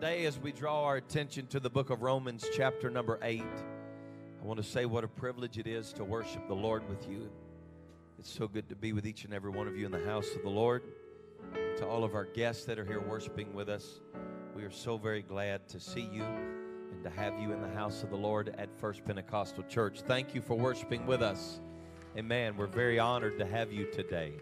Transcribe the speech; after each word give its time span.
today, 0.00 0.26
as 0.26 0.38
we 0.38 0.52
draw 0.52 0.84
our 0.84 0.96
attention 0.96 1.46
to 1.46 1.58
the 1.58 1.70
book 1.70 1.88
of 1.88 2.02
Romans, 2.02 2.46
chapter 2.54 2.90
number 2.90 3.18
eight, 3.22 3.42
I 3.42 4.44
want 4.44 4.62
to 4.62 4.62
say 4.62 4.84
what 4.84 5.04
a 5.04 5.08
privilege 5.08 5.56
it 5.56 5.66
is 5.66 5.90
to 5.94 6.04
worship 6.04 6.46
the 6.48 6.54
Lord 6.54 6.86
with 6.86 7.08
you. 7.08 7.30
It's 8.18 8.30
so 8.30 8.46
good 8.46 8.68
to 8.68 8.76
be 8.76 8.92
with 8.92 9.06
each 9.06 9.24
and 9.24 9.32
every 9.32 9.50
one 9.50 9.66
of 9.66 9.74
you 9.74 9.86
in 9.86 9.92
the 9.92 10.04
house 10.04 10.34
of 10.36 10.42
the 10.42 10.50
Lord. 10.50 10.82
To 11.78 11.86
all 11.86 12.04
of 12.04 12.14
our 12.14 12.26
guests 12.26 12.66
that 12.66 12.78
are 12.78 12.84
here 12.84 13.00
worshiping 13.00 13.54
with 13.54 13.70
us, 13.70 14.00
we 14.54 14.64
are 14.64 14.70
so 14.70 14.98
very 14.98 15.22
glad 15.22 15.66
to 15.68 15.80
see 15.80 16.06
you 16.12 16.24
and 16.24 17.02
to 17.02 17.08
have 17.08 17.40
you 17.40 17.52
in 17.52 17.62
the 17.62 17.72
house 17.72 18.02
of 18.02 18.10
the 18.10 18.16
Lord 18.16 18.54
at 18.58 18.68
First 18.78 19.02
Pentecostal 19.02 19.64
Church. 19.64 20.02
Thank 20.02 20.34
you 20.34 20.42
for 20.42 20.58
worshiping 20.58 21.06
with 21.06 21.22
us. 21.22 21.60
Amen. 22.18 22.54
We're 22.58 22.66
very 22.66 22.98
honored 22.98 23.38
to 23.38 23.46
have 23.46 23.72
you 23.72 23.90
today. 23.90 24.34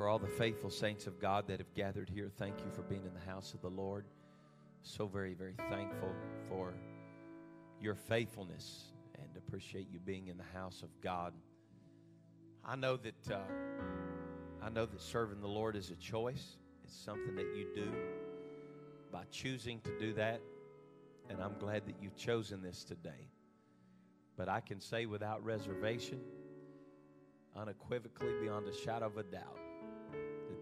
For 0.00 0.08
all 0.08 0.18
the 0.18 0.26
faithful 0.28 0.70
saints 0.70 1.06
of 1.06 1.20
God 1.20 1.46
that 1.48 1.58
have 1.58 1.74
gathered 1.74 2.08
here, 2.08 2.30
thank 2.38 2.60
you 2.60 2.70
for 2.72 2.80
being 2.80 3.04
in 3.04 3.12
the 3.12 3.30
house 3.30 3.52
of 3.52 3.60
the 3.60 3.68
Lord. 3.68 4.06
So 4.80 5.06
very, 5.06 5.34
very 5.34 5.56
thankful 5.68 6.14
for 6.48 6.72
your 7.78 7.94
faithfulness 7.94 8.92
and 9.16 9.28
appreciate 9.36 9.88
you 9.92 9.98
being 9.98 10.28
in 10.28 10.38
the 10.38 10.58
house 10.58 10.82
of 10.82 10.88
God. 11.02 11.34
I 12.64 12.76
know 12.76 12.96
that 12.96 13.30
uh, 13.30 13.40
I 14.62 14.70
know 14.70 14.86
that 14.86 15.02
serving 15.02 15.42
the 15.42 15.48
Lord 15.48 15.76
is 15.76 15.90
a 15.90 15.96
choice. 15.96 16.56
It's 16.82 16.96
something 16.96 17.34
that 17.34 17.54
you 17.54 17.66
do 17.74 17.92
by 19.12 19.24
choosing 19.30 19.80
to 19.80 19.98
do 19.98 20.14
that, 20.14 20.40
and 21.28 21.42
I'm 21.42 21.58
glad 21.58 21.84
that 21.84 21.96
you've 22.00 22.16
chosen 22.16 22.62
this 22.62 22.84
today. 22.84 23.28
But 24.38 24.48
I 24.48 24.60
can 24.60 24.80
say 24.80 25.04
without 25.04 25.44
reservation, 25.44 26.20
unequivocally, 27.54 28.32
beyond 28.40 28.66
a 28.66 28.74
shadow 28.74 29.04
of 29.04 29.18
a 29.18 29.24
doubt, 29.24 29.58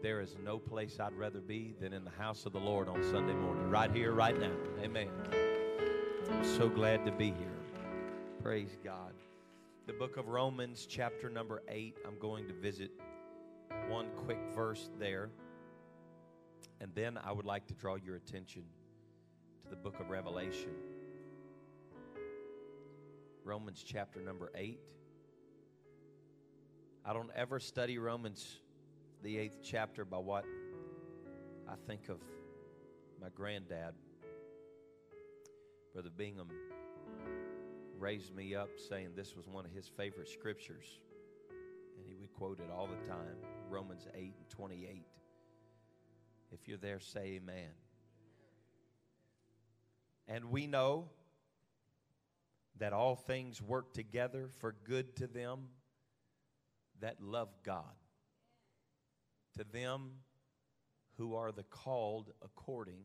there 0.02 0.20
is 0.20 0.36
no 0.44 0.58
place 0.58 1.00
I'd 1.00 1.12
rather 1.14 1.40
be 1.40 1.74
than 1.80 1.92
in 1.92 2.04
the 2.04 2.10
house 2.10 2.46
of 2.46 2.52
the 2.52 2.60
Lord 2.60 2.88
on 2.88 3.02
Sunday 3.02 3.34
morning, 3.34 3.68
right 3.68 3.90
here, 3.90 4.12
right 4.12 4.38
now. 4.38 4.52
Amen. 4.82 5.08
I'm 6.30 6.44
so 6.44 6.68
glad 6.68 7.04
to 7.04 7.12
be 7.12 7.26
here. 7.26 7.58
Praise 8.42 8.76
God. 8.84 9.12
The 9.86 9.92
book 9.94 10.16
of 10.16 10.28
Romans, 10.28 10.86
chapter 10.88 11.28
number 11.28 11.62
8, 11.68 11.96
I'm 12.06 12.18
going 12.18 12.46
to 12.46 12.54
visit 12.54 12.90
one 13.88 14.06
quick 14.24 14.38
verse 14.54 14.90
there. 14.98 15.30
And 16.80 16.92
then 16.94 17.18
I 17.24 17.32
would 17.32 17.46
like 17.46 17.66
to 17.68 17.74
draw 17.74 17.96
your 17.96 18.16
attention 18.16 18.62
to 19.64 19.70
the 19.70 19.76
book 19.76 19.98
of 19.98 20.10
Revelation. 20.10 20.70
Romans 23.44 23.82
chapter 23.84 24.20
number 24.20 24.52
8. 24.54 24.78
I 27.04 27.12
don't 27.14 27.30
ever 27.34 27.58
study 27.58 27.98
Romans, 27.98 28.58
the 29.22 29.38
eighth 29.38 29.58
chapter, 29.62 30.04
by 30.04 30.18
what 30.18 30.44
I 31.68 31.74
think 31.86 32.08
of 32.08 32.18
my 33.20 33.28
granddad. 33.34 33.94
Brother 35.92 36.10
Bingham 36.16 36.48
raised 37.98 38.34
me 38.34 38.54
up 38.54 38.68
saying 38.88 39.10
this 39.16 39.34
was 39.36 39.48
one 39.48 39.64
of 39.64 39.72
his 39.72 39.88
favorite 39.88 40.28
scriptures. 40.28 40.86
And 41.96 42.06
he 42.06 42.14
would 42.14 42.32
quote 42.32 42.60
it 42.60 42.70
all 42.72 42.86
the 42.86 43.08
time 43.08 43.36
Romans 43.68 44.06
8 44.14 44.34
and 44.38 44.48
28. 44.48 45.06
If 46.52 46.68
you're 46.68 46.78
there, 46.78 47.00
say 47.00 47.40
amen. 47.42 47.70
And 50.28 50.50
we 50.50 50.66
know 50.66 51.08
that 52.78 52.92
all 52.92 53.16
things 53.16 53.60
work 53.60 53.92
together 53.92 54.50
for 54.60 54.74
good 54.84 55.16
to 55.16 55.26
them 55.26 55.68
that 57.00 57.20
love 57.20 57.48
God, 57.64 57.84
to 59.58 59.64
them 59.64 60.10
who 61.16 61.34
are 61.34 61.52
the 61.52 61.64
called 61.64 62.30
according 62.42 63.00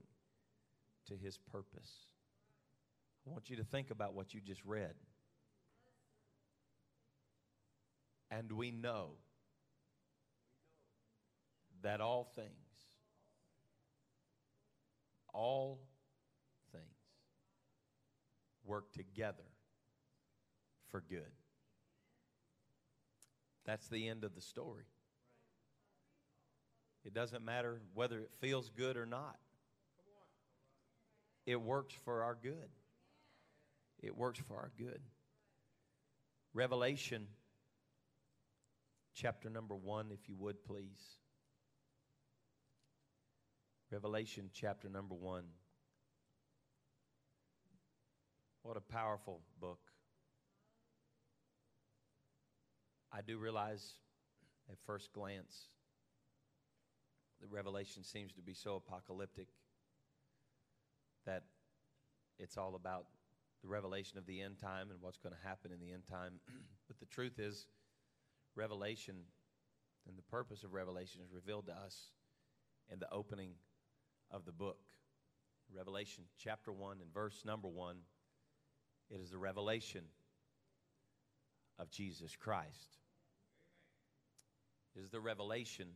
to 1.07 1.15
his 1.15 1.37
purpose. 1.37 1.91
I 3.25 3.31
want 3.31 3.49
you 3.49 3.57
to 3.57 3.63
think 3.63 3.91
about 3.91 4.13
what 4.13 4.33
you 4.33 4.39
just 4.39 4.63
read. 4.63 4.93
And 8.30 8.52
we 8.52 8.71
know 8.71 9.11
that 11.81 12.02
all 12.02 12.31
things, 12.36 12.47
all 15.33 15.81
things 16.71 16.83
work 18.65 18.92
together 18.93 19.43
for 20.89 21.03
good. 21.09 21.31
That's 23.65 23.87
the 23.87 24.08
end 24.08 24.23
of 24.23 24.36
the 24.36 24.42
story. 24.42 24.86
It 27.05 27.14
doesn't 27.14 27.43
matter 27.43 27.81
whether 27.93 28.19
it 28.19 28.31
feels 28.39 28.69
good 28.69 28.97
or 28.97 29.05
not. 29.05 29.37
It 31.45 31.61
works 31.61 31.93
for 32.05 32.23
our 32.23 32.37
good. 32.41 32.69
It 34.02 34.15
works 34.15 34.39
for 34.47 34.55
our 34.55 34.71
good. 34.77 35.02
Revelation 36.53 37.27
chapter 39.13 39.49
number 39.49 39.75
one, 39.75 40.11
if 40.11 40.30
you 40.30 40.36
would 40.37 40.63
please. 40.63 41.17
Revelation 43.92 44.49
chapter 44.53 44.89
number 44.89 45.15
one. 45.15 45.43
What 48.63 48.77
a 48.77 48.81
powerful 48.81 49.42
book. 49.59 49.80
I 53.11 53.21
do 53.21 53.37
realize 53.37 53.83
at 54.71 54.77
first 54.86 55.11
glance 55.13 55.67
the 57.43 57.54
Revelation 57.54 58.04
seems 58.04 58.31
to 58.33 58.42
be 58.42 58.54
so 58.54 58.76
apocalyptic 58.76 59.48
that 61.26 61.43
it's 62.39 62.58
all 62.58 62.76
about 62.76 63.05
the 63.61 63.67
revelation 63.67 64.17
of 64.17 64.26
the 64.26 64.42
end 64.42 64.58
time 64.59 64.89
and 64.89 65.02
what's 65.02 65.17
going 65.17 65.36
to 65.36 65.48
happen 65.48 65.71
in 65.71 65.80
the 65.80 65.93
end 65.93 66.04
time. 66.09 66.39
but 66.87 66.99
the 66.99 67.05
truth 67.05 67.39
is, 67.39 67.67
Revelation 68.55 69.15
and 70.08 70.17
the 70.17 70.23
purpose 70.23 70.64
of 70.64 70.73
Revelation 70.73 71.21
is 71.26 71.33
revealed 71.33 71.65
to 71.65 71.73
us 71.73 72.11
in 72.92 72.99
the 72.99 73.11
opening 73.11 73.52
of 74.31 74.45
the 74.45 74.52
book. 74.52 74.80
Revelation 75.75 76.23
chapter 76.37 76.71
1 76.71 76.98
and 77.02 77.14
verse 77.14 77.43
number 77.45 77.67
1, 77.67 77.98
it 79.10 79.20
is 79.20 79.31
the 79.31 79.37
revelation 79.37 80.04
of 81.77 81.92
Jesus 81.92 82.36
Christ. 82.37 82.98
It 84.95 85.02
is 85.02 85.10
the 85.10 85.20
revelation 85.20 85.87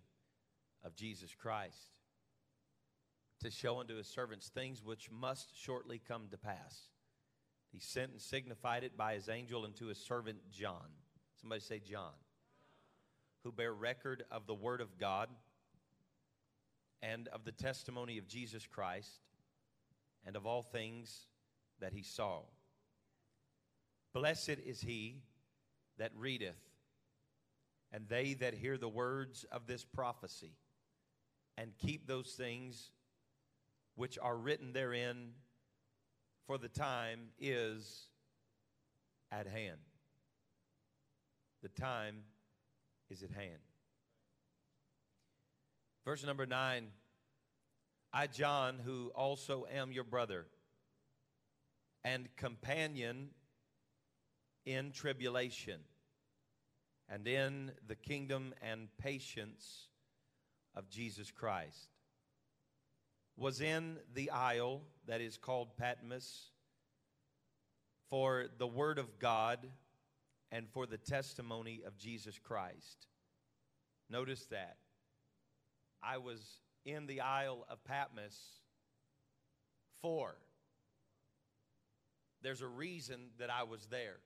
of 0.84 0.96
Jesus 0.96 1.36
Christ 1.36 1.92
to 3.42 3.52
show 3.52 3.80
unto 3.80 3.96
his 3.96 4.08
servants 4.08 4.50
things 4.50 4.84
which 4.84 5.12
must 5.12 5.58
shortly 5.58 6.02
come 6.06 6.28
to 6.32 6.38
pass. 6.38 6.90
He 7.72 7.80
sent 7.80 8.12
and 8.12 8.22
signified 8.22 8.84
it 8.84 8.98
by 8.98 9.14
his 9.14 9.30
angel 9.30 9.66
unto 9.66 9.88
his 9.88 10.00
servant 10.00 10.40
John. 10.52 10.90
Somebody 11.40 11.62
say, 11.62 11.80
John. 11.80 12.14
Who 13.44 13.52
bear 13.52 13.74
record 13.74 14.24
of 14.32 14.48
the 14.48 14.56
word 14.56 14.82
of 14.82 14.98
God 14.98 15.30
and 17.02 17.28
of 17.28 17.46
the 17.46 17.52
testimony 17.52 18.18
of 18.18 18.28
Jesus 18.28 18.66
Christ 18.66 19.22
and 20.26 20.36
of 20.36 20.46
all 20.46 20.64
things 20.64 21.28
that 21.80 21.94
he 21.94 22.02
saw. 22.02 22.42
Blessed 24.14 24.58
is 24.66 24.82
he 24.82 25.22
that 26.00 26.12
readeth, 26.18 26.58
and 27.92 28.08
they 28.10 28.34
that 28.36 28.56
hear 28.56 28.78
the 28.78 28.90
words 28.90 29.46
of 29.52 29.68
this 29.68 29.86
prophecy, 29.86 30.54
and 31.58 31.72
keep 31.78 32.08
those 32.08 32.32
things 32.32 32.92
which 33.96 34.18
are 34.22 34.38
written 34.38 34.74
therein, 34.74 35.32
for 36.46 36.58
the 36.58 36.70
time 36.70 37.30
is 37.40 38.08
at 39.32 39.48
hand. 39.48 39.80
The 41.64 41.70
time 41.70 42.24
is 43.10 43.24
at 43.24 43.32
hand. 43.32 43.60
Verse 46.06 46.24
number 46.24 46.46
nine 46.46 46.88
I, 48.14 48.28
John, 48.28 48.80
who 48.84 49.12
also 49.14 49.66
am 49.72 49.92
your 49.92 50.06
brother 50.06 50.46
and 52.04 52.30
companion 52.38 53.30
in 54.66 54.92
tribulation 54.92 55.82
and 57.10 57.28
in 57.28 57.72
the 57.88 57.96
kingdom 57.96 58.54
and 58.62 58.88
patience 58.98 59.88
of 60.78 60.90
Jesus 60.90 61.32
Christ, 61.32 61.90
was 63.36 63.62
in 63.62 63.98
the 64.14 64.30
isle 64.30 64.82
that 65.08 65.22
is 65.22 65.38
called 65.38 65.76
Patmos 65.76 66.52
for 68.10 68.46
the 68.58 68.68
word 68.68 69.00
of 69.00 69.20
God 69.20 69.68
and 70.52 70.70
for 70.70 70.86
the 70.86 70.98
testimony 70.98 71.82
of 71.86 71.98
Jesus 71.98 72.40
Christ. 72.40 73.08
Notice 74.10 74.46
that. 74.46 74.78
I 76.02 76.20
was 76.20 76.42
in 76.86 77.08
the 77.08 77.22
Isle 77.22 77.66
of 77.70 77.84
Patmos 77.84 78.38
for. 80.02 80.36
There's 82.44 82.62
a 82.62 82.68
reason 82.68 83.32
that 83.40 83.50
I 83.50 83.64
was 83.64 83.88
there. 83.88 84.18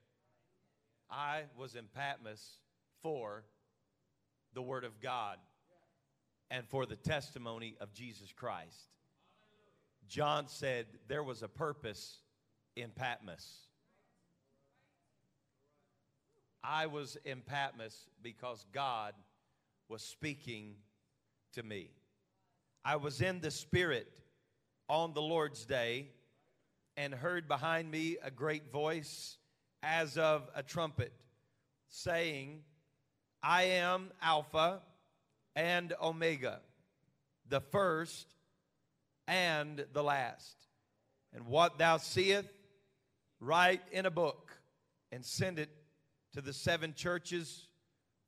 I 1.10 1.44
was 1.56 1.74
in 1.74 1.86
Patmos 1.94 2.58
for 3.02 3.44
the 4.54 4.62
Word 4.62 4.84
of 4.84 5.00
God 5.00 5.38
and 6.52 6.68
for 6.68 6.84
the 6.84 6.96
testimony 6.96 7.74
of 7.80 7.94
Jesus 7.94 8.30
Christ. 8.30 8.90
John 10.06 10.48
said 10.48 10.84
there 11.08 11.22
was 11.22 11.42
a 11.42 11.48
purpose 11.48 12.18
in 12.76 12.90
Patmos. 12.90 13.68
I 16.62 16.86
was 16.86 17.16
in 17.24 17.40
Patmos 17.40 18.06
because 18.22 18.66
God 18.70 19.14
was 19.88 20.02
speaking 20.02 20.74
to 21.54 21.62
me. 21.62 21.88
I 22.84 22.96
was 22.96 23.22
in 23.22 23.40
the 23.40 23.50
Spirit 23.50 24.20
on 24.90 25.14
the 25.14 25.22
Lord's 25.22 25.64
day 25.64 26.08
and 26.98 27.14
heard 27.14 27.48
behind 27.48 27.90
me 27.90 28.18
a 28.22 28.30
great 28.30 28.70
voice 28.70 29.38
as 29.82 30.18
of 30.18 30.50
a 30.54 30.62
trumpet 30.62 31.14
saying, 31.88 32.60
I 33.42 33.62
am 33.62 34.10
Alpha 34.20 34.82
and 35.54 35.92
Omega, 36.02 36.60
the 37.48 37.60
first 37.60 38.26
and 39.26 39.84
the 39.92 40.02
last. 40.02 40.56
And 41.34 41.46
what 41.46 41.78
thou 41.78 41.96
seest, 41.96 42.48
write 43.40 43.82
in 43.90 44.06
a 44.06 44.10
book 44.10 44.52
and 45.10 45.24
send 45.24 45.58
it 45.58 45.70
to 46.34 46.40
the 46.40 46.52
seven 46.52 46.94
churches 46.94 47.68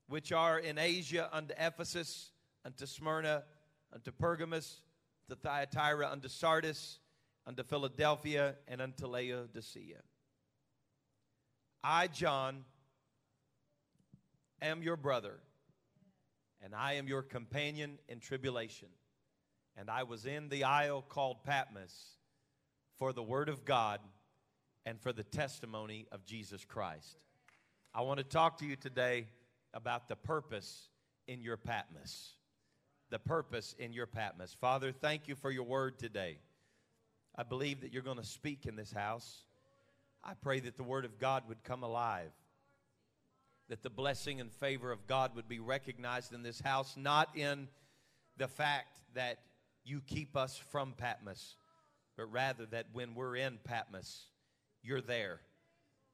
which 0.08 0.32
are 0.32 0.58
in 0.58 0.78
Asia 0.78 1.28
unto 1.32 1.54
Ephesus, 1.58 2.30
unto 2.64 2.86
Smyrna, 2.86 3.44
unto 3.92 4.10
Pergamos, 4.12 4.80
to 5.28 5.36
Thyatira, 5.36 6.10
unto 6.10 6.28
Sardis, 6.28 6.98
unto 7.46 7.62
Philadelphia, 7.62 8.56
and 8.68 8.82
unto 8.82 9.06
Laodicea. 9.06 10.02
I, 11.82 12.08
John, 12.08 12.64
am 14.60 14.82
your 14.82 14.96
brother, 14.96 15.38
and 16.64 16.74
I 16.74 16.94
am 16.94 17.06
your 17.06 17.22
companion 17.22 17.98
in 18.08 18.20
tribulation. 18.20 18.88
And 19.76 19.90
I 19.90 20.04
was 20.04 20.24
in 20.24 20.48
the 20.48 20.64
isle 20.64 21.02
called 21.02 21.44
Patmos 21.44 21.92
for 22.98 23.12
the 23.12 23.22
word 23.22 23.50
of 23.50 23.66
God 23.66 24.00
and 24.86 24.98
for 24.98 25.12
the 25.12 25.24
testimony 25.24 26.06
of 26.10 26.24
Jesus 26.24 26.64
Christ. 26.64 27.18
I 27.94 28.00
want 28.00 28.18
to 28.18 28.24
talk 28.24 28.58
to 28.58 28.66
you 28.66 28.76
today 28.76 29.26
about 29.74 30.08
the 30.08 30.16
purpose 30.16 30.88
in 31.26 31.42
your 31.42 31.58
Patmos. 31.58 32.32
The 33.10 33.18
purpose 33.18 33.74
in 33.78 33.92
your 33.92 34.06
Patmos. 34.06 34.56
Father, 34.58 34.90
thank 34.90 35.28
you 35.28 35.34
for 35.34 35.50
your 35.50 35.64
word 35.64 35.98
today. 35.98 36.38
I 37.36 37.42
believe 37.42 37.82
that 37.82 37.92
you're 37.92 38.02
going 38.02 38.16
to 38.16 38.24
speak 38.24 38.64
in 38.64 38.74
this 38.74 38.92
house. 38.92 39.44
I 40.22 40.32
pray 40.40 40.60
that 40.60 40.76
the 40.78 40.82
word 40.82 41.04
of 41.04 41.18
God 41.18 41.42
would 41.48 41.62
come 41.62 41.82
alive, 41.82 42.30
that 43.68 43.82
the 43.82 43.90
blessing 43.90 44.40
and 44.40 44.52
favor 44.52 44.92
of 44.92 45.06
God 45.06 45.34
would 45.34 45.48
be 45.48 45.58
recognized 45.58 46.32
in 46.32 46.42
this 46.42 46.60
house, 46.60 46.94
not 46.96 47.28
in 47.34 47.68
the 48.36 48.48
fact 48.48 48.98
that 49.14 49.38
you 49.84 50.00
keep 50.06 50.36
us 50.36 50.60
from 50.70 50.92
Patmos, 50.92 51.56
but 52.16 52.30
rather 52.30 52.66
that 52.66 52.86
when 52.92 53.14
we're 53.14 53.36
in 53.36 53.58
Patmos, 53.64 54.26
you're 54.82 55.00
there. 55.00 55.40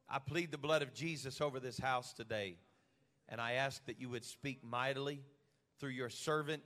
I 0.09 0.19
plead 0.19 0.51
the 0.51 0.59
blood 0.59 0.83
of 0.83 0.95
Jesus 0.95 1.41
over 1.41 1.61
this 1.61 1.79
house 1.79 2.13
today, 2.13 2.57
and 3.29 3.41
I 3.41 3.53
ask 3.53 3.85
that 3.87 4.01
you 4.01 4.09
would 4.09 4.25
speak 4.25 4.65
mightily 4.65 5.21
through 5.79 5.91
your 5.91 6.11
servant, 6.11 6.63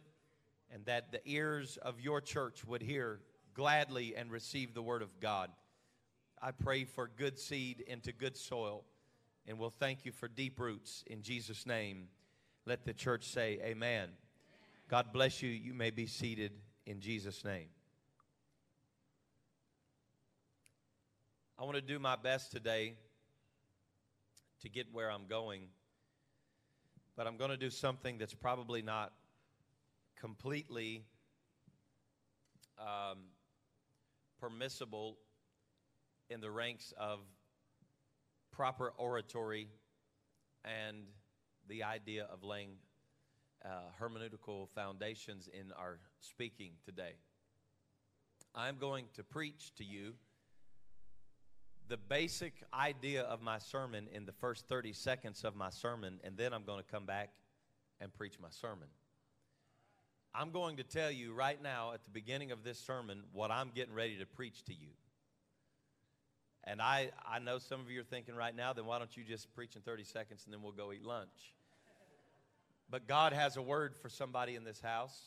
and 0.72 0.84
that 0.86 1.12
the 1.12 1.20
ears 1.24 1.78
of 1.82 2.00
your 2.00 2.20
church 2.20 2.64
would 2.64 2.82
hear 2.82 3.20
gladly 3.54 4.16
and 4.16 4.30
receive 4.30 4.74
the 4.74 4.82
word 4.82 5.02
of 5.02 5.20
God. 5.20 5.50
I 6.42 6.50
pray 6.50 6.84
for 6.84 7.08
good 7.16 7.38
seed 7.38 7.84
into 7.86 8.12
good 8.12 8.36
soil, 8.36 8.84
and 9.46 9.58
we'll 9.58 9.70
thank 9.70 10.04
you 10.04 10.12
for 10.12 10.28
deep 10.28 10.58
roots 10.58 11.04
in 11.06 11.22
Jesus' 11.22 11.66
name. 11.66 12.08
Let 12.66 12.84
the 12.84 12.94
church 12.94 13.24
say, 13.24 13.58
Amen. 13.62 14.10
God 14.88 15.12
bless 15.12 15.42
you. 15.42 15.50
You 15.50 15.74
may 15.74 15.90
be 15.90 16.06
seated 16.06 16.52
in 16.86 17.00
Jesus' 17.00 17.44
name. 17.44 17.68
I 21.58 21.64
want 21.64 21.76
to 21.76 21.82
do 21.82 21.98
my 21.98 22.16
best 22.16 22.52
today 22.52 22.94
to 24.62 24.68
get 24.68 24.86
where 24.92 25.10
I'm 25.10 25.26
going, 25.26 25.68
but 27.16 27.26
I'm 27.26 27.36
going 27.36 27.50
to 27.50 27.56
do 27.56 27.70
something 27.70 28.18
that's 28.18 28.34
probably 28.34 28.82
not 28.82 29.12
completely 30.18 31.04
um, 32.78 33.18
permissible 34.40 35.16
in 36.28 36.40
the 36.40 36.50
ranks 36.50 36.92
of 36.98 37.20
proper 38.56 38.92
oratory 38.96 39.68
and 40.64 40.98
the 41.68 41.82
idea 41.82 42.26
of 42.32 42.44
laying 42.44 42.70
uh, 43.64 43.68
hermeneutical 44.00 44.68
foundations 44.74 45.48
in 45.48 45.72
our 45.72 45.98
speaking 46.20 46.72
today. 46.84 47.14
I'm 48.54 48.76
going 48.78 49.06
to 49.14 49.24
preach 49.24 49.74
to 49.76 49.84
you 49.84 50.14
the 51.88 51.96
basic 51.96 52.54
idea 52.72 53.22
of 53.22 53.42
my 53.42 53.58
sermon 53.58 54.06
in 54.12 54.24
the 54.24 54.32
first 54.32 54.68
30 54.68 54.92
seconds 54.92 55.44
of 55.44 55.56
my 55.56 55.70
sermon, 55.70 56.20
and 56.22 56.36
then 56.36 56.52
I'm 56.52 56.64
going 56.64 56.82
to 56.82 56.90
come 56.90 57.04
back 57.04 57.30
and 58.00 58.14
preach 58.14 58.38
my 58.40 58.48
sermon. 58.50 58.88
I'm 60.34 60.50
going 60.50 60.76
to 60.76 60.84
tell 60.84 61.10
you 61.10 61.32
right 61.32 61.60
now 61.60 61.92
at 61.92 62.04
the 62.04 62.10
beginning 62.10 62.52
of 62.52 62.64
this 62.64 62.78
sermon 62.78 63.24
what 63.32 63.50
I'm 63.50 63.70
getting 63.74 63.94
ready 63.94 64.18
to 64.18 64.26
preach 64.26 64.64
to 64.64 64.72
you. 64.72 64.88
And 66.64 66.80
I, 66.80 67.10
I 67.30 67.38
know 67.38 67.58
some 67.58 67.80
of 67.80 67.90
you 67.90 68.00
are 68.00 68.04
thinking 68.04 68.34
right 68.34 68.56
now, 68.56 68.72
then 68.72 68.86
why 68.86 68.98
don't 68.98 69.14
you 69.16 69.22
just 69.22 69.52
preach 69.54 69.76
in 69.76 69.82
30 69.82 70.04
seconds 70.04 70.42
and 70.44 70.52
then 70.52 70.62
we'll 70.62 70.72
go 70.72 70.92
eat 70.92 71.04
lunch? 71.04 71.54
But 72.90 73.06
God 73.06 73.32
has 73.32 73.56
a 73.56 73.62
word 73.62 73.94
for 73.96 74.08
somebody 74.08 74.54
in 74.54 74.64
this 74.64 74.80
house. 74.80 75.18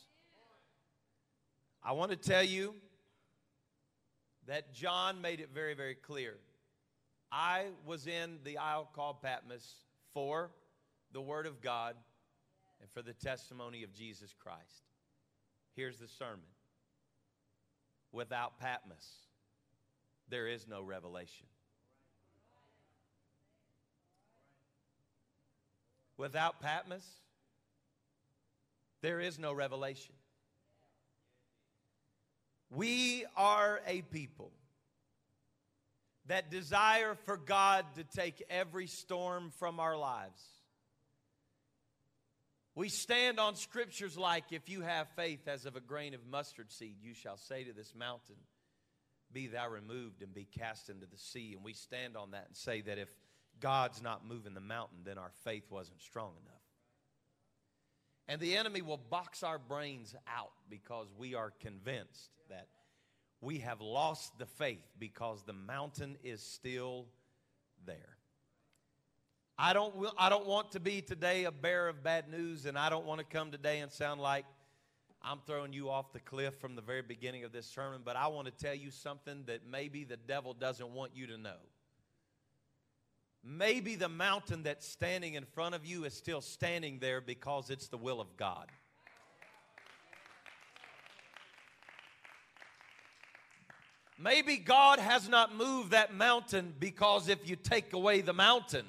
I 1.82 1.92
want 1.92 2.10
to 2.10 2.16
tell 2.16 2.42
you 2.42 2.74
that 4.46 4.72
John 4.72 5.20
made 5.20 5.40
it 5.40 5.50
very, 5.54 5.74
very 5.74 5.94
clear. 5.94 6.38
I 7.30 7.66
was 7.86 8.06
in 8.06 8.38
the 8.44 8.58
isle 8.58 8.88
called 8.92 9.22
Patmos 9.22 9.74
for 10.14 10.50
the 11.12 11.20
Word 11.20 11.46
of 11.46 11.60
God 11.60 11.94
and 12.80 12.90
for 12.90 13.02
the 13.02 13.12
testimony 13.12 13.82
of 13.82 13.92
Jesus 13.92 14.34
Christ. 14.42 14.82
Here's 15.76 15.98
the 15.98 16.08
sermon 16.08 16.46
Without 18.10 18.58
Patmos, 18.58 19.27
there 20.28 20.46
is 20.46 20.66
no 20.68 20.82
revelation. 20.82 21.46
Without 26.16 26.60
Patmos, 26.60 27.06
there 29.02 29.20
is 29.20 29.38
no 29.38 29.52
revelation. 29.52 30.14
We 32.70 33.24
are 33.36 33.80
a 33.86 34.02
people 34.02 34.50
that 36.26 36.50
desire 36.50 37.16
for 37.24 37.36
God 37.36 37.86
to 37.94 38.04
take 38.04 38.42
every 38.50 38.86
storm 38.86 39.52
from 39.58 39.80
our 39.80 39.96
lives. 39.96 40.42
We 42.74 42.88
stand 42.90 43.40
on 43.40 43.56
scriptures 43.56 44.18
like, 44.18 44.52
if 44.52 44.68
you 44.68 44.82
have 44.82 45.08
faith 45.16 45.48
as 45.48 45.66
of 45.66 45.74
a 45.74 45.80
grain 45.80 46.14
of 46.14 46.20
mustard 46.30 46.70
seed, 46.70 46.96
you 47.02 47.14
shall 47.14 47.36
say 47.36 47.64
to 47.64 47.72
this 47.72 47.94
mountain, 47.94 48.36
Be 49.32 49.46
thou 49.46 49.68
removed 49.68 50.22
and 50.22 50.32
be 50.34 50.46
cast 50.46 50.88
into 50.88 51.06
the 51.06 51.18
sea. 51.18 51.52
And 51.54 51.64
we 51.64 51.72
stand 51.72 52.16
on 52.16 52.30
that 52.32 52.46
and 52.48 52.56
say 52.56 52.80
that 52.82 52.98
if 52.98 53.08
God's 53.60 54.02
not 54.02 54.26
moving 54.26 54.54
the 54.54 54.60
mountain, 54.60 54.98
then 55.04 55.18
our 55.18 55.32
faith 55.44 55.64
wasn't 55.70 56.00
strong 56.00 56.32
enough. 56.42 56.54
And 58.28 58.40
the 58.40 58.56
enemy 58.56 58.82
will 58.82 58.98
box 58.98 59.42
our 59.42 59.58
brains 59.58 60.14
out 60.26 60.52
because 60.68 61.06
we 61.16 61.34
are 61.34 61.52
convinced 61.60 62.30
that 62.50 62.68
we 63.40 63.58
have 63.60 63.80
lost 63.80 64.38
the 64.38 64.46
faith 64.46 64.84
because 64.98 65.42
the 65.44 65.52
mountain 65.52 66.16
is 66.22 66.42
still 66.42 67.06
there. 67.86 68.16
I 69.58 69.72
don't, 69.72 69.94
I 70.16 70.28
don't 70.28 70.46
want 70.46 70.72
to 70.72 70.80
be 70.80 71.00
today 71.00 71.44
a 71.44 71.50
bearer 71.50 71.88
of 71.88 72.04
bad 72.04 72.28
news, 72.30 72.66
and 72.66 72.78
I 72.78 72.90
don't 72.90 73.06
want 73.06 73.18
to 73.18 73.24
come 73.24 73.50
today 73.50 73.80
and 73.80 73.90
sound 73.90 74.20
like 74.20 74.44
I'm 75.22 75.38
throwing 75.46 75.72
you 75.72 75.90
off 75.90 76.12
the 76.12 76.20
cliff 76.20 76.54
from 76.60 76.76
the 76.76 76.82
very 76.82 77.02
beginning 77.02 77.44
of 77.44 77.52
this 77.52 77.66
sermon, 77.66 78.02
but 78.04 78.16
I 78.16 78.28
want 78.28 78.46
to 78.46 78.52
tell 78.52 78.74
you 78.74 78.90
something 78.90 79.44
that 79.46 79.66
maybe 79.68 80.04
the 80.04 80.16
devil 80.16 80.54
doesn't 80.54 80.90
want 80.94 81.12
you 81.14 81.26
to 81.28 81.36
know. 81.36 81.56
Maybe 83.44 83.94
the 83.94 84.08
mountain 84.08 84.62
that's 84.62 84.86
standing 84.86 85.34
in 85.34 85.44
front 85.44 85.74
of 85.74 85.84
you 85.84 86.04
is 86.04 86.14
still 86.14 86.40
standing 86.40 86.98
there 86.98 87.20
because 87.20 87.70
it's 87.70 87.88
the 87.88 87.96
will 87.96 88.20
of 88.20 88.36
God. 88.36 88.70
Maybe 94.20 94.56
God 94.56 94.98
has 94.98 95.28
not 95.28 95.54
moved 95.54 95.92
that 95.92 96.12
mountain 96.12 96.74
because 96.78 97.28
if 97.28 97.48
you 97.48 97.54
take 97.54 97.92
away 97.92 98.20
the 98.20 98.32
mountain, 98.32 98.84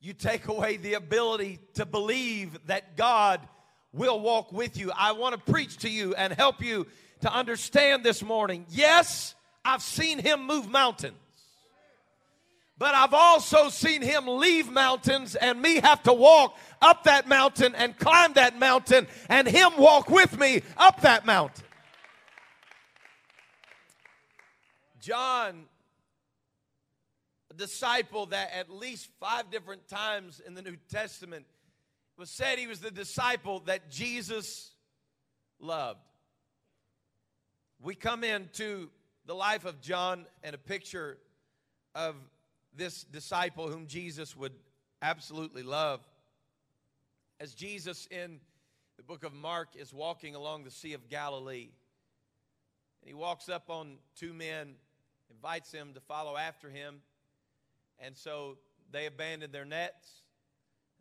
you 0.00 0.12
take 0.12 0.46
away 0.46 0.76
the 0.76 0.94
ability 0.94 1.58
to 1.74 1.84
believe 1.84 2.56
that 2.66 2.96
God 2.96 3.40
will 3.94 4.20
walk 4.20 4.52
with 4.52 4.76
you. 4.76 4.90
I 4.96 5.12
want 5.12 5.34
to 5.34 5.52
preach 5.52 5.78
to 5.78 5.88
you 5.88 6.14
and 6.14 6.32
help 6.32 6.62
you 6.62 6.86
to 7.20 7.32
understand 7.32 8.04
this 8.04 8.22
morning. 8.22 8.66
Yes, 8.68 9.34
I've 9.64 9.82
seen 9.82 10.18
him 10.18 10.46
move 10.46 10.68
mountains. 10.68 11.14
But 12.76 12.94
I've 12.94 13.14
also 13.14 13.68
seen 13.68 14.02
him 14.02 14.26
leave 14.26 14.70
mountains 14.70 15.36
and 15.36 15.62
me 15.62 15.76
have 15.76 16.02
to 16.02 16.12
walk 16.12 16.58
up 16.82 17.04
that 17.04 17.28
mountain 17.28 17.72
and 17.76 17.96
climb 17.96 18.32
that 18.32 18.58
mountain 18.58 19.06
and 19.28 19.46
him 19.46 19.72
walk 19.78 20.10
with 20.10 20.36
me 20.38 20.62
up 20.76 21.00
that 21.02 21.24
mountain. 21.24 21.64
John, 25.00 25.66
disciple 27.56 28.26
that 28.26 28.50
at 28.52 28.70
least 28.70 29.08
five 29.20 29.50
different 29.50 29.86
times 29.86 30.40
in 30.44 30.54
the 30.54 30.62
New 30.62 30.76
Testament 30.90 31.46
was 32.16 32.30
said 32.30 32.58
he 32.58 32.66
was 32.66 32.80
the 32.80 32.90
disciple 32.90 33.60
that 33.66 33.90
Jesus 33.90 34.72
loved. 35.58 36.00
We 37.80 37.94
come 37.94 38.24
into 38.24 38.88
the 39.26 39.34
life 39.34 39.64
of 39.64 39.80
John 39.80 40.26
and 40.42 40.54
a 40.54 40.58
picture 40.58 41.18
of 41.94 42.14
this 42.76 43.04
disciple 43.04 43.68
whom 43.68 43.86
Jesus 43.86 44.36
would 44.36 44.52
absolutely 45.02 45.62
love. 45.62 46.00
As 47.40 47.54
Jesus 47.54 48.06
in 48.10 48.40
the 48.96 49.02
book 49.02 49.24
of 49.24 49.32
Mark 49.32 49.70
is 49.76 49.92
walking 49.92 50.34
along 50.34 50.64
the 50.64 50.70
Sea 50.70 50.92
of 50.92 51.08
Galilee, 51.08 51.70
and 53.02 53.08
he 53.08 53.14
walks 53.14 53.48
up 53.48 53.68
on 53.68 53.96
two 54.16 54.32
men, 54.32 54.74
invites 55.30 55.70
them 55.70 55.92
to 55.94 56.00
follow 56.00 56.36
after 56.36 56.70
him, 56.70 57.00
and 57.98 58.16
so 58.16 58.56
they 58.92 59.06
abandon 59.06 59.50
their 59.50 59.64
nets 59.64 60.23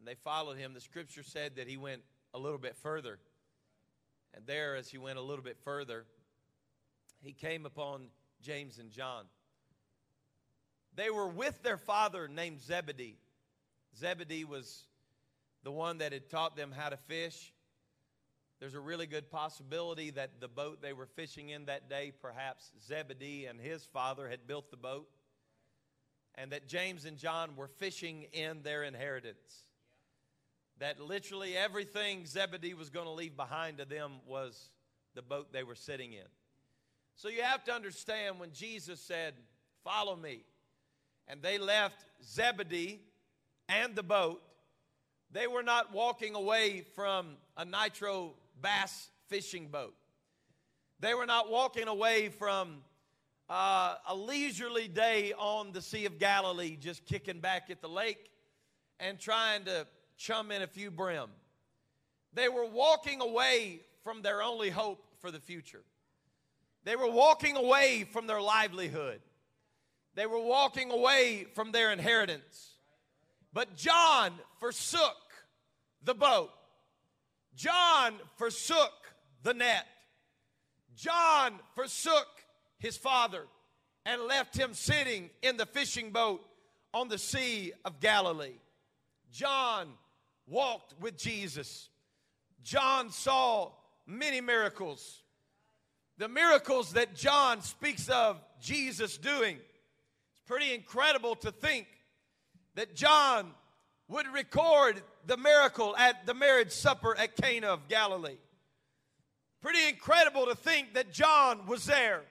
and 0.03 0.07
they 0.09 0.15
followed 0.15 0.57
him. 0.57 0.73
The 0.73 0.81
scripture 0.81 1.23
said 1.23 1.55
that 1.55 1.65
he 1.65 1.77
went 1.77 2.01
a 2.33 2.37
little 2.37 2.57
bit 2.57 2.75
further. 2.75 3.19
And 4.33 4.45
there, 4.45 4.75
as 4.75 4.89
he 4.89 4.97
went 4.97 5.17
a 5.17 5.21
little 5.21 5.45
bit 5.45 5.57
further, 5.63 6.03
he 7.21 7.31
came 7.31 7.65
upon 7.65 8.07
James 8.41 8.79
and 8.79 8.91
John. 8.91 9.23
They 10.93 11.09
were 11.09 11.29
with 11.29 11.63
their 11.63 11.77
father 11.77 12.27
named 12.27 12.61
Zebedee. 12.61 13.15
Zebedee 13.97 14.43
was 14.43 14.83
the 15.63 15.71
one 15.71 15.99
that 15.99 16.11
had 16.11 16.29
taught 16.29 16.57
them 16.57 16.73
how 16.77 16.89
to 16.89 16.97
fish. 16.97 17.53
There's 18.59 18.75
a 18.75 18.81
really 18.81 19.07
good 19.07 19.31
possibility 19.31 20.09
that 20.09 20.41
the 20.41 20.49
boat 20.49 20.81
they 20.81 20.91
were 20.91 21.05
fishing 21.05 21.47
in 21.47 21.67
that 21.67 21.89
day, 21.89 22.11
perhaps 22.21 22.73
Zebedee 22.85 23.45
and 23.45 23.57
his 23.57 23.85
father 23.85 24.27
had 24.27 24.47
built 24.47 24.69
the 24.69 24.75
boat, 24.75 25.07
and 26.35 26.51
that 26.51 26.67
James 26.67 27.05
and 27.05 27.17
John 27.17 27.55
were 27.55 27.69
fishing 27.69 28.23
in 28.33 28.63
their 28.63 28.83
inheritance. 28.83 29.63
That 30.83 30.99
literally 30.99 31.55
everything 31.55 32.25
Zebedee 32.25 32.73
was 32.73 32.89
going 32.89 33.05
to 33.05 33.13
leave 33.13 33.37
behind 33.37 33.77
to 33.77 33.85
them 33.85 34.15
was 34.27 34.69
the 35.15 35.21
boat 35.21 35.53
they 35.53 35.63
were 35.63 35.75
sitting 35.75 36.11
in. 36.11 36.25
So 37.15 37.29
you 37.29 37.41
have 37.41 37.63
to 37.63 37.73
understand 37.73 38.37
when 38.37 38.51
Jesus 38.51 38.99
said, 38.99 39.35
Follow 39.85 40.13
me, 40.13 40.43
and 41.29 41.41
they 41.41 41.57
left 41.57 42.05
Zebedee 42.21 42.99
and 43.69 43.95
the 43.95 44.03
boat, 44.03 44.41
they 45.31 45.47
were 45.47 45.63
not 45.63 45.93
walking 45.93 46.35
away 46.35 46.81
from 46.95 47.37
a 47.55 47.63
nitro 47.63 48.33
bass 48.61 49.07
fishing 49.29 49.69
boat. 49.69 49.95
They 50.99 51.13
were 51.13 51.25
not 51.25 51.49
walking 51.49 51.87
away 51.87 52.27
from 52.27 52.79
uh, 53.49 53.95
a 54.05 54.13
leisurely 54.13 54.89
day 54.89 55.31
on 55.37 55.71
the 55.71 55.81
Sea 55.81 56.05
of 56.07 56.19
Galilee, 56.19 56.75
just 56.75 57.05
kicking 57.05 57.39
back 57.39 57.69
at 57.69 57.81
the 57.81 57.87
lake 57.87 58.31
and 58.99 59.17
trying 59.17 59.63
to 59.63 59.87
chum 60.17 60.51
in 60.51 60.61
a 60.61 60.67
few 60.67 60.91
brim. 60.91 61.29
They 62.33 62.49
were 62.49 62.65
walking 62.65 63.21
away 63.21 63.81
from 64.03 64.21
their 64.21 64.41
only 64.41 64.69
hope 64.69 65.03
for 65.19 65.31
the 65.31 65.39
future. 65.39 65.83
They 66.83 66.95
were 66.95 67.09
walking 67.09 67.55
away 67.55 68.05
from 68.11 68.27
their 68.27 68.41
livelihood. 68.41 69.21
They 70.15 70.25
were 70.25 70.41
walking 70.41 70.91
away 70.91 71.45
from 71.55 71.71
their 71.71 71.91
inheritance. 71.91 72.71
But 73.53 73.75
John 73.75 74.33
forsook 74.59 75.15
the 76.03 76.13
boat. 76.13 76.51
John 77.55 78.15
forsook 78.35 78.91
the 79.43 79.53
net. 79.53 79.85
John 80.95 81.59
forsook 81.75 82.27
his 82.79 82.97
father 82.97 83.43
and 84.05 84.23
left 84.23 84.57
him 84.57 84.73
sitting 84.73 85.29
in 85.41 85.57
the 85.57 85.65
fishing 85.65 86.11
boat 86.11 86.41
on 86.93 87.07
the 87.07 87.17
Sea 87.17 87.71
of 87.85 87.99
Galilee. 87.99 88.59
John 89.31 89.87
walked 90.47 90.93
with 90.99 91.17
Jesus. 91.17 91.89
John 92.63 93.11
saw 93.11 93.71
many 94.05 94.41
miracles. 94.41 95.21
The 96.17 96.27
miracles 96.27 96.93
that 96.93 97.15
John 97.15 97.61
speaks 97.61 98.07
of 98.09 98.39
Jesus 98.61 99.17
doing. 99.17 99.55
It's 99.55 100.41
pretty 100.45 100.73
incredible 100.73 101.35
to 101.37 101.51
think 101.51 101.87
that 102.75 102.95
John 102.95 103.51
would 104.07 104.27
record 104.27 105.01
the 105.25 105.37
miracle 105.37 105.95
at 105.97 106.25
the 106.25 106.33
marriage 106.33 106.71
supper 106.71 107.17
at 107.17 107.35
Cana 107.35 107.67
of 107.67 107.87
Galilee. 107.87 108.37
Pretty 109.61 109.87
incredible 109.87 110.45
to 110.47 110.55
think 110.55 110.93
that 110.93 111.13
John 111.13 111.65
was 111.67 111.85
there 111.85 112.21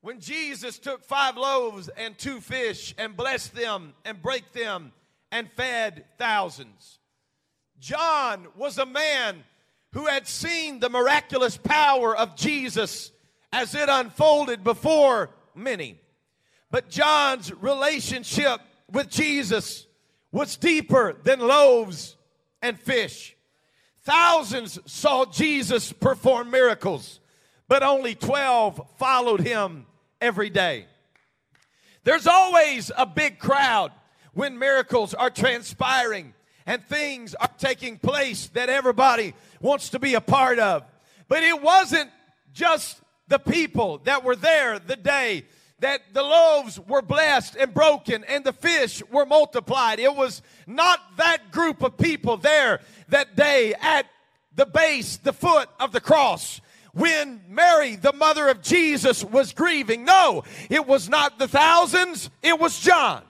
when 0.00 0.20
Jesus 0.20 0.78
took 0.78 1.04
five 1.04 1.36
loaves 1.36 1.88
and 1.88 2.16
two 2.16 2.40
fish 2.40 2.94
and 2.98 3.16
blessed 3.16 3.54
them 3.54 3.94
and 4.04 4.20
break 4.20 4.52
them 4.52 4.92
and 5.30 5.50
fed 5.52 6.04
thousands. 6.18 6.98
John 7.80 8.46
was 8.56 8.78
a 8.78 8.86
man 8.86 9.44
who 9.92 10.06
had 10.06 10.26
seen 10.26 10.80
the 10.80 10.90
miraculous 10.90 11.56
power 11.56 12.16
of 12.16 12.36
Jesus 12.36 13.12
as 13.52 13.74
it 13.74 13.88
unfolded 13.88 14.64
before 14.64 15.30
many. 15.54 16.00
But 16.70 16.88
John's 16.88 17.52
relationship 17.52 18.60
with 18.90 19.08
Jesus 19.08 19.86
was 20.32 20.56
deeper 20.56 21.16
than 21.22 21.38
loaves 21.38 22.16
and 22.60 22.78
fish. 22.78 23.36
Thousands 24.02 24.78
saw 24.84 25.24
Jesus 25.24 25.92
perform 25.92 26.50
miracles, 26.50 27.20
but 27.68 27.82
only 27.82 28.14
12 28.14 28.80
followed 28.98 29.40
him 29.40 29.86
every 30.20 30.50
day. 30.50 30.86
There's 32.02 32.26
always 32.26 32.90
a 32.96 33.06
big 33.06 33.38
crowd 33.38 33.92
when 34.32 34.58
miracles 34.58 35.14
are 35.14 35.30
transpiring 35.30 36.33
and 36.66 36.84
things 36.84 37.34
are 37.34 37.50
taking 37.58 37.98
place 37.98 38.48
that 38.48 38.68
everybody 38.68 39.34
wants 39.60 39.90
to 39.90 39.98
be 39.98 40.14
a 40.14 40.20
part 40.20 40.58
of. 40.58 40.84
But 41.28 41.42
it 41.42 41.60
wasn't 41.62 42.10
just 42.52 43.00
the 43.28 43.38
people 43.38 43.98
that 44.04 44.24
were 44.24 44.36
there 44.36 44.78
the 44.78 44.96
day 44.96 45.44
that 45.80 46.00
the 46.12 46.22
loaves 46.22 46.78
were 46.80 47.02
blessed 47.02 47.56
and 47.56 47.74
broken 47.74 48.24
and 48.24 48.44
the 48.44 48.52
fish 48.52 49.02
were 49.10 49.26
multiplied. 49.26 49.98
It 49.98 50.14
was 50.14 50.40
not 50.66 51.00
that 51.16 51.50
group 51.50 51.82
of 51.82 51.98
people 51.98 52.36
there 52.36 52.80
that 53.08 53.36
day 53.36 53.74
at 53.80 54.06
the 54.54 54.66
base, 54.66 55.16
the 55.18 55.32
foot 55.32 55.68
of 55.80 55.92
the 55.92 56.00
cross 56.00 56.60
when 56.94 57.40
Mary, 57.48 57.96
the 57.96 58.12
mother 58.12 58.48
of 58.48 58.62
Jesus, 58.62 59.24
was 59.24 59.52
grieving. 59.52 60.04
No, 60.04 60.44
it 60.70 60.86
was 60.86 61.08
not 61.08 61.38
the 61.38 61.48
thousands, 61.48 62.30
it 62.42 62.58
was 62.58 62.78
John. 62.78 63.22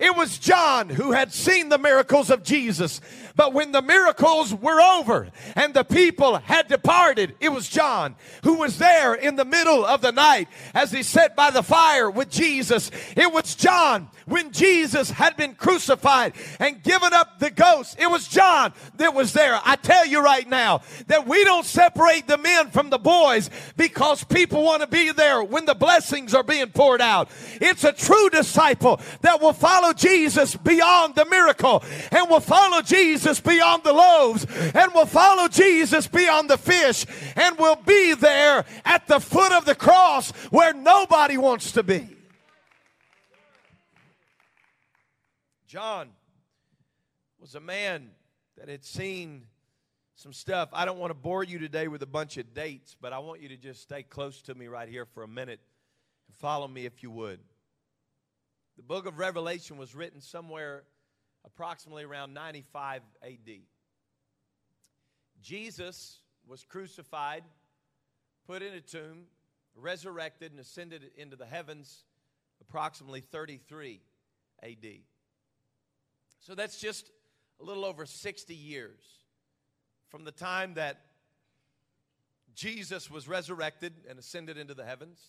It 0.00 0.16
was 0.16 0.38
John 0.38 0.88
who 0.88 1.12
had 1.12 1.30
seen 1.30 1.68
the 1.68 1.76
miracles 1.76 2.30
of 2.30 2.42
Jesus. 2.42 3.02
But 3.36 3.52
when 3.52 3.72
the 3.72 3.82
miracles 3.82 4.54
were 4.54 4.80
over 4.80 5.28
and 5.54 5.74
the 5.74 5.84
people 5.84 6.38
had 6.38 6.68
departed, 6.68 7.34
it 7.40 7.50
was 7.50 7.68
John 7.68 8.16
who 8.44 8.54
was 8.54 8.78
there 8.78 9.14
in 9.14 9.36
the 9.36 9.44
middle 9.44 9.84
of 9.84 10.00
the 10.00 10.12
night 10.12 10.48
as 10.74 10.90
he 10.92 11.02
sat 11.02 11.36
by 11.36 11.50
the 11.50 11.62
fire 11.62 12.10
with 12.10 12.30
Jesus. 12.30 12.90
It 13.16 13.32
was 13.32 13.54
John 13.54 14.08
when 14.26 14.52
Jesus 14.52 15.10
had 15.10 15.36
been 15.36 15.54
crucified 15.54 16.34
and 16.58 16.82
given 16.82 17.12
up 17.12 17.38
the 17.38 17.50
ghost. 17.50 17.96
It 17.98 18.10
was 18.10 18.28
John 18.28 18.72
that 18.96 19.14
was 19.14 19.32
there. 19.32 19.60
I 19.64 19.76
tell 19.76 20.06
you 20.06 20.22
right 20.22 20.48
now 20.48 20.82
that 21.06 21.26
we 21.26 21.44
don't 21.44 21.66
separate 21.66 22.26
the 22.26 22.38
men 22.38 22.70
from 22.70 22.90
the 22.90 22.98
boys 22.98 23.50
because 23.76 24.24
people 24.24 24.62
want 24.62 24.82
to 24.82 24.88
be 24.88 25.12
there 25.12 25.42
when 25.42 25.66
the 25.66 25.74
blessings 25.74 26.34
are 26.34 26.42
being 26.42 26.68
poured 26.68 27.00
out. 27.00 27.30
It's 27.60 27.84
a 27.84 27.92
true 27.92 28.30
disciple 28.30 29.00
that 29.22 29.40
will 29.40 29.52
follow 29.52 29.92
Jesus 29.92 30.56
beyond 30.56 31.14
the 31.14 31.24
miracle 31.26 31.82
and 32.10 32.28
will 32.28 32.40
follow 32.40 32.82
Jesus 32.82 33.19
beyond 33.40 33.84
the 33.84 33.92
loaves 33.92 34.46
and 34.74 34.94
will 34.94 35.06
follow 35.06 35.48
Jesus 35.48 36.06
beyond 36.06 36.48
the 36.48 36.56
fish 36.56 37.04
and 37.36 37.58
will 37.58 37.76
be 37.76 38.14
there 38.14 38.64
at 38.84 39.06
the 39.06 39.20
foot 39.20 39.52
of 39.52 39.64
the 39.64 39.74
cross 39.74 40.30
where 40.50 40.72
nobody 40.72 41.36
wants 41.36 41.72
to 41.72 41.82
be. 41.82 42.08
John 45.66 46.08
was 47.38 47.54
a 47.54 47.60
man 47.60 48.10
that 48.56 48.68
had 48.68 48.84
seen 48.84 49.44
some 50.16 50.32
stuff. 50.32 50.68
I 50.72 50.84
don't 50.84 50.98
want 50.98 51.10
to 51.10 51.14
bore 51.14 51.44
you 51.44 51.58
today 51.58 51.88
with 51.88 52.02
a 52.02 52.06
bunch 52.06 52.36
of 52.36 52.52
dates, 52.52 52.96
but 53.00 53.12
I 53.12 53.20
want 53.20 53.40
you 53.40 53.48
to 53.50 53.56
just 53.56 53.80
stay 53.80 54.02
close 54.02 54.42
to 54.42 54.54
me 54.54 54.66
right 54.66 54.88
here 54.88 55.06
for 55.06 55.22
a 55.22 55.28
minute 55.28 55.60
and 56.26 56.36
follow 56.36 56.68
me 56.68 56.86
if 56.86 57.02
you 57.02 57.10
would. 57.10 57.40
The 58.76 58.82
book 58.82 59.06
of 59.06 59.18
Revelation 59.18 59.76
was 59.76 59.94
written 59.94 60.20
somewhere 60.20 60.84
approximately 61.44 62.04
around 62.04 62.34
95 62.34 63.02
AD. 63.22 63.50
Jesus 65.42 66.18
was 66.46 66.64
crucified, 66.64 67.44
put 68.46 68.62
in 68.62 68.74
a 68.74 68.80
tomb, 68.80 69.24
resurrected, 69.74 70.52
and 70.52 70.60
ascended 70.60 71.10
into 71.16 71.36
the 71.36 71.46
heavens 71.46 72.04
approximately 72.60 73.20
33 73.20 74.00
AD. 74.62 74.86
So 76.40 76.54
that's 76.54 76.78
just 76.78 77.10
a 77.60 77.64
little 77.64 77.84
over 77.84 78.06
60 78.06 78.54
years 78.54 79.00
from 80.08 80.24
the 80.24 80.32
time 80.32 80.74
that 80.74 81.00
Jesus 82.54 83.10
was 83.10 83.28
resurrected 83.28 83.92
and 84.08 84.18
ascended 84.18 84.58
into 84.58 84.74
the 84.74 84.84
heavens 84.84 85.20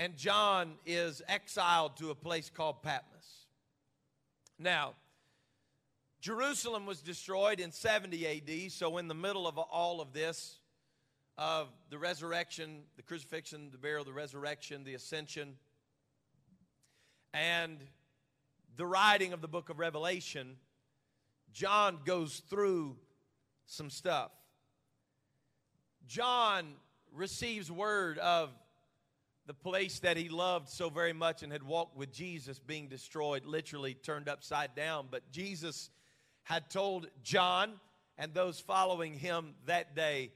and 0.00 0.16
John 0.16 0.76
is 0.86 1.20
exiled 1.28 1.98
to 1.98 2.10
a 2.10 2.14
place 2.14 2.48
called 2.48 2.82
Patmos. 2.82 3.39
Now, 4.62 4.92
Jerusalem 6.20 6.84
was 6.84 7.00
destroyed 7.00 7.60
in 7.60 7.72
70 7.72 8.26
AD, 8.26 8.72
so 8.72 8.98
in 8.98 9.08
the 9.08 9.14
middle 9.14 9.48
of 9.48 9.56
all 9.56 10.02
of 10.02 10.12
this, 10.12 10.58
of 11.38 11.68
the 11.88 11.96
resurrection, 11.96 12.82
the 12.96 13.02
crucifixion, 13.02 13.70
the 13.72 13.78
burial, 13.78 14.04
the 14.04 14.12
resurrection, 14.12 14.84
the 14.84 14.92
ascension, 14.92 15.54
and 17.32 17.78
the 18.76 18.84
writing 18.84 19.32
of 19.32 19.40
the 19.40 19.48
book 19.48 19.70
of 19.70 19.78
Revelation, 19.78 20.56
John 21.54 22.00
goes 22.04 22.42
through 22.50 22.96
some 23.64 23.88
stuff. 23.88 24.30
John 26.06 26.74
receives 27.14 27.72
word 27.72 28.18
of 28.18 28.50
the 29.50 29.54
place 29.54 29.98
that 29.98 30.16
he 30.16 30.28
loved 30.28 30.68
so 30.68 30.88
very 30.88 31.12
much 31.12 31.42
and 31.42 31.50
had 31.50 31.64
walked 31.64 31.96
with 31.96 32.12
Jesus 32.12 32.60
being 32.60 32.86
destroyed, 32.86 33.44
literally 33.44 33.94
turned 33.94 34.28
upside 34.28 34.76
down. 34.76 35.08
But 35.10 35.28
Jesus 35.32 35.90
had 36.44 36.70
told 36.70 37.08
John 37.24 37.72
and 38.16 38.32
those 38.32 38.60
following 38.60 39.12
him 39.12 39.54
that 39.66 39.96
day 39.96 40.30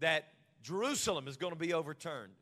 that 0.00 0.28
Jerusalem 0.62 1.26
is 1.26 1.38
going 1.38 1.54
to 1.54 1.58
be 1.58 1.72
overturned. 1.72 2.34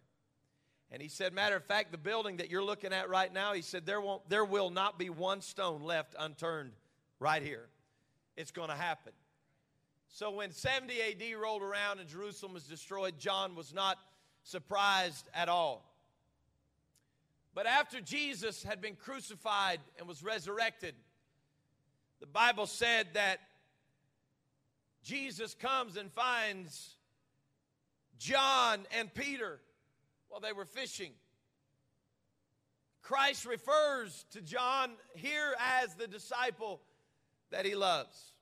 And 0.90 1.00
he 1.00 1.06
said, 1.06 1.32
matter 1.32 1.54
of 1.54 1.64
fact, 1.66 1.92
the 1.92 1.98
building 1.98 2.38
that 2.38 2.50
you're 2.50 2.64
looking 2.64 2.92
at 2.92 3.08
right 3.08 3.32
now, 3.32 3.52
he 3.52 3.62
said, 3.62 3.86
there, 3.86 4.00
won't, 4.00 4.28
there 4.28 4.44
will 4.44 4.70
not 4.70 4.98
be 4.98 5.08
one 5.08 5.40
stone 5.40 5.84
left 5.84 6.16
unturned 6.18 6.72
right 7.20 7.44
here. 7.44 7.68
It's 8.36 8.50
going 8.50 8.70
to 8.70 8.74
happen. 8.74 9.12
So 10.08 10.32
when 10.32 10.50
70 10.50 10.94
AD 11.00 11.40
rolled 11.40 11.62
around 11.62 12.00
and 12.00 12.08
Jerusalem 12.08 12.54
was 12.54 12.64
destroyed, 12.64 13.20
John 13.20 13.54
was 13.54 13.72
not 13.72 13.98
surprised 14.42 15.28
at 15.32 15.48
all. 15.48 15.91
But 17.54 17.66
after 17.66 18.00
Jesus 18.00 18.62
had 18.62 18.80
been 18.80 18.96
crucified 18.96 19.80
and 19.98 20.08
was 20.08 20.22
resurrected, 20.22 20.94
the 22.20 22.26
Bible 22.26 22.66
said 22.66 23.08
that 23.14 23.40
Jesus 25.02 25.54
comes 25.54 25.96
and 25.96 26.10
finds 26.12 26.96
John 28.18 28.80
and 28.96 29.12
Peter 29.12 29.58
while 30.28 30.40
they 30.40 30.52
were 30.52 30.64
fishing. 30.64 31.10
Christ 33.02 33.44
refers 33.44 34.24
to 34.30 34.40
John 34.40 34.92
here 35.14 35.54
as 35.58 35.94
the 35.94 36.06
disciple 36.06 36.80
that 37.50 37.66
he 37.66 37.74
loves. 37.74 38.32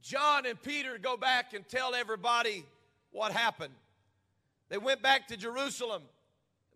John 0.00 0.46
and 0.46 0.60
Peter 0.62 0.96
go 0.98 1.16
back 1.16 1.52
and 1.52 1.66
tell 1.68 1.94
everybody 1.94 2.64
what 3.10 3.32
happened. 3.32 3.74
They 4.68 4.78
went 4.78 5.02
back 5.02 5.28
to 5.28 5.36
Jerusalem. 5.36 6.02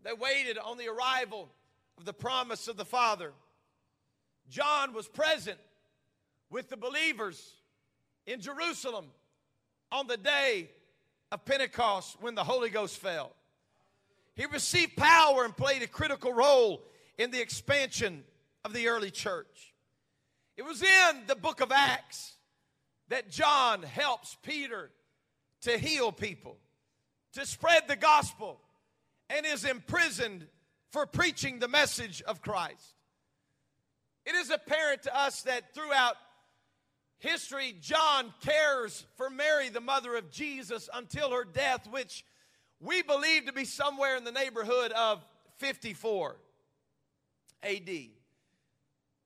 They 0.07 0.13
waited 0.13 0.57
on 0.57 0.79
the 0.79 0.87
arrival 0.87 1.49
of 1.99 2.05
the 2.05 2.13
promise 2.13 2.69
of 2.69 2.77
the 2.77 2.85
Father. 2.85 3.33
John 4.49 4.93
was 4.93 5.09
present 5.09 5.59
with 6.49 6.69
the 6.69 6.77
believers 6.77 7.57
in 8.25 8.41
Jerusalem 8.41 9.07
on 9.91 10.07
the 10.07 10.17
day 10.17 10.71
of 11.33 11.45
Pentecost 11.45 12.19
when 12.21 12.37
the 12.37 12.45
Holy 12.45 12.71
Ghost 12.71 12.99
fell. 12.99 13.33
He 14.37 14.47
received 14.47 14.97
power 14.97 15.45
and 15.45 15.57
played 15.57 15.83
a 15.83 15.89
critical 15.89 16.33
role 16.33 16.85
in 17.19 17.33
the 17.33 17.41
expansion 17.41 18.23
of 18.65 18.73
the 18.73 18.87
early 18.87 19.11
church. 19.11 19.75
It 20.57 20.63
was 20.63 20.85
in 20.85 21.23
the 21.27 21.35
book 21.35 21.61
of 21.61 21.73
Acts 21.73 22.35
that 23.09 23.29
John 23.29 23.83
helps 23.83 24.37
Peter 24.45 24.93
to 25.63 25.77
heal 25.77 26.13
people, 26.13 26.59
to 27.33 27.45
spread 27.45 27.89
the 27.89 27.97
gospel, 27.97 28.61
and 29.31 29.45
is 29.47 29.65
imprisoned 29.65 30.47
for 30.91 31.07
preaching 31.07 31.59
the 31.59 31.69
message 31.69 32.23
of 32.23 32.41
Christ. 32.41 32.95
It 34.25 34.35
is 34.35 34.51
apparent 34.51 35.05
to 35.05 35.17
us 35.17 35.43
that 35.43 35.75
throughout 35.75 36.17
history, 37.19 37.77
John 37.81 38.33
cares 38.41 39.07
for 39.17 39.31
Mary, 39.31 39.69
the 39.69 39.81
mother 39.81 40.17
of 40.17 40.31
Jesus, 40.31 40.89
until 40.93 41.31
her 41.31 41.45
death, 41.45 41.89
which 41.91 42.25
we 42.81 43.03
believe 43.03 43.47
to 43.47 43.53
be 43.53 43.65
somewhere 43.65 44.17
in 44.17 44.25
the 44.25 44.33
neighborhood 44.33 44.93
of 44.93 45.25
54 45.59 46.37
AD. 47.63 47.91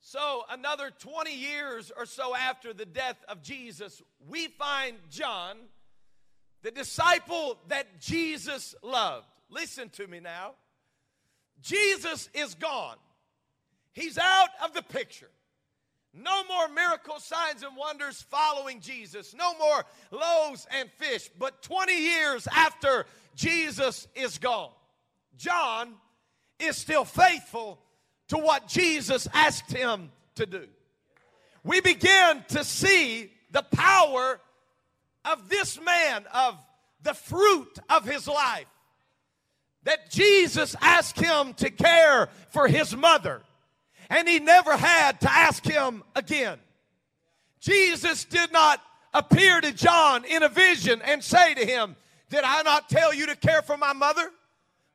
So, 0.02 0.44
another 0.50 0.90
20 0.98 1.34
years 1.34 1.92
or 1.96 2.06
so 2.06 2.34
after 2.34 2.72
the 2.72 2.86
death 2.86 3.22
of 3.28 3.42
Jesus, 3.42 4.00
we 4.28 4.48
find 4.48 4.96
John, 5.10 5.56
the 6.62 6.70
disciple 6.70 7.58
that 7.68 8.00
Jesus 8.00 8.74
loved. 8.82 9.26
Listen 9.50 9.88
to 9.90 10.06
me 10.06 10.20
now. 10.20 10.52
Jesus 11.60 12.30
is 12.32 12.54
gone, 12.54 12.96
he's 13.92 14.16
out 14.16 14.48
of 14.64 14.72
the 14.72 14.82
picture. 14.82 15.30
No 16.12 16.42
more 16.44 16.68
miracle 16.68 17.20
signs 17.20 17.62
and 17.62 17.76
wonders 17.76 18.20
following 18.22 18.80
Jesus. 18.80 19.32
No 19.32 19.56
more 19.58 19.84
loaves 20.10 20.66
and 20.76 20.90
fish. 20.96 21.30
But 21.38 21.62
20 21.62 21.96
years 21.96 22.48
after 22.48 23.06
Jesus 23.36 24.08
is 24.16 24.38
gone, 24.38 24.70
John 25.36 25.94
is 26.58 26.76
still 26.76 27.04
faithful 27.04 27.78
to 28.28 28.38
what 28.38 28.66
Jesus 28.66 29.28
asked 29.32 29.70
him 29.70 30.10
to 30.34 30.46
do. 30.46 30.66
We 31.62 31.80
begin 31.80 32.44
to 32.48 32.64
see 32.64 33.30
the 33.52 33.62
power 33.62 34.40
of 35.24 35.48
this 35.48 35.80
man, 35.80 36.24
of 36.32 36.56
the 37.02 37.14
fruit 37.14 37.78
of 37.88 38.04
his 38.04 38.26
life. 38.26 38.66
That 39.84 40.10
Jesus 40.10 40.76
asked 40.80 41.18
him 41.18 41.54
to 41.54 41.70
care 41.70 42.28
for 42.50 42.68
his 42.68 42.94
mother 42.94 43.42
and 44.10 44.28
he 44.28 44.40
never 44.40 44.76
had 44.76 45.20
to 45.20 45.32
ask 45.32 45.64
him 45.64 46.02
again. 46.14 46.58
Jesus 47.60 48.24
did 48.24 48.52
not 48.52 48.82
appear 49.14 49.60
to 49.60 49.72
John 49.72 50.24
in 50.24 50.42
a 50.42 50.48
vision 50.48 51.00
and 51.02 51.22
say 51.22 51.54
to 51.54 51.64
him, 51.64 51.96
Did 52.28 52.42
I 52.44 52.62
not 52.62 52.90
tell 52.90 53.14
you 53.14 53.26
to 53.26 53.36
care 53.36 53.62
for 53.62 53.76
my 53.76 53.92
mother? 53.92 54.30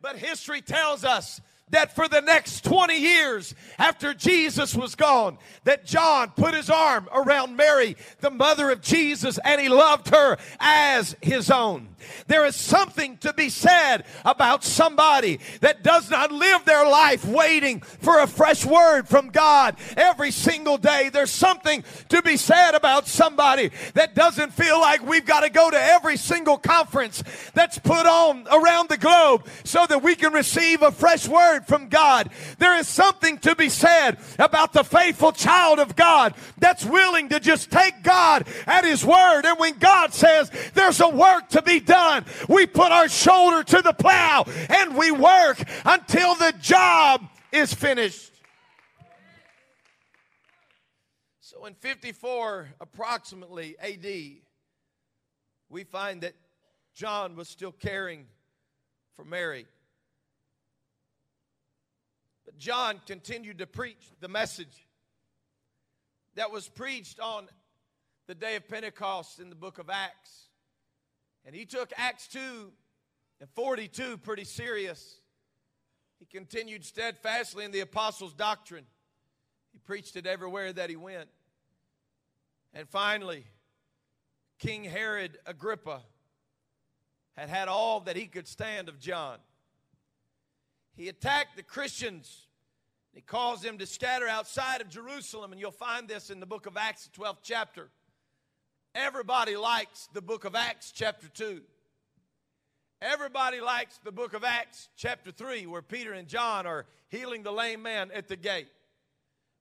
But 0.02 0.18
history 0.18 0.62
tells 0.62 1.04
us 1.06 1.40
that 1.70 1.96
for 1.96 2.08
the 2.08 2.22
next 2.22 2.64
20 2.64 2.96
years 2.96 3.56
after 3.80 4.14
Jesus 4.14 4.76
was 4.76 4.94
gone, 4.96 5.38
that 5.64 5.86
John 5.86 6.32
put 6.36 6.54
his 6.54 6.70
arm 6.70 7.08
around 7.12 7.56
Mary, 7.56 7.96
the 8.20 8.30
mother 8.30 8.70
of 8.70 8.82
Jesus, 8.82 9.40
and 9.44 9.60
he 9.60 9.70
loved 9.70 10.10
her 10.10 10.38
as 10.60 11.16
his 11.22 11.50
own. 11.50 11.95
There 12.28 12.46
is 12.46 12.56
something 12.56 13.18
to 13.18 13.34
be 13.34 13.50
said 13.50 14.06
about 14.24 14.64
somebody 14.64 15.40
that 15.62 15.84
does 15.84 16.10
not 16.10 16.32
live 16.32 16.66
their 16.66 16.88
life 16.88 17.26
waiting 17.26 17.82
for 17.82 18.20
a 18.20 18.28
fresh 18.28 18.66
word 18.66 19.08
from 19.08 19.30
God 19.30 19.76
every 19.96 20.32
single 20.32 20.78
day. 20.78 21.10
There's 21.10 21.32
something 21.32 21.84
to 22.10 22.22
be 22.22 22.38
said 22.38 22.72
about 22.76 23.08
somebody 23.08 23.72
that 23.94 24.16
doesn't 24.16 24.54
feel 24.54 24.80
like 24.80 25.06
we've 25.06 25.26
got 25.26 25.42
to 25.42 25.50
go 25.50 25.70
to 25.70 25.80
every 25.80 26.18
single 26.18 26.58
conference 26.58 27.24
that's 27.54 27.80
put 27.80 28.06
on 28.06 28.48
around 28.52 28.90
the 28.90 28.98
globe 28.98 29.48
so 29.64 29.86
that 29.88 30.04
we 30.04 30.16
can 30.16 30.34
receive 30.34 30.82
a 30.82 30.92
fresh 30.92 31.28
word 31.28 31.62
from 31.68 31.90
God. 31.90 32.30
There 32.60 32.78
is 32.78 32.88
something 32.88 33.38
to 33.40 33.56
be 33.56 33.70
said 33.70 34.18
about 34.40 34.74
the 34.74 34.84
faithful 34.84 35.32
child 35.32 35.80
of 35.80 35.96
God 35.96 36.34
that's 36.58 36.86
willing 36.86 37.30
to 37.30 37.40
just 37.40 37.72
take 37.72 38.04
God 38.04 38.48
at 38.66 38.86
his 38.86 39.06
word. 39.06 39.44
And 39.46 39.60
when 39.60 39.78
God 39.78 40.14
says 40.14 40.52
there's 40.74 41.00
a 41.00 41.10
work 41.10 41.50
to 41.50 41.62
be 41.62 41.80
done, 41.96 42.26
we 42.50 42.66
put 42.66 42.92
our 42.92 43.08
shoulder 43.08 43.64
to 43.64 43.82
the 43.82 43.94
plow 43.94 44.46
and 44.70 44.98
we 44.98 45.12
work 45.12 45.62
until 45.86 46.36
the 46.36 46.54
job 46.60 47.22
is 47.52 47.74
finished. 47.74 48.32
So 51.40 51.66
in 51.66 51.74
54 51.76 52.68
approximately 52.82 53.78
AD, 53.80 54.42
we 55.70 55.84
find 55.86 56.22
that 56.22 56.34
John 56.94 57.36
was 57.36 57.48
still 57.48 57.72
caring 57.72 58.26
for 59.16 59.24
Mary. 59.24 59.66
But 62.44 62.58
John 62.58 63.00
continued 63.08 63.60
to 63.60 63.68
preach 63.68 64.12
the 64.20 64.28
message 64.28 64.88
that 66.36 66.52
was 66.52 66.68
preached 66.68 67.22
on 67.22 67.48
the 68.28 68.36
day 68.36 68.58
of 68.58 68.68
Pentecost 68.68 69.40
in 69.40 69.50
the 69.50 69.56
book 69.56 69.80
of 69.80 69.90
Acts. 69.90 70.50
And 71.46 71.56
he 71.56 71.66
took 71.66 71.94
Acts 71.98 72.28
2 72.28 72.40
and 73.40 73.50
42 73.52 74.18
pretty 74.18 74.44
serious. 74.44 75.20
He 76.20 76.26
continued 76.26 76.84
steadfastly 76.84 77.66
in 77.66 77.72
the 77.72 77.82
apostles' 77.82 78.34
doctrine. 78.34 78.86
He 79.74 79.80
preached 79.80 80.16
it 80.16 80.26
everywhere 80.26 80.74
that 80.74 80.90
he 80.90 80.96
went. 80.96 81.30
And 82.74 82.88
finally, 82.90 83.46
King 84.60 84.84
Herod 84.84 85.38
Agrippa 85.46 86.02
had 87.38 87.50
had 87.50 87.68
all 87.68 88.00
that 88.02 88.16
he 88.16 88.26
could 88.26 88.48
stand 88.48 88.90
of 88.90 89.00
John. 89.00 89.38
He 90.96 91.10
attacked 91.10 91.58
the 91.58 91.64
Christians. 91.64 92.48
He 93.14 93.22
caused 93.22 93.64
them 93.64 93.78
to 93.78 93.86
scatter 93.86 94.28
outside 94.28 94.82
of 94.82 94.90
Jerusalem, 94.90 95.52
and 95.52 95.60
you'll 95.60 95.72
find 95.72 96.08
this 96.08 96.30
in 96.30 96.40
the 96.40 96.46
book 96.46 96.66
of 96.66 96.78
Acts, 96.78 97.08
the 97.08 97.22
12th 97.22 97.40
chapter. 97.44 97.90
Everybody 98.96 99.58
likes 99.58 100.08
the 100.14 100.22
book 100.22 100.46
of 100.46 100.56
Acts, 100.56 100.94
chapter 100.96 101.28
2. 101.28 101.60
Everybody 103.02 103.60
likes 103.60 104.00
the 104.06 104.12
book 104.14 104.34
of 104.34 104.46
Acts, 104.46 104.88
chapter 104.96 105.32
3, 105.32 105.66
where 105.66 105.82
Peter 105.82 106.14
and 106.14 106.30
John 106.30 106.66
are 106.66 106.86
healing 107.10 107.44
the 107.44 107.52
lame 107.52 107.82
man 107.82 108.10
at 108.14 108.30
the 108.30 108.38
gate. 108.38 108.70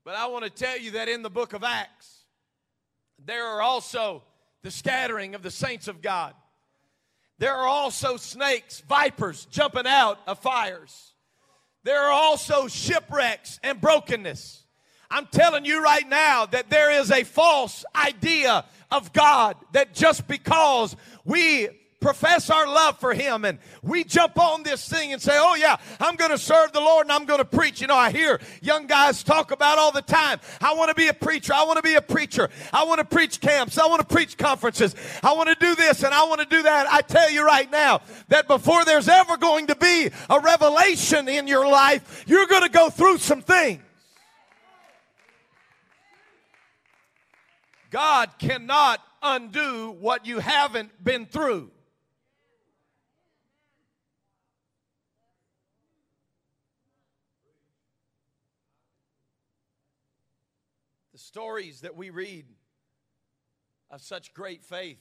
But 0.04 0.14
I 0.14 0.28
want 0.28 0.44
to 0.44 0.50
tell 0.50 0.78
you 0.78 0.92
that 0.92 1.08
in 1.08 1.22
the 1.22 1.30
book 1.30 1.52
of 1.52 1.64
Acts, 1.64 2.26
there 3.24 3.44
are 3.44 3.60
also 3.60 4.22
the 4.62 4.70
scattering 4.70 5.34
of 5.34 5.42
the 5.42 5.50
saints 5.50 5.88
of 5.88 6.00
God. 6.00 6.32
There 7.38 7.56
are 7.56 7.66
also 7.66 8.16
snakes, 8.16 8.82
vipers 8.88 9.46
jumping 9.46 9.88
out 9.88 10.20
of 10.28 10.38
fires. 10.38 11.12
There 11.82 12.04
are 12.04 12.12
also 12.12 12.68
shipwrecks 12.68 13.58
and 13.64 13.80
brokenness. 13.80 14.63
I'm 15.14 15.26
telling 15.26 15.64
you 15.64 15.80
right 15.80 16.08
now 16.08 16.46
that 16.46 16.70
there 16.70 16.90
is 16.90 17.12
a 17.12 17.22
false 17.22 17.84
idea 17.94 18.64
of 18.90 19.12
God 19.12 19.54
that 19.70 19.94
just 19.94 20.26
because 20.26 20.96
we 21.24 21.68
profess 22.00 22.50
our 22.50 22.66
love 22.66 22.98
for 22.98 23.14
Him 23.14 23.44
and 23.44 23.60
we 23.80 24.02
jump 24.02 24.36
on 24.40 24.64
this 24.64 24.88
thing 24.88 25.12
and 25.12 25.22
say, 25.22 25.38
Oh, 25.40 25.54
yeah, 25.54 25.76
I'm 26.00 26.16
going 26.16 26.32
to 26.32 26.38
serve 26.38 26.72
the 26.72 26.80
Lord 26.80 27.06
and 27.06 27.12
I'm 27.12 27.26
going 27.26 27.38
to 27.38 27.44
preach. 27.44 27.80
You 27.80 27.86
know, 27.86 27.94
I 27.94 28.10
hear 28.10 28.40
young 28.60 28.88
guys 28.88 29.22
talk 29.22 29.52
about 29.52 29.78
all 29.78 29.92
the 29.92 30.02
time. 30.02 30.40
I 30.60 30.74
want 30.74 30.88
to 30.88 30.96
be 30.96 31.06
a 31.06 31.14
preacher. 31.14 31.54
I 31.54 31.62
want 31.62 31.76
to 31.76 31.82
be 31.84 31.94
a 31.94 32.02
preacher. 32.02 32.50
I 32.72 32.82
want 32.82 32.98
to 32.98 33.04
preach 33.04 33.40
camps. 33.40 33.78
I 33.78 33.86
want 33.86 34.00
to 34.00 34.12
preach 34.12 34.36
conferences. 34.36 34.96
I 35.22 35.32
want 35.34 35.48
to 35.48 35.54
do 35.54 35.76
this 35.76 36.02
and 36.02 36.12
I 36.12 36.24
want 36.24 36.40
to 36.40 36.46
do 36.46 36.64
that. 36.64 36.92
I 36.92 37.02
tell 37.02 37.30
you 37.30 37.46
right 37.46 37.70
now 37.70 38.00
that 38.30 38.48
before 38.48 38.84
there's 38.84 39.08
ever 39.08 39.36
going 39.36 39.68
to 39.68 39.76
be 39.76 40.10
a 40.28 40.40
revelation 40.40 41.28
in 41.28 41.46
your 41.46 41.68
life, 41.68 42.24
you're 42.26 42.48
going 42.48 42.64
to 42.64 42.68
go 42.68 42.90
through 42.90 43.18
some 43.18 43.42
things. 43.42 43.80
God 47.94 48.30
cannot 48.40 49.00
undo 49.22 49.92
what 49.92 50.26
you 50.26 50.40
haven't 50.40 50.90
been 51.04 51.26
through. 51.26 51.70
The 61.12 61.18
stories 61.18 61.82
that 61.82 61.94
we 61.94 62.10
read 62.10 62.46
of 63.92 64.02
such 64.02 64.34
great 64.34 64.64
faith. 64.64 64.98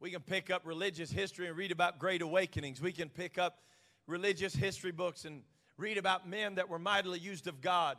We 0.00 0.10
can 0.10 0.20
pick 0.20 0.50
up 0.50 0.66
religious 0.66 1.10
history 1.10 1.48
and 1.48 1.56
read 1.56 1.72
about 1.72 1.98
great 1.98 2.20
awakenings. 2.20 2.82
We 2.82 2.92
can 2.92 3.08
pick 3.08 3.38
up 3.38 3.60
religious 4.06 4.54
history 4.54 4.92
books 4.92 5.24
and 5.24 5.40
read 5.78 5.96
about 5.96 6.28
men 6.28 6.56
that 6.56 6.68
were 6.68 6.78
mightily 6.78 7.20
used 7.20 7.46
of 7.46 7.62
God. 7.62 7.96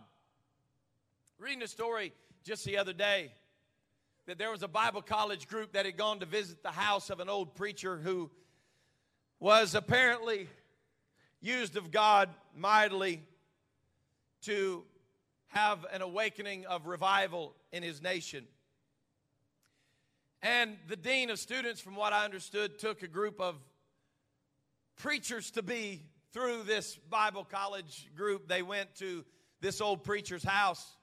Reading 1.39 1.63
a 1.63 1.67
story 1.67 2.13
just 2.43 2.63
the 2.63 2.77
other 2.77 2.93
day 2.93 3.31
that 4.27 4.39
there 4.39 4.49
was 4.49 4.63
a 4.63 4.67
Bible 4.67 5.03
college 5.03 5.47
group 5.47 5.73
that 5.73 5.85
had 5.85 5.97
gone 5.97 6.19
to 6.19 6.25
visit 6.25 6.63
the 6.63 6.71
house 6.71 7.09
of 7.11 7.19
an 7.19 7.29
old 7.29 7.53
preacher 7.53 7.97
who 7.97 8.31
was 9.39 9.75
apparently 9.75 10.47
used 11.41 11.77
of 11.77 11.91
God 11.91 12.29
mightily 12.55 13.21
to 14.41 14.83
have 15.49 15.85
an 15.93 16.01
awakening 16.01 16.65
of 16.65 16.87
revival 16.87 17.53
in 17.71 17.83
his 17.83 18.01
nation. 18.01 18.45
And 20.41 20.77
the 20.87 20.95
dean 20.95 21.29
of 21.29 21.37
students, 21.37 21.79
from 21.79 21.95
what 21.95 22.11
I 22.11 22.25
understood, 22.25 22.79
took 22.79 23.03
a 23.03 23.07
group 23.07 23.39
of 23.39 23.55
preachers 24.95 25.51
to 25.51 25.61
be 25.61 26.01
through 26.33 26.63
this 26.63 26.95
Bible 27.09 27.43
college 27.43 28.09
group. 28.15 28.47
They 28.47 28.63
went 28.63 28.95
to 28.95 29.23
this 29.61 29.81
old 29.81 30.03
preacher's 30.03 30.43
house 30.43 30.95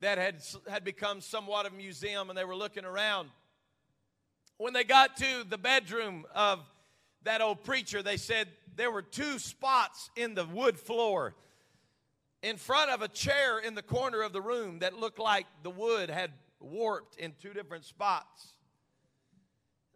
that 0.00 0.18
had, 0.18 0.36
had 0.68 0.84
become 0.84 1.20
somewhat 1.20 1.66
of 1.66 1.72
a 1.72 1.76
museum, 1.76 2.28
and 2.28 2.38
they 2.38 2.44
were 2.44 2.56
looking 2.56 2.84
around. 2.84 3.30
When 4.56 4.72
they 4.72 4.84
got 4.84 5.16
to 5.18 5.44
the 5.48 5.58
bedroom 5.58 6.24
of 6.34 6.60
that 7.24 7.40
old 7.40 7.64
preacher, 7.64 8.02
they 8.02 8.16
said 8.16 8.48
there 8.76 8.90
were 8.90 9.02
two 9.02 9.38
spots 9.38 10.10
in 10.16 10.34
the 10.34 10.44
wood 10.44 10.78
floor 10.78 11.34
in 12.42 12.56
front 12.56 12.90
of 12.90 13.02
a 13.02 13.08
chair 13.08 13.58
in 13.58 13.74
the 13.74 13.82
corner 13.82 14.22
of 14.22 14.32
the 14.32 14.40
room 14.40 14.80
that 14.80 14.94
looked 14.94 15.18
like 15.18 15.46
the 15.62 15.70
wood 15.70 16.10
had 16.10 16.30
warped 16.60 17.16
in 17.16 17.32
two 17.40 17.52
different 17.52 17.84
spots. 17.84 18.52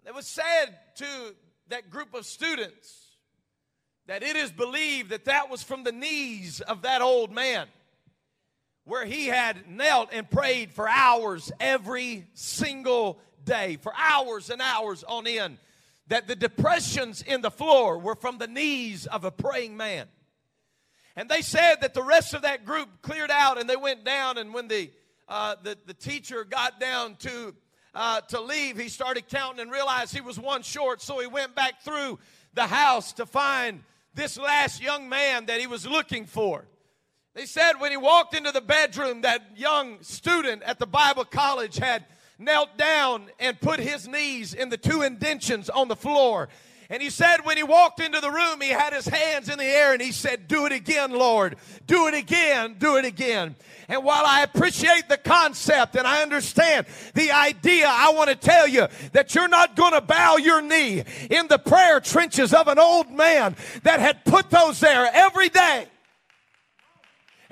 It 0.04 0.14
was 0.14 0.26
said 0.26 0.76
to 0.96 1.34
that 1.68 1.90
group 1.90 2.12
of 2.14 2.26
students 2.26 3.16
that 4.06 4.24
it 4.24 4.34
is 4.34 4.50
believed 4.50 5.10
that 5.10 5.26
that 5.26 5.48
was 5.48 5.62
from 5.62 5.84
the 5.84 5.92
knees 5.92 6.60
of 6.60 6.82
that 6.82 7.02
old 7.02 7.30
man 7.30 7.68
where 8.84 9.04
he 9.04 9.26
had 9.26 9.68
knelt 9.68 10.10
and 10.12 10.28
prayed 10.28 10.72
for 10.72 10.88
hours 10.88 11.52
every 11.60 12.26
single 12.34 13.20
day, 13.44 13.78
for 13.80 13.92
hours 13.96 14.50
and 14.50 14.60
hours 14.60 15.04
on 15.04 15.26
end, 15.26 15.58
that 16.08 16.26
the 16.26 16.36
depressions 16.36 17.22
in 17.22 17.40
the 17.42 17.50
floor 17.50 17.98
were 17.98 18.16
from 18.16 18.38
the 18.38 18.46
knees 18.46 19.06
of 19.06 19.24
a 19.24 19.30
praying 19.30 19.76
man. 19.76 20.06
And 21.14 21.28
they 21.28 21.42
said 21.42 21.76
that 21.82 21.94
the 21.94 22.02
rest 22.02 22.34
of 22.34 22.42
that 22.42 22.64
group 22.64 22.88
cleared 23.02 23.30
out 23.30 23.60
and 23.60 23.68
they 23.68 23.76
went 23.76 24.04
down. 24.04 24.38
And 24.38 24.52
when 24.52 24.68
the, 24.68 24.90
uh, 25.28 25.56
the, 25.62 25.76
the 25.86 25.94
teacher 25.94 26.44
got 26.44 26.80
down 26.80 27.16
to, 27.16 27.54
uh, 27.94 28.22
to 28.22 28.40
leave, 28.40 28.78
he 28.78 28.88
started 28.88 29.28
counting 29.28 29.60
and 29.60 29.70
realized 29.70 30.14
he 30.14 30.22
was 30.22 30.40
one 30.40 30.62
short. 30.62 31.02
So 31.02 31.18
he 31.18 31.26
went 31.26 31.54
back 31.54 31.82
through 31.82 32.18
the 32.54 32.66
house 32.66 33.12
to 33.14 33.26
find 33.26 33.82
this 34.14 34.38
last 34.38 34.82
young 34.82 35.08
man 35.08 35.46
that 35.46 35.60
he 35.60 35.66
was 35.66 35.86
looking 35.86 36.24
for. 36.24 36.66
They 37.34 37.46
said 37.46 37.74
when 37.78 37.90
he 37.90 37.96
walked 37.96 38.34
into 38.34 38.52
the 38.52 38.60
bedroom, 38.60 39.22
that 39.22 39.42
young 39.56 40.02
student 40.02 40.62
at 40.64 40.78
the 40.78 40.86
Bible 40.86 41.24
college 41.24 41.78
had 41.78 42.04
knelt 42.38 42.76
down 42.76 43.30
and 43.38 43.60
put 43.60 43.80
his 43.80 44.06
knees 44.06 44.52
in 44.52 44.68
the 44.68 44.76
two 44.76 45.02
indentions 45.02 45.70
on 45.70 45.88
the 45.88 45.96
floor 45.96 46.48
and 46.92 47.02
he 47.02 47.08
said, 47.08 47.38
when 47.44 47.56
he 47.56 47.62
walked 47.62 48.00
into 48.00 48.20
the 48.20 48.30
room, 48.30 48.60
he 48.60 48.68
had 48.68 48.92
his 48.92 49.08
hands 49.08 49.48
in 49.48 49.56
the 49.56 49.64
air 49.64 49.94
and 49.94 50.02
he 50.02 50.12
said, 50.12 50.46
Do 50.46 50.66
it 50.66 50.72
again, 50.72 51.10
Lord. 51.10 51.56
Do 51.86 52.06
it 52.06 52.12
again. 52.12 52.76
Do 52.78 52.96
it 52.96 53.06
again. 53.06 53.56
And 53.88 54.04
while 54.04 54.26
I 54.26 54.42
appreciate 54.42 55.08
the 55.08 55.16
concept 55.16 55.96
and 55.96 56.06
I 56.06 56.20
understand 56.20 56.84
the 57.14 57.30
idea, 57.30 57.86
I 57.88 58.12
want 58.12 58.28
to 58.28 58.36
tell 58.36 58.68
you 58.68 58.88
that 59.12 59.34
you're 59.34 59.48
not 59.48 59.74
going 59.74 59.94
to 59.94 60.02
bow 60.02 60.36
your 60.36 60.60
knee 60.60 61.02
in 61.30 61.48
the 61.48 61.58
prayer 61.58 61.98
trenches 61.98 62.52
of 62.52 62.68
an 62.68 62.78
old 62.78 63.10
man 63.10 63.56
that 63.84 63.98
had 63.98 64.22
put 64.26 64.50
those 64.50 64.78
there 64.78 65.08
every 65.14 65.48
day 65.48 65.86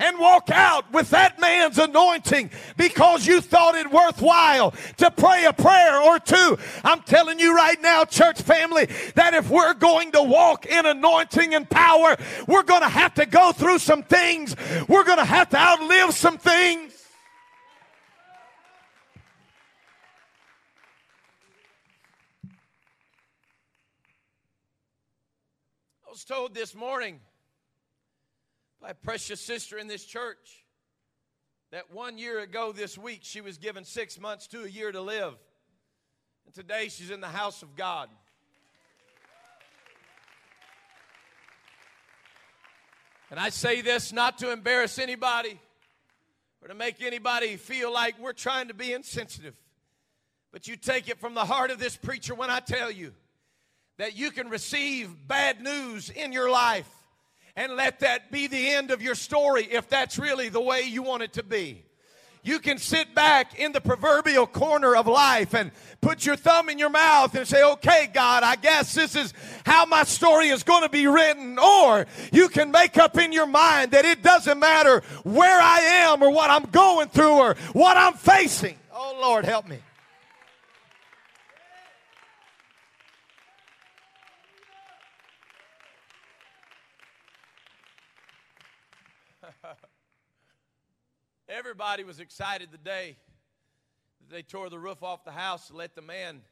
and 0.00 0.18
walk 0.18 0.50
out 0.50 0.90
with 0.92 1.10
that 1.10 1.38
man's 1.38 1.78
anointing 1.78 2.50
because 2.76 3.26
you 3.26 3.40
thought 3.40 3.74
it 3.74 3.90
worthwhile 3.90 4.72
to 4.96 5.10
pray 5.10 5.44
a 5.44 5.52
prayer 5.52 6.00
or 6.00 6.18
two. 6.18 6.58
I'm 6.82 7.02
telling 7.02 7.38
you 7.38 7.54
right 7.54 7.80
now, 7.80 8.04
church 8.04 8.40
family, 8.42 8.86
that 9.14 9.34
if 9.34 9.50
we're 9.50 9.74
going 9.74 10.12
to 10.12 10.22
walk 10.22 10.66
in 10.66 10.86
anointing 10.86 11.54
and 11.54 11.68
power, 11.68 12.16
we're 12.48 12.62
going 12.62 12.82
to 12.82 12.88
have 12.88 13.14
to 13.14 13.26
go 13.26 13.52
through 13.52 13.78
some 13.78 14.02
things. 14.02 14.56
We're 14.88 15.04
going 15.04 15.18
to 15.18 15.24
have 15.24 15.50
to 15.50 15.58
outlive 15.58 16.14
some 16.14 16.38
things. 16.38 16.96
I 26.06 26.10
was 26.10 26.24
told 26.24 26.54
this 26.54 26.74
morning 26.74 27.20
a 28.82 28.94
precious 28.94 29.40
sister 29.40 29.78
in 29.78 29.88
this 29.88 30.04
church 30.04 30.64
that 31.70 31.92
one 31.92 32.18
year 32.18 32.40
ago 32.40 32.72
this 32.72 32.96
week 32.96 33.20
she 33.22 33.40
was 33.40 33.58
given 33.58 33.84
six 33.84 34.18
months 34.18 34.46
to 34.48 34.64
a 34.64 34.68
year 34.68 34.90
to 34.90 35.00
live. 35.00 35.34
And 36.46 36.54
today 36.54 36.88
she's 36.88 37.10
in 37.10 37.20
the 37.20 37.28
house 37.28 37.62
of 37.62 37.76
God. 37.76 38.08
And 43.30 43.38
I 43.38 43.50
say 43.50 43.80
this 43.80 44.12
not 44.12 44.38
to 44.38 44.50
embarrass 44.50 44.98
anybody 44.98 45.60
or 46.60 46.68
to 46.68 46.74
make 46.74 47.00
anybody 47.00 47.56
feel 47.56 47.92
like 47.92 48.18
we're 48.18 48.32
trying 48.32 48.68
to 48.68 48.74
be 48.74 48.92
insensitive. 48.92 49.54
But 50.52 50.66
you 50.66 50.76
take 50.76 51.08
it 51.08 51.20
from 51.20 51.34
the 51.34 51.44
heart 51.44 51.70
of 51.70 51.78
this 51.78 51.96
preacher 51.96 52.34
when 52.34 52.50
I 52.50 52.58
tell 52.58 52.90
you 52.90 53.12
that 53.98 54.16
you 54.16 54.32
can 54.32 54.48
receive 54.48 55.28
bad 55.28 55.60
news 55.60 56.10
in 56.10 56.32
your 56.32 56.50
life 56.50 56.90
and 57.61 57.77
let 57.77 58.01
that 58.01 58.31
be 58.31 58.46
the 58.46 58.70
end 58.70 58.90
of 58.90 59.03
your 59.03 59.14
story 59.14 59.68
if 59.70 59.87
that's 59.87 60.18
really 60.18 60.49
the 60.49 60.62
way 60.62 60.81
you 60.81 61.03
want 61.03 61.23
it 61.23 61.35
to 61.35 61.42
be. 61.42 61.85
You 62.42 62.59
can 62.59 62.79
sit 62.79 63.14
back 63.14 63.59
in 63.59 63.73
the 63.73 63.83
proverbial 63.83 64.46
corner 64.46 64.96
of 64.96 65.07
life 65.07 65.55
and 65.55 65.70
put 66.01 66.25
your 66.25 66.37
thumb 66.37 66.70
in 66.70 66.79
your 66.79 66.88
mouth 66.88 67.35
and 67.35 67.46
say, 67.46 67.62
okay, 67.62 68.09
God, 68.14 68.44
I 68.44 68.57
guess 68.57 68.94
this 68.94 69.14
is 69.14 69.35
how 69.66 69.85
my 69.85 70.05
story 70.05 70.49
is 70.49 70.62
going 70.62 70.85
to 70.85 70.88
be 70.88 71.07
written. 71.07 71.59
Or 71.59 72.07
you 72.33 72.49
can 72.49 72.70
make 72.70 72.96
up 72.96 73.18
in 73.18 73.31
your 73.31 73.44
mind 73.44 73.90
that 73.90 74.07
it 74.07 74.23
doesn't 74.23 74.59
matter 74.59 75.03
where 75.25 75.61
I 75.61 75.81
am 75.81 76.23
or 76.23 76.33
what 76.33 76.49
I'm 76.49 76.64
going 76.70 77.11
through 77.11 77.35
or 77.35 77.57
what 77.75 77.99
I'm 77.99 78.14
facing. 78.14 78.79
Oh, 78.90 79.18
Lord, 79.20 79.44
help 79.44 79.68
me. 79.68 79.81
Everybody 91.52 92.04
was 92.04 92.20
excited 92.20 92.68
the 92.70 92.78
day 92.78 93.16
that 94.20 94.32
they 94.32 94.42
tore 94.42 94.70
the 94.70 94.78
roof 94.78 95.02
off 95.02 95.24
the 95.24 95.32
house 95.32 95.66
to 95.66 95.74
let 95.74 95.96
the 95.96 96.00
man 96.02 96.42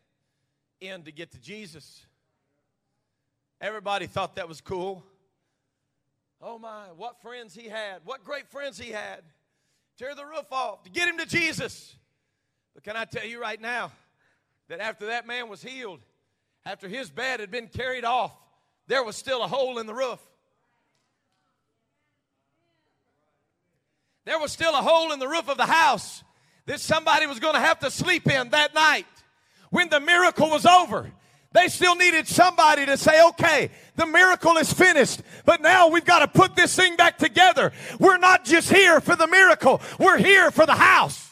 in 0.80 1.04
to 1.04 1.12
get 1.12 1.30
to 1.30 1.40
Jesus. 1.40 2.04
Everybody 3.60 4.08
thought 4.08 4.34
that 4.34 4.48
was 4.48 4.60
cool. 4.60 5.04
Oh 6.42 6.58
my, 6.58 6.86
what 6.96 7.22
friends 7.22 7.54
he 7.54 7.68
had. 7.68 8.00
What 8.04 8.24
great 8.24 8.48
friends 8.48 8.76
he 8.76 8.90
had. 8.90 9.22
Tear 9.98 10.16
the 10.16 10.24
roof 10.24 10.50
off 10.50 10.82
to 10.82 10.90
get 10.90 11.08
him 11.08 11.18
to 11.18 11.26
Jesus. 11.26 11.94
But 12.74 12.82
can 12.82 12.96
I 12.96 13.04
tell 13.04 13.24
you 13.24 13.40
right 13.40 13.60
now 13.60 13.92
that 14.66 14.80
after 14.80 15.06
that 15.06 15.28
man 15.28 15.48
was 15.48 15.62
healed, 15.62 16.00
after 16.66 16.88
his 16.88 17.08
bed 17.08 17.38
had 17.38 17.52
been 17.52 17.68
carried 17.68 18.04
off, 18.04 18.32
there 18.88 19.04
was 19.04 19.14
still 19.14 19.44
a 19.44 19.48
hole 19.48 19.78
in 19.78 19.86
the 19.86 19.94
roof. 19.94 20.18
There 24.28 24.38
was 24.38 24.52
still 24.52 24.74
a 24.74 24.82
hole 24.82 25.12
in 25.12 25.20
the 25.20 25.26
roof 25.26 25.48
of 25.48 25.56
the 25.56 25.64
house 25.64 26.22
that 26.66 26.80
somebody 26.80 27.26
was 27.26 27.40
going 27.40 27.54
to 27.54 27.60
have 27.60 27.78
to 27.78 27.90
sleep 27.90 28.30
in 28.30 28.50
that 28.50 28.74
night. 28.74 29.06
When 29.70 29.88
the 29.88 30.00
miracle 30.00 30.50
was 30.50 30.66
over, 30.66 31.10
they 31.52 31.68
still 31.68 31.94
needed 31.94 32.28
somebody 32.28 32.84
to 32.84 32.98
say, 32.98 33.26
okay, 33.28 33.70
the 33.96 34.04
miracle 34.04 34.58
is 34.58 34.70
finished, 34.70 35.22
but 35.46 35.62
now 35.62 35.88
we've 35.88 36.04
got 36.04 36.18
to 36.18 36.28
put 36.28 36.54
this 36.54 36.76
thing 36.76 36.94
back 36.96 37.16
together. 37.16 37.72
We're 37.98 38.18
not 38.18 38.44
just 38.44 38.70
here 38.70 39.00
for 39.00 39.16
the 39.16 39.26
miracle, 39.26 39.80
we're 39.98 40.18
here 40.18 40.50
for 40.50 40.66
the 40.66 40.74
house. 40.74 41.27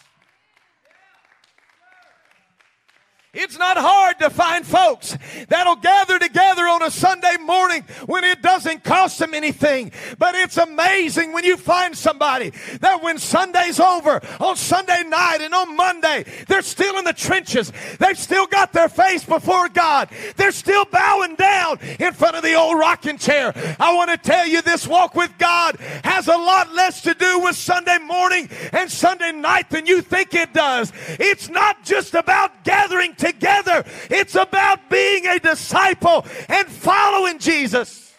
It's 3.36 3.58
not 3.58 3.76
hard 3.76 4.18
to 4.20 4.30
find 4.30 4.66
folks 4.66 5.16
that'll 5.48 5.76
gather 5.76 6.18
together 6.18 6.62
on 6.62 6.82
a 6.82 6.90
Sunday 6.90 7.36
morning 7.36 7.84
when 8.06 8.24
it 8.24 8.40
doesn't 8.40 8.82
cost 8.82 9.18
them 9.18 9.34
anything. 9.34 9.92
But 10.18 10.34
it's 10.34 10.56
amazing 10.56 11.34
when 11.34 11.44
you 11.44 11.58
find 11.58 11.94
somebody 11.94 12.50
that 12.80 13.02
when 13.02 13.18
Sunday's 13.18 13.78
over, 13.78 14.22
on 14.40 14.56
Sunday 14.56 15.02
night 15.06 15.40
and 15.42 15.54
on 15.54 15.76
Monday, 15.76 16.24
they're 16.48 16.62
still 16.62 16.96
in 16.98 17.04
the 17.04 17.12
trenches. 17.12 17.72
They've 17.98 18.18
still 18.18 18.46
got 18.46 18.72
their 18.72 18.88
face 18.88 19.22
before 19.22 19.68
God. 19.68 20.08
They're 20.36 20.50
still 20.50 20.86
bowing 20.86 21.34
down 21.34 21.78
in 22.00 22.14
front 22.14 22.36
of 22.36 22.42
the 22.42 22.54
old 22.54 22.78
rocking 22.78 23.18
chair. 23.18 23.52
I 23.78 23.94
want 23.94 24.10
to 24.10 24.16
tell 24.16 24.46
you 24.46 24.62
this 24.62 24.88
walk 24.88 25.14
with 25.14 25.36
God 25.36 25.76
has 26.04 26.28
a 26.28 26.36
lot 26.36 26.72
less 26.72 27.02
to 27.02 27.12
do 27.12 27.40
with 27.40 27.56
Sunday 27.56 27.98
morning 27.98 28.48
and 28.72 28.90
Sunday 28.90 29.32
night 29.32 29.68
than 29.68 29.84
you 29.84 30.00
think 30.00 30.32
it 30.32 30.54
does. 30.54 30.90
It's 31.20 31.50
not 31.50 31.84
just 31.84 32.14
about 32.14 32.64
gathering 32.64 33.10
together 33.10 33.25
together. 33.26 33.84
It's 34.10 34.34
about 34.34 34.88
being 34.90 35.26
a 35.26 35.38
disciple 35.38 36.24
and 36.48 36.68
following 36.68 37.38
Jesus. 37.38 38.14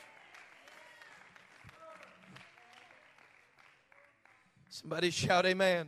Somebody 4.69 5.09
shout, 5.09 5.45
Amen. 5.45 5.87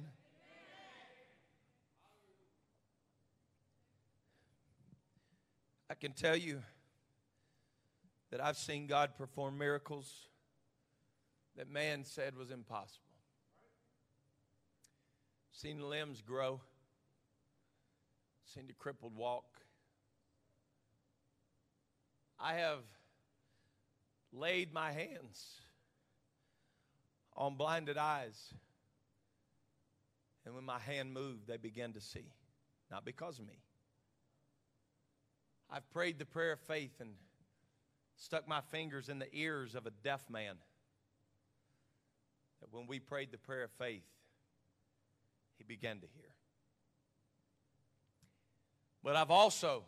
I 5.89 5.95
can 5.95 6.11
tell 6.13 6.35
you 6.35 6.61
that 8.31 8.43
I've 8.43 8.57
seen 8.57 8.87
God 8.87 9.17
perform 9.17 9.57
miracles 9.57 10.27
that 11.57 11.69
man 11.69 12.05
said 12.05 12.37
was 12.37 12.51
impossible. 12.51 13.05
Seen 15.51 15.89
limbs 15.89 16.21
grow 16.21 16.61
seen 18.53 18.67
the 18.67 18.73
crippled 18.73 19.15
walk. 19.15 19.45
I 22.39 22.53
have 22.53 22.83
laid 24.31 24.73
my 24.73 24.91
hands 24.91 25.61
on 27.35 27.55
blinded 27.55 27.97
eyes. 27.97 28.53
And 30.45 30.55
when 30.55 30.63
my 30.63 30.79
hand 30.79 31.13
moved, 31.13 31.47
they 31.47 31.57
began 31.57 31.93
to 31.93 32.01
see. 32.01 32.25
Not 32.89 33.05
because 33.05 33.39
of 33.39 33.45
me. 33.45 33.59
I've 35.69 35.89
prayed 35.91 36.17
the 36.17 36.25
prayer 36.25 36.53
of 36.53 36.59
faith 36.59 36.99
and 36.99 37.11
stuck 38.17 38.47
my 38.47 38.61
fingers 38.61 39.09
in 39.09 39.19
the 39.19 39.33
ears 39.33 39.75
of 39.75 39.85
a 39.85 39.91
deaf 40.03 40.27
man. 40.29 40.55
That 42.61 42.73
when 42.73 42.87
we 42.87 42.99
prayed 42.99 43.31
the 43.31 43.37
prayer 43.37 43.63
of 43.63 43.71
faith, 43.71 44.07
he 45.57 45.63
began 45.63 45.99
to 45.99 46.07
hear. 46.15 46.28
But 49.03 49.15
I've 49.15 49.31
also 49.31 49.83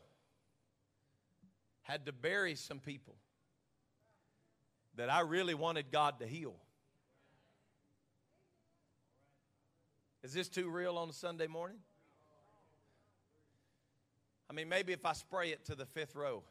had 1.84 2.06
to 2.06 2.14
bury 2.14 2.56
some 2.56 2.80
people 2.80 3.16
that 4.96 5.10
I 5.10 5.22
really 5.22 5.54
wanted 5.54 5.92
God 5.92 6.20
to 6.20 6.28
heal. 6.28 6.56
Is 10.24 10.34
this 10.34 10.48
too 10.48 10.70
real 10.70 10.98
on 10.98 11.10
a 11.10 11.14
Sunday 11.14 11.48
morning? 11.48 11.78
I 14.50 14.54
mean, 14.54 14.70
maybe 14.70 14.94
if 14.94 15.06
I 15.06 15.14
spray 15.14 15.52
it 15.52 15.66
to 15.66 15.76
the 15.76 15.86
fifth 15.86 16.16
row. 16.16 16.44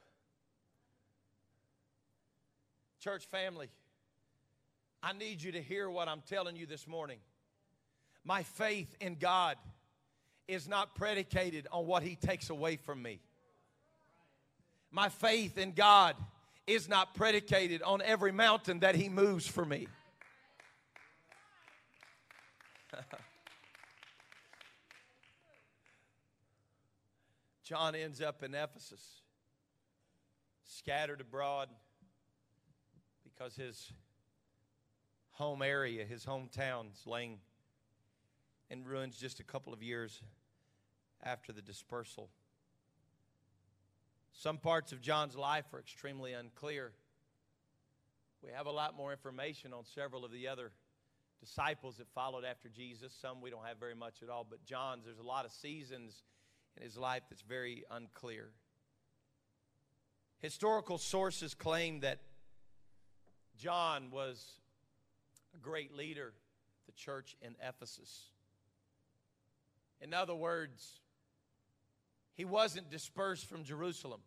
Church 2.99 3.27
family, 3.27 3.68
I 5.03 5.12
need 5.12 5.42
you 5.42 5.53
to 5.53 5.62
hear 5.62 5.88
what 5.88 6.09
I'm 6.09 6.23
telling 6.29 6.57
you 6.57 6.66
this 6.66 6.87
morning. 6.87 7.18
My 8.25 8.42
faith 8.42 8.94
in 9.01 9.14
God 9.14 9.57
is 10.50 10.68
not 10.68 10.94
predicated 10.94 11.66
on 11.72 11.86
what 11.86 12.02
He 12.02 12.16
takes 12.16 12.50
away 12.50 12.76
from 12.76 13.00
me. 13.02 13.20
My 14.90 15.08
faith 15.08 15.56
in 15.56 15.72
God 15.72 16.16
is 16.66 16.88
not 16.88 17.14
predicated 17.14 17.82
on 17.82 18.02
every 18.02 18.32
mountain 18.32 18.80
that 18.80 18.94
He 18.94 19.08
moves 19.08 19.46
for 19.46 19.64
me. 19.64 19.86
John 27.64 27.94
ends 27.94 28.20
up 28.20 28.42
in 28.42 28.52
Ephesus, 28.54 29.22
scattered 30.64 31.20
abroad 31.20 31.68
because 33.22 33.54
his 33.54 33.92
home 35.30 35.62
area, 35.62 36.04
his 36.04 36.26
hometown, 36.26 36.92
is 36.92 37.06
laying 37.06 37.38
in 38.70 38.84
ruins 38.84 39.16
just 39.16 39.40
a 39.40 39.44
couple 39.44 39.72
of 39.72 39.82
years 39.82 40.20
after 41.22 41.52
the 41.52 41.62
dispersal. 41.62 42.30
Some 44.33 44.59
parts 44.59 44.92
of 44.92 45.00
John's 45.00 45.37
life 45.37 45.66
are 45.72 45.80
extremely 45.80 46.33
unclear. 46.33 46.92
We 48.42 48.52
have 48.52 48.66
a 48.66 48.70
lot 48.70 48.96
more 48.96 49.12
information 49.12 49.72
on 49.72 49.85
several 49.85 50.24
of 50.24 50.33
the 50.33 50.48
other 50.48 50.72
disciples 51.40 51.96
that 51.96 52.09
followed 52.14 52.44
after 52.44 52.68
Jesus. 52.68 53.12
Some 53.20 53.40
we 53.40 53.50
don't 53.50 53.66
have 53.66 53.78
very 53.78 53.94
much 53.94 54.22
at 54.22 54.30
all, 54.30 54.46
but 54.48 54.64
John's, 54.64 55.04
there's 55.04 55.18
a 55.18 55.22
lot 55.22 55.44
of 55.44 55.52
seasons 55.52 56.22
in 56.76 56.83
his 56.83 56.96
life 56.96 57.22
that's 57.28 57.42
very 57.42 57.85
unclear. 57.90 58.48
Historical 60.40 60.96
sources 60.96 61.54
claim 61.54 62.00
that 62.00 62.20
John 63.59 64.11
was 64.11 64.52
a 65.54 65.59
great 65.59 65.94
leader, 65.94 66.33
the 66.87 66.92
church 66.92 67.37
in 67.42 67.56
Ephesus. 67.62 68.30
In 70.00 70.14
other 70.14 70.35
words, 70.35 71.00
he 72.40 72.46
wasn't 72.46 72.88
dispersed 72.88 73.46
from 73.50 73.64
Jerusalem. 73.64 74.22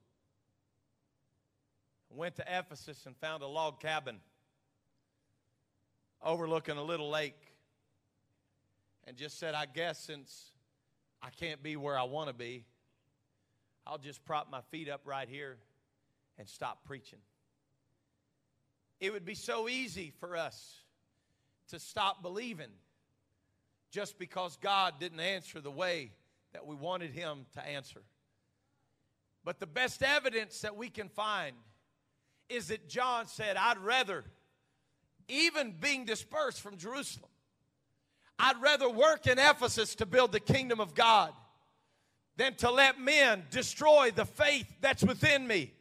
Went 2.12 2.36
to 2.36 2.44
Ephesus 2.48 3.08
and 3.08 3.18
found 3.18 3.42
a 3.42 3.48
log 3.48 3.80
cabin 3.80 4.20
overlooking 6.22 6.78
a 6.78 6.84
little 6.84 7.10
lake 7.10 7.56
and 9.08 9.18
just 9.18 9.40
said, 9.40 9.56
I 9.56 9.66
guess 9.66 9.98
since 9.98 10.52
I 11.24 11.32
can't 11.32 11.64
be 11.64 11.76
where 11.76 11.98
I 11.98 12.04
want 12.04 12.28
to 12.28 12.36
be, 12.36 12.66
I'll 13.88 13.98
just 13.98 14.24
prop 14.26 14.48
my 14.52 14.62
feet 14.70 14.90
up 14.90 15.02
right 15.06 15.28
here 15.28 15.58
and 16.38 16.48
stop 16.48 16.86
preaching. 16.86 17.18
It 19.00 19.12
would 19.12 19.26
be 19.26 19.34
so 19.34 19.68
easy 19.68 20.14
for 20.20 20.38
us 20.38 20.82
to 21.70 21.80
stop 21.80 22.22
believing 22.22 22.74
just 23.90 24.20
because 24.20 24.56
God 24.58 25.00
didn't 25.00 25.20
answer 25.20 25.60
the 25.62 25.72
way 25.72 26.12
that 26.54 26.66
we 26.66 26.76
wanted 26.76 27.12
him 27.12 27.46
to 27.54 27.68
answer. 27.68 28.02
But 29.44 29.60
the 29.60 29.68
best 29.68 30.02
evidence 30.04 30.62
that 30.62 30.78
we 30.78 30.90
can 30.90 31.10
find 31.10 31.56
is 32.50 32.68
that 32.68 32.88
John 32.88 33.28
said, 33.28 33.58
I'd 33.58 33.80
rather, 33.80 34.24
even 35.28 35.76
being 35.80 36.06
dispersed 36.06 36.62
from 36.62 36.78
Jerusalem, 36.78 37.30
I'd 38.40 38.62
rather 38.62 38.90
work 38.90 39.28
in 39.28 39.38
Ephesus 39.38 39.96
to 39.96 40.06
build 40.06 40.32
the 40.32 40.40
kingdom 40.40 40.80
of 40.80 40.96
God 40.96 41.34
than 42.38 42.56
to 42.56 42.72
let 42.72 43.00
men 43.00 43.44
destroy 43.52 44.12
the 44.12 44.26
faith 44.26 44.68
that's 44.82 45.04
within 45.04 45.46
me. 45.46 45.74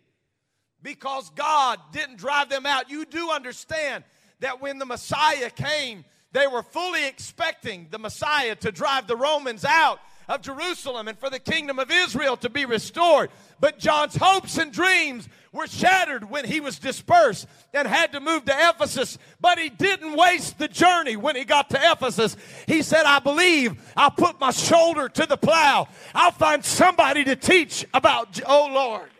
Because 0.83 1.31
God 1.31 1.79
didn't 1.93 2.17
drive 2.17 2.49
them 2.49 2.67
out. 2.67 2.91
You 2.91 3.05
do 3.05 3.31
understand 3.31 4.05
that 4.41 4.61
when 4.61 4.79
the 4.79 4.87
Messiah 4.87 5.49
came, 5.49 6.05
they 6.33 6.47
were 6.47 6.63
fully 6.63 7.07
expecting 7.07 7.87
the 7.91 7.99
Messiah 7.99 8.57
to 8.57 8.73
drive 8.73 9.07
the 9.07 9.17
Romans 9.17 9.65
out 9.65 10.01
of 10.29 10.43
Jerusalem 10.43 11.09
and 11.09 11.19
for 11.19 11.31
the 11.31 11.39
kingdom 11.39 11.79
of 11.79 11.91
Israel 11.91 12.37
to 12.39 12.51
be 12.51 12.65
restored. 12.65 13.31
But 13.61 13.79
John's 13.79 14.17
hopes 14.17 14.59
and 14.59 14.73
dreams 14.73 15.29
were 15.53 15.67
shattered 15.67 16.29
when 16.29 16.45
he 16.45 16.61
was 16.61 16.79
dispersed 16.79 17.47
and 17.75 17.87
had 17.87 18.13
to 18.13 18.21
move 18.21 18.45
to 18.47 18.71
Ephesus. 18.71 19.19
But 19.41 19.59
he 19.59 19.69
didn't 19.69 20.17
waste 20.17 20.59
the 20.59 20.69
journey 20.69 21.17
when 21.17 21.37
he 21.37 21.45
got 21.45 21.71
to 21.71 21.79
Ephesus. 21.79 22.37
He 22.67 22.83
said, 22.83 23.05
I 23.05 23.19
believe 23.19 23.81
I'll 23.97 24.11
put 24.11 24.41
my 24.41 24.51
shoulder 24.51 25.09
to 25.09 25.27
the 25.27 25.37
plow. 25.37 25.89
I'll 26.15 26.33
find 26.33 26.65
somebody 26.65 27.25
to 27.25 27.37
teach 27.37 27.85
about, 27.93 28.41
oh 28.47 28.71
Lord. 28.73 29.11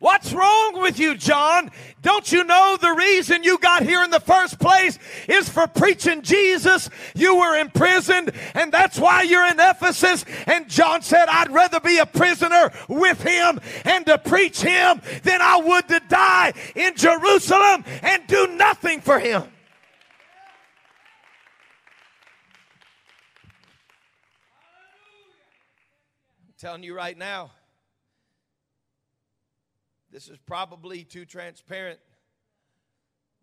What's 0.00 0.32
wrong 0.32 0.80
with 0.80 0.98
you, 0.98 1.14
John? 1.14 1.70
Don't 2.00 2.32
you 2.32 2.42
know 2.42 2.78
the 2.80 2.92
reason 2.92 3.42
you 3.42 3.58
got 3.58 3.82
here 3.82 4.02
in 4.02 4.08
the 4.08 4.18
first 4.18 4.58
place 4.58 4.98
is 5.28 5.46
for 5.46 5.66
preaching 5.66 6.22
Jesus? 6.22 6.88
You 7.14 7.36
were 7.36 7.60
imprisoned, 7.60 8.32
and 8.54 8.72
that's 8.72 8.98
why 8.98 9.22
you're 9.22 9.46
in 9.46 9.60
Ephesus. 9.60 10.24
And 10.46 10.70
John 10.70 11.02
said, 11.02 11.26
I'd 11.28 11.50
rather 11.50 11.80
be 11.80 11.98
a 11.98 12.06
prisoner 12.06 12.72
with 12.88 13.22
him 13.22 13.60
and 13.84 14.06
to 14.06 14.16
preach 14.16 14.62
him 14.62 15.02
than 15.22 15.42
I 15.42 15.58
would 15.58 15.86
to 15.88 16.00
die 16.08 16.54
in 16.74 16.96
Jerusalem 16.96 17.84
and 18.00 18.26
do 18.26 18.46
nothing 18.56 19.02
for 19.02 19.18
him. 19.18 19.42
I'm 19.42 19.50
telling 26.58 26.84
you 26.84 26.96
right 26.96 27.18
now 27.18 27.50
this 30.12 30.28
is 30.28 30.38
probably 30.46 31.04
too 31.04 31.24
transparent, 31.24 31.98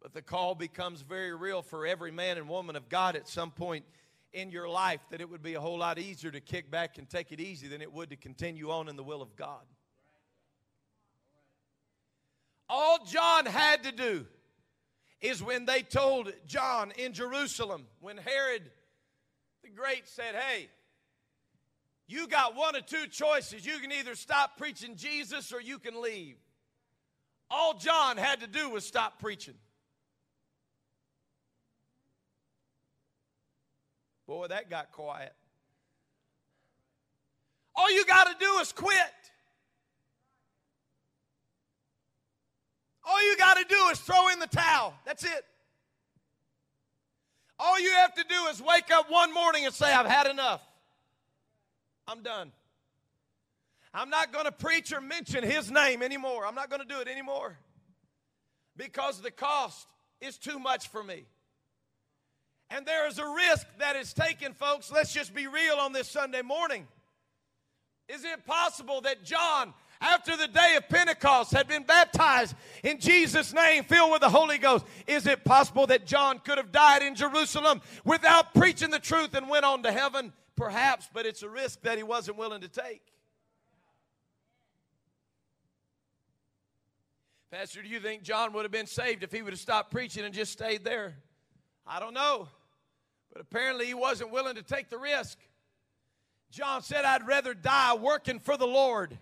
but 0.01 0.13
the 0.13 0.21
call 0.21 0.56
becomes 0.56 1.01
very 1.01 1.36
real 1.36 1.62
for 1.62 1.86
every 1.86 2.12
man 2.12 2.38
and 2.38 2.49
woman 2.49 2.75
of 2.75 2.89
God 2.89 3.15
at 3.15 3.27
some 3.27 3.51
point 3.51 3.86
in 4.34 4.51
your 4.51 4.67
life 4.69 5.01
that 5.10 5.21
it 5.21 5.30
would 5.30 5.41
be 5.41 5.53
a 5.53 5.62
whole 5.62 5.80
lot 5.80 5.97
easier 5.97 6.30
to 6.32 6.41
kick 6.41 6.69
back 6.69 6.97
and 6.97 7.10
take 7.10 7.32
it 7.32 7.39
easy 7.39 7.67
than 7.67 7.82
it 7.82 7.91
would 7.91 8.10
to 8.10 8.15
continue 8.15 8.69
on 8.69 8.89
in 8.89 8.95
the 8.95 9.03
will 9.03 9.21
of 9.21 9.36
God. 9.36 9.63
All 12.69 12.99
John 13.06 13.45
had 13.45 13.84
to 13.84 13.91
do 13.91 14.25
is 15.21 15.41
when 15.41 15.65
they 15.65 15.82
told 15.82 16.32
John 16.45 16.91
in 16.97 17.13
Jerusalem, 17.13 17.88
when 18.01 18.17
Herod 18.17 18.63
the 19.63 19.69
Great 19.69 20.08
said, 20.08 20.36
Hey, 20.36 20.69
you 22.08 22.27
got 22.27 22.56
one 22.56 22.75
of 22.75 22.86
two 22.86 23.08
choices. 23.08 23.65
You 23.65 23.80
can 23.80 23.91
either 23.91 24.15
stop 24.15 24.58
preaching 24.58 24.95
Jesus 24.95 25.51
or 25.51 25.60
you 25.60 25.77
can 25.80 26.01
leave. 26.01 26.38
All 27.49 27.73
John 27.75 28.17
had 28.17 28.41
to 28.41 28.47
do 28.47 28.69
was 28.69 28.86
stop 28.86 29.19
preaching. 29.19 29.55
Boy, 34.27 34.47
that 34.47 34.69
got 34.69 34.91
quiet. 34.91 35.33
All 37.75 37.89
you 37.93 38.05
got 38.05 38.25
to 38.27 38.36
do 38.39 38.60
is 38.60 38.73
quit. 38.73 38.97
All 43.05 43.23
you 43.23 43.38
got 43.38 43.57
to 43.57 43.63
do 43.63 43.89
is 43.91 43.99
throw 43.99 44.27
in 44.29 44.39
the 44.39 44.47
towel. 44.47 44.93
That's 45.05 45.23
it. 45.23 45.45
All 47.57 47.79
you 47.79 47.91
have 47.93 48.13
to 48.15 48.23
do 48.27 48.47
is 48.51 48.62
wake 48.62 48.91
up 48.91 49.10
one 49.10 49.33
morning 49.33 49.65
and 49.65 49.73
say, 49.73 49.91
I've 49.91 50.05
had 50.05 50.27
enough. 50.27 50.62
I'm 52.07 52.21
done. 52.21 52.51
I'm 53.97 54.12
not 54.12 54.31
going 54.31 54.45
to 54.45 54.51
preach 54.51 54.93
or 54.93 55.01
mention 55.01 55.43
his 55.43 55.71
name 55.71 56.03
anymore. 56.03 56.45
I'm 56.45 56.53
not 56.53 56.69
going 56.69 56.83
to 56.83 56.88
do 56.88 57.01
it 57.01 57.07
anymore 57.07 57.57
because 58.75 59.21
the 59.21 59.31
cost 59.31 59.88
is 60.21 60.38
too 60.38 60.60
much 60.60 60.89
for 60.89 61.03
me. 61.03 61.25
And 62.69 62.86
there 62.86 63.07
is 63.07 63.17
a 63.17 63.27
risk 63.27 63.65
that 63.79 63.95
is 63.95 64.13
taken, 64.13 64.53
folks. 64.53 64.91
Let's 64.91 65.13
just 65.13 65.33
be 65.33 65.47
real 65.47 65.77
on 65.77 65.93
this 65.93 66.07
Sunday 66.07 66.43
morning. 66.43 66.88
Is 68.07 68.23
it 68.23 68.45
possible 68.45 69.01
that 69.01 69.23
John, 69.23 69.73
after 69.99 70.38
the 70.38 70.47
day 70.47 70.75
of 70.77 70.88
Pentecost, 70.89 71.51
had 71.51 71.67
been 71.67 71.81
baptized 71.81 72.53
in 72.83 72.99
Jesus' 72.99 73.51
name, 73.51 73.83
filled 73.83 74.12
with 74.12 74.21
the 74.21 74.29
Holy 74.29 74.60
Ghost? 74.60 74.86
Is 75.07 75.25
it 75.25 75.43
possible 75.43 75.88
that 75.88 76.05
John 76.05 76.38
could 76.38 76.60
have 76.60 76.71
died 76.71 77.01
in 77.01 77.15
Jerusalem 77.15 77.81
without 78.05 78.53
preaching 78.53 78.91
the 78.91 78.99
truth 78.99 79.33
and 79.33 79.49
went 79.49 79.65
on 79.65 79.81
to 79.83 79.91
heaven? 79.91 80.33
Perhaps, 80.55 81.10
but 81.12 81.25
it's 81.25 81.41
a 81.41 81.49
risk 81.49 81.81
that 81.81 81.97
he 81.97 82.03
wasn't 82.03 82.38
willing 82.38 82.62
to 82.62 82.69
take. 82.69 83.01
Pastor, 87.49 87.81
do 87.81 87.88
you 87.88 88.01
think 88.01 88.23
John 88.23 88.51
would 88.51 88.65
have 88.65 88.73
been 88.73 88.88
saved 88.88 89.23
if 89.23 89.31
he 89.31 89.41
would 89.41 89.53
have 89.53 89.60
stopped 89.60 89.89
preaching 89.89 90.25
and 90.25 90.33
just 90.33 90.51
stayed 90.51 90.83
there? 90.83 91.15
I 91.86 92.01
don't 92.01 92.13
know. 92.13 92.49
But 93.31 93.41
apparently 93.41 93.86
he 93.86 93.93
wasn't 93.93 94.31
willing 94.31 94.55
to 94.55 94.63
take 94.63 94.89
the 94.89 94.97
risk. 94.97 95.38
John 96.51 96.81
said, 96.81 97.05
I'd 97.05 97.25
rather 97.25 97.53
die 97.53 97.95
working 97.95 98.39
for 98.39 98.57
the 98.57 98.67
Lord 98.67 99.17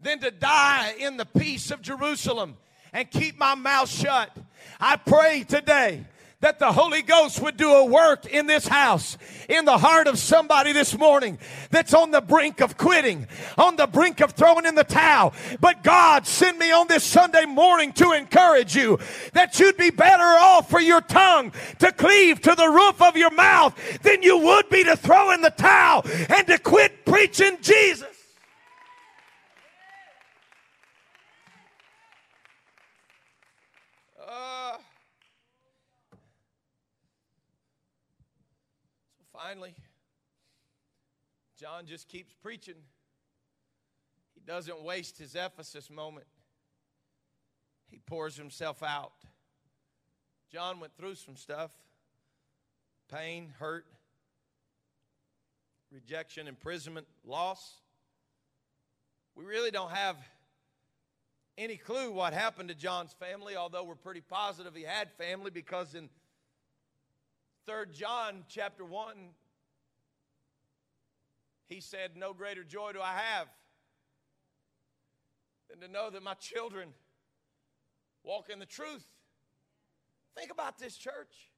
than 0.00 0.18
to 0.18 0.32
die 0.32 0.94
in 0.98 1.16
the 1.16 1.26
peace 1.26 1.70
of 1.70 1.80
Jerusalem 1.80 2.56
and 2.92 3.08
keep 3.08 3.38
my 3.38 3.54
mouth 3.54 3.88
shut. 3.88 4.36
I 4.80 4.96
pray 4.96 5.44
today 5.44 6.04
that 6.40 6.60
the 6.60 6.70
Holy 6.70 7.02
Ghost 7.02 7.42
would 7.42 7.56
do 7.56 7.72
a 7.72 7.84
work 7.84 8.24
in 8.26 8.46
this 8.46 8.68
house, 8.68 9.18
in 9.48 9.64
the 9.64 9.76
heart 9.76 10.06
of 10.06 10.20
somebody 10.20 10.70
this 10.72 10.96
morning 10.96 11.36
that's 11.70 11.92
on 11.92 12.12
the 12.12 12.20
brink 12.20 12.60
of 12.60 12.76
quitting, 12.76 13.26
on 13.56 13.74
the 13.74 13.88
brink 13.88 14.20
of 14.20 14.32
throwing 14.32 14.64
in 14.64 14.76
the 14.76 14.84
towel. 14.84 15.34
But 15.60 15.82
God 15.82 16.28
sent 16.28 16.56
me 16.58 16.70
on 16.70 16.86
this 16.86 17.02
Sunday 17.02 17.44
morning 17.44 17.92
to 17.94 18.12
encourage 18.12 18.76
you 18.76 19.00
that 19.32 19.58
you'd 19.58 19.76
be 19.76 19.90
better 19.90 20.22
off 20.22 20.70
for 20.70 20.80
your 20.80 21.00
tongue 21.00 21.52
to 21.80 21.90
cleave 21.90 22.40
to 22.42 22.54
the 22.54 22.68
roof 22.68 23.02
of 23.02 23.16
your 23.16 23.32
mouth 23.32 23.74
than 24.02 24.22
you 24.22 24.38
would 24.38 24.68
be 24.68 24.84
to 24.84 24.96
throw 24.96 25.32
in 25.32 25.40
the 25.40 25.50
towel 25.50 26.02
and 26.28 26.46
to 26.46 26.58
quit 26.58 27.04
preaching 27.04 27.58
Jesus. 27.60 28.17
Finally, 39.48 39.74
John 41.58 41.86
just 41.86 42.06
keeps 42.06 42.34
preaching. 42.42 42.74
He 44.34 44.40
doesn't 44.40 44.82
waste 44.82 45.16
his 45.16 45.34
Ephesus 45.34 45.88
moment, 45.88 46.26
he 47.90 47.98
pours 47.98 48.36
himself 48.36 48.82
out. 48.82 49.12
John 50.52 50.80
went 50.80 50.94
through 50.98 51.14
some 51.14 51.36
stuff 51.36 51.70
pain, 53.10 53.54
hurt, 53.58 53.86
rejection, 55.90 56.46
imprisonment, 56.46 57.06
loss. 57.24 57.80
We 59.34 59.46
really 59.46 59.70
don't 59.70 59.92
have 59.92 60.16
any 61.56 61.76
clue 61.76 62.12
what 62.12 62.34
happened 62.34 62.68
to 62.68 62.74
John's 62.74 63.14
family, 63.14 63.56
although 63.56 63.84
we're 63.84 63.94
pretty 63.94 64.20
positive 64.20 64.74
he 64.74 64.82
had 64.82 65.10
family 65.12 65.50
because 65.50 65.94
in 65.94 66.10
Third 67.68 67.92
John 67.92 68.44
chapter 68.48 68.82
1, 68.82 69.14
he 71.66 71.82
said, 71.82 72.12
No 72.16 72.32
greater 72.32 72.64
joy 72.64 72.92
do 72.94 73.00
I 73.02 73.12
have 73.12 73.46
than 75.68 75.80
to 75.80 75.88
know 75.92 76.08
that 76.08 76.22
my 76.22 76.32
children 76.32 76.88
walk 78.24 78.48
in 78.48 78.58
the 78.58 78.64
truth. 78.64 79.04
Think 80.34 80.50
about 80.50 80.78
this, 80.78 80.96
church. 80.96 81.50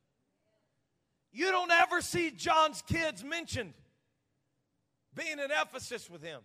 You 1.31 1.53
don't 1.53 1.71
ever 1.71 2.01
see 2.01 2.33
John's 2.33 2.83
kids 2.83 3.23
mentioned 3.23 3.73
being 5.15 5.39
in 5.39 5.49
Ephesus 5.63 6.11
with 6.11 6.25
him. 6.25 6.41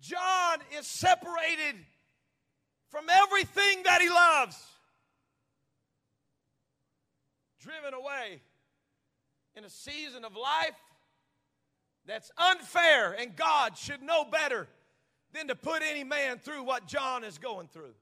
John 0.00 0.60
is 0.78 0.86
separated 0.86 1.74
from 2.90 3.06
everything 3.10 3.82
that 3.82 4.00
he 4.00 4.08
loves 4.08 4.56
driven 7.68 7.92
away 7.92 8.40
in 9.54 9.64
a 9.64 9.68
season 9.68 10.24
of 10.24 10.34
life 10.34 10.74
that's 12.06 12.30
unfair, 12.38 13.12
and 13.12 13.36
God 13.36 13.76
should 13.76 14.00
know 14.00 14.24
better 14.24 14.66
than 15.34 15.48
to 15.48 15.54
put 15.54 15.82
any 15.82 16.02
man 16.02 16.38
through 16.38 16.62
what 16.62 16.86
John 16.86 17.24
is 17.24 17.36
going 17.36 17.68
through. 17.68 17.94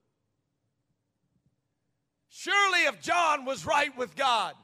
Surely, 2.29 2.81
if 2.85 3.01
John 3.01 3.45
was 3.45 3.67
right 3.67 3.97
with 3.97 4.15
God, 4.15 4.55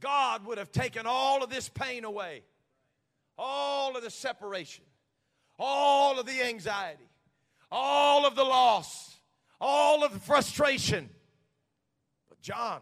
God 0.00 0.44
would 0.46 0.58
have 0.58 0.72
taken 0.72 1.06
all 1.06 1.44
of 1.44 1.50
this 1.50 1.68
pain 1.68 2.04
away, 2.04 2.42
all 3.38 3.96
of 3.96 4.02
the 4.02 4.10
separation, 4.10 4.84
all 5.60 6.18
of 6.18 6.26
the 6.26 6.42
anxiety, 6.42 7.08
all 7.70 8.26
of 8.26 8.34
the 8.34 8.44
loss, 8.44 9.16
all 9.60 10.04
of 10.04 10.12
the 10.12 10.20
frustration. 10.20 11.08
But 12.28 12.40
John, 12.40 12.80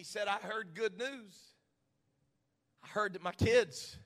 he 0.00 0.04
said, 0.04 0.28
I 0.28 0.38
heard 0.38 0.68
good 0.72 0.96
news. 0.96 1.38
I 2.82 2.86
heard 2.86 3.12
that 3.12 3.22
my 3.22 3.32
kids 3.32 3.98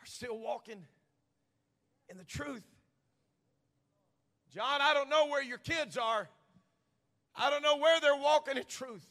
are 0.00 0.06
still 0.06 0.38
walking 0.38 0.82
in 2.08 2.16
the 2.16 2.24
truth. 2.24 2.64
John, 4.54 4.80
I 4.80 4.94
don't 4.94 5.10
know 5.10 5.26
where 5.26 5.42
your 5.42 5.58
kids 5.58 5.98
are. 5.98 6.26
I 7.36 7.50
don't 7.50 7.62
know 7.62 7.76
where 7.76 8.00
they're 8.00 8.16
walking 8.16 8.56
in 8.56 8.64
truth. 8.64 9.06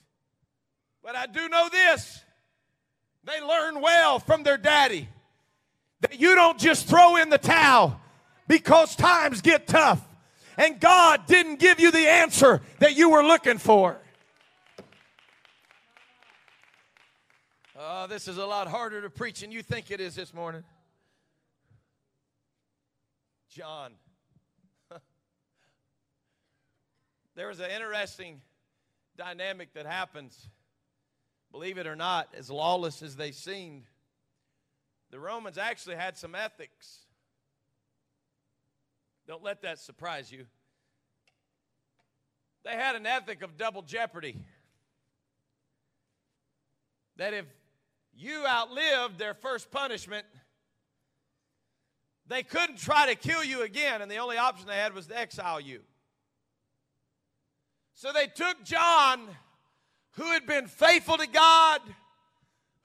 But 1.03 1.15
I 1.15 1.27
do 1.27 1.47
know 1.47 1.69
this 1.69 2.23
they 3.23 3.39
learn 3.39 3.81
well 3.81 4.17
from 4.17 4.41
their 4.41 4.57
daddy 4.57 5.07
that 6.01 6.19
you 6.19 6.33
don't 6.33 6.57
just 6.57 6.87
throw 6.87 7.17
in 7.17 7.29
the 7.29 7.37
towel 7.37 8.01
because 8.47 8.95
times 8.95 9.43
get 9.43 9.67
tough 9.67 10.01
and 10.57 10.79
God 10.79 11.27
didn't 11.27 11.59
give 11.59 11.79
you 11.79 11.91
the 11.91 12.09
answer 12.09 12.63
that 12.79 12.97
you 12.97 13.11
were 13.11 13.23
looking 13.23 13.59
for. 13.59 14.01
Oh, 17.81 18.07
this 18.07 18.27
is 18.27 18.37
a 18.37 18.45
lot 18.45 18.67
harder 18.67 19.01
to 19.03 19.09
preach 19.09 19.39
than 19.39 19.53
you 19.53 19.63
think 19.63 19.89
it 19.89 20.01
is 20.01 20.13
this 20.13 20.33
morning. 20.33 20.65
John. 23.49 23.93
there 27.35 27.47
was 27.47 27.61
an 27.61 27.71
interesting 27.71 28.41
dynamic 29.15 29.73
that 29.75 29.85
happens. 29.85 30.49
Believe 31.53 31.77
it 31.77 31.87
or 31.87 31.95
not, 31.95 32.27
as 32.37 32.49
lawless 32.49 33.01
as 33.01 33.15
they 33.15 33.31
seemed, 33.31 33.85
the 35.09 35.19
Romans 35.19 35.57
actually 35.57 35.95
had 35.95 36.17
some 36.17 36.35
ethics. 36.35 37.05
Don't 39.25 39.41
let 39.41 39.61
that 39.61 39.79
surprise 39.79 40.29
you. 40.33 40.47
They 42.65 42.73
had 42.73 42.97
an 42.97 43.05
ethic 43.05 43.41
of 43.41 43.55
double 43.55 43.83
jeopardy. 43.83 44.35
That 47.15 47.33
if 47.33 47.45
you 48.13 48.45
outlived 48.47 49.17
their 49.17 49.33
first 49.33 49.71
punishment, 49.71 50.25
they 52.27 52.43
couldn't 52.43 52.77
try 52.77 53.07
to 53.07 53.15
kill 53.15 53.43
you 53.43 53.63
again, 53.63 54.01
and 54.01 54.09
the 54.09 54.17
only 54.17 54.37
option 54.37 54.67
they 54.67 54.75
had 54.75 54.93
was 54.93 55.07
to 55.07 55.17
exile 55.17 55.59
you. 55.59 55.81
So 57.95 58.13
they 58.13 58.27
took 58.27 58.63
John, 58.63 59.27
who 60.11 60.23
had 60.23 60.45
been 60.45 60.67
faithful 60.67 61.17
to 61.17 61.27
God, 61.27 61.81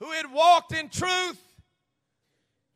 who 0.01 0.11
had 0.11 0.33
walked 0.33 0.73
in 0.73 0.89
truth, 0.89 1.41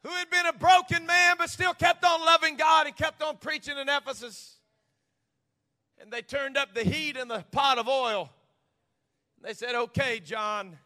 who 0.05 0.11
had 0.11 0.31
been 0.31 0.47
a 0.47 0.53
broken 0.53 1.07
man 1.07 1.37
but 1.39 1.51
still 1.51 1.75
kept 1.75 2.05
on 2.05 2.25
loving 2.25 2.57
God 2.57 2.87
and 2.87 2.95
kept 2.95 3.23
on 3.23 3.39
preaching 3.39 3.77
in 3.77 3.89
Ephesus. 3.89 4.57
And 6.01 6.13
they 6.13 6.23
turned 6.23 6.57
up 6.57 6.75
the 6.75 6.85
heat 6.85 7.17
in 7.17 7.29
the 7.29 7.45
pot 7.51 7.79
of 7.79 7.89
oil. 7.89 8.31
They 9.43 9.55
said, 9.55 9.75
Okay, 9.75 10.21
John, 10.21 10.79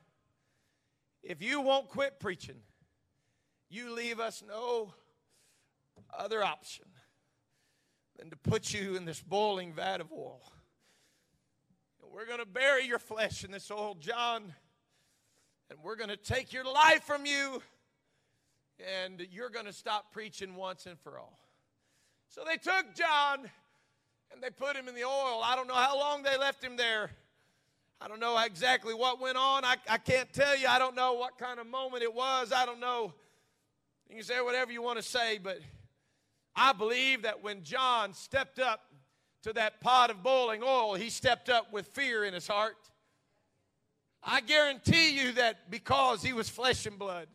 if 1.23 1.43
you 1.43 1.61
won't 1.61 1.89
quit 1.89 2.19
preaching, 2.21 2.57
you 3.69 3.95
leave 3.95 4.21
us 4.21 4.43
no 4.47 4.93
other 6.17 6.43
option 6.43 6.85
than 8.19 8.31
to 8.31 8.37
put 8.37 8.75
you 8.75 8.97
in 8.97 9.05
this 9.05 9.21
boiling 9.21 9.73
vat 9.73 10.01
of 10.01 10.13
oil. 10.13 10.43
We're 12.13 12.27
going 12.27 12.41
to 12.41 12.47
bury 12.47 12.85
your 12.85 12.99
flesh 12.99 13.43
in 13.43 13.51
this 13.51 13.71
oil, 13.71 13.97
John, 13.99 14.53
and 15.71 15.79
we're 15.83 15.97
going 15.97 16.11
to 16.11 16.17
take 16.17 16.53
your 16.53 16.65
life 16.65 17.05
from 17.05 17.25
you, 17.25 17.63
and 19.03 19.27
you're 19.31 19.49
going 19.49 19.65
to 19.65 19.73
stop 19.73 20.13
preaching 20.13 20.55
once 20.55 20.85
and 20.85 20.99
for 21.01 21.19
all. 21.19 21.39
So 22.29 22.43
they 22.47 22.57
took 22.57 22.95
John 22.95 23.51
and 24.33 24.43
they 24.43 24.51
put 24.51 24.77
him 24.77 24.89
in 24.89 24.95
the 24.95 25.05
oil. 25.05 25.41
I 25.45 25.55
don't 25.57 25.67
know 25.67 25.75
how 25.75 25.99
long 25.99 26.23
they 26.23 26.37
left 26.37 26.63
him 26.63 26.77
there. 26.77 27.11
I 28.03 28.09
don't 28.09 28.19
know 28.19 28.37
exactly 28.39 28.95
what 28.95 29.21
went 29.21 29.37
on. 29.37 29.65
I, 29.65 29.77
I 29.89 29.97
can't 29.97 30.33
tell 30.33 30.57
you. 30.57 30.67
I 30.67 30.81
don't 30.81 30.97
know 30.97 31.13
what 31.13 31.39
kind 31.39 31.61
of 31.61 31.69
moment 31.69 32.03
it 32.03 32.13
was. 32.13 32.53
I 32.53 32.67
don't 32.67 32.81
know. 32.81 33.15
You 34.09 34.17
can 34.17 34.25
say 34.25 34.41
whatever 34.41 34.73
you 34.73 34.83
want 34.83 34.97
to 34.99 35.05
say, 35.05 35.39
but 35.39 35.61
I 36.57 36.73
believe 36.73 37.23
that 37.23 37.45
when 37.45 37.63
John 37.63 38.13
stepped 38.13 38.59
up 38.59 38.81
to 39.45 39.53
that 39.53 39.81
pot 39.81 40.11
of 40.11 40.21
boiling 40.21 40.63
oil, 40.65 40.95
he 40.95 41.11
stepped 41.11 41.49
up 41.49 41.73
with 41.73 41.87
fear 41.89 42.25
in 42.25 42.35
his 42.35 42.49
heart. 42.49 42.75
I 44.25 44.41
guarantee 44.41 45.17
you 45.17 45.33
that 45.33 45.71
because 45.71 46.23
he 46.23 46.33
was 46.33 46.49
flesh 46.49 46.87
and 46.87 46.99
blood, 46.99 47.29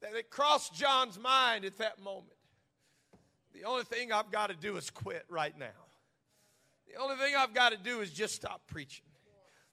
that 0.00 0.14
it 0.14 0.30
crossed 0.30 0.74
John's 0.74 1.18
mind 1.18 1.66
at 1.66 1.76
that 1.78 2.02
moment. 2.02 2.32
The 3.52 3.64
only 3.64 3.84
thing 3.84 4.10
I've 4.10 4.30
got 4.30 4.48
to 4.48 4.56
do 4.56 4.78
is 4.78 4.88
quit 4.88 5.26
right 5.28 5.56
now. 5.58 5.66
The 6.90 6.98
only 6.98 7.16
thing 7.16 7.34
I've 7.36 7.52
got 7.52 7.72
to 7.72 7.78
do 7.78 8.00
is 8.00 8.10
just 8.10 8.34
stop 8.34 8.62
preaching. 8.66 9.04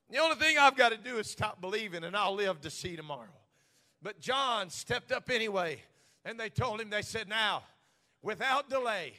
The 0.10 0.20
only 0.20 0.36
thing 0.36 0.58
I've 0.58 0.78
got 0.78 0.89
to 0.89 0.97
do 0.97 1.18
is 1.18 1.28
stop 1.30 1.60
believing, 1.60 2.03
and 2.03 2.16
I'll 2.16 2.36
live 2.36 2.62
to 2.62 2.70
see 2.70 2.95
tomorrow. 2.95 3.28
But 4.01 4.20
John 4.20 4.70
stepped 4.70 5.12
up 5.12 5.30
anyway, 5.30 5.82
and 6.24 6.39
they 6.39 6.49
told 6.49 6.80
him, 6.80 6.89
they 6.89 7.01
said, 7.01 7.28
Now, 7.28 7.64
without 8.22 8.70
delay, 8.70 9.14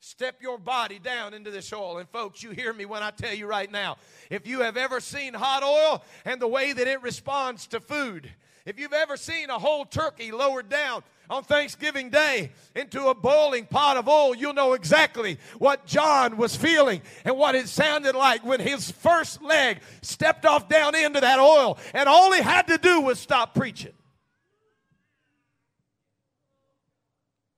Step 0.00 0.40
your 0.40 0.58
body 0.58 1.00
down 1.00 1.34
into 1.34 1.50
this 1.50 1.72
oil. 1.72 1.98
And 1.98 2.08
folks, 2.08 2.42
you 2.42 2.50
hear 2.50 2.72
me 2.72 2.84
when 2.84 3.02
I 3.02 3.10
tell 3.10 3.34
you 3.34 3.46
right 3.46 3.70
now. 3.70 3.96
If 4.30 4.46
you 4.46 4.60
have 4.60 4.76
ever 4.76 5.00
seen 5.00 5.34
hot 5.34 5.64
oil 5.64 6.04
and 6.24 6.40
the 6.40 6.46
way 6.46 6.72
that 6.72 6.86
it 6.86 7.02
responds 7.02 7.66
to 7.68 7.80
food, 7.80 8.30
if 8.64 8.78
you've 8.78 8.92
ever 8.92 9.16
seen 9.16 9.50
a 9.50 9.58
whole 9.58 9.84
turkey 9.84 10.30
lowered 10.30 10.68
down 10.68 11.02
on 11.30 11.44
Thanksgiving 11.44 12.10
Day 12.10 12.52
into 12.74 13.08
a 13.08 13.14
boiling 13.14 13.66
pot 13.66 13.96
of 13.96 14.08
oil, 14.08 14.34
you'll 14.34 14.54
know 14.54 14.72
exactly 14.72 15.38
what 15.58 15.86
John 15.86 16.36
was 16.36 16.56
feeling 16.56 17.02
and 17.24 17.36
what 17.36 17.54
it 17.54 17.68
sounded 17.68 18.14
like 18.14 18.44
when 18.44 18.60
his 18.60 18.90
first 18.90 19.42
leg 19.42 19.80
stepped 20.02 20.46
off 20.46 20.68
down 20.68 20.94
into 20.94 21.20
that 21.20 21.38
oil 21.38 21.78
and 21.92 22.08
all 22.08 22.32
he 22.32 22.40
had 22.40 22.68
to 22.68 22.78
do 22.78 23.00
was 23.00 23.18
stop 23.18 23.54
preaching. 23.54 23.92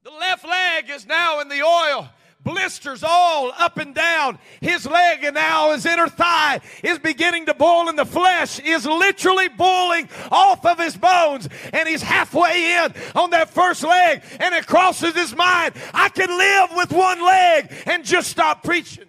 The 0.03 0.11
left 0.11 0.45
leg 0.45 0.91
is 0.91 1.07
now 1.07 1.41
in 1.41 1.49
the 1.49 1.63
oil 1.63 2.09
blisters 2.45 3.03
all 3.03 3.53
up 3.59 3.79
and 3.79 3.95
down. 3.95 4.39
His 4.61 4.87
leg 4.87 5.25
and 5.25 5.35
now 5.35 5.73
his 5.73 5.87
inner 5.87 6.09
thigh 6.09 6.61
is 6.83 6.99
beginning 6.99 7.47
to 7.47 7.55
boil 7.55 7.89
and 7.89 7.99
the 7.99 8.05
flesh 8.05 8.59
is 8.61 8.87
literally 8.87 9.49
boiling 9.49 10.09
off 10.31 10.65
of 10.65 10.79
his 10.79 10.97
bones. 10.97 11.49
And 11.73 11.89
he's 11.89 12.03
halfway 12.03 12.77
in 12.77 12.95
on 13.15 13.31
that 13.31 13.51
first 13.51 13.83
leg 13.83 14.23
and 14.39 14.55
it 14.55 14.67
crosses 14.67 15.15
his 15.15 15.35
mind. 15.35 15.75
I 15.93 16.09
can 16.09 16.29
live 16.29 16.71
with 16.77 16.93
one 16.93 17.25
leg 17.25 17.73
and 17.87 18.05
just 18.05 18.31
stop 18.31 18.63
preaching. 18.63 19.07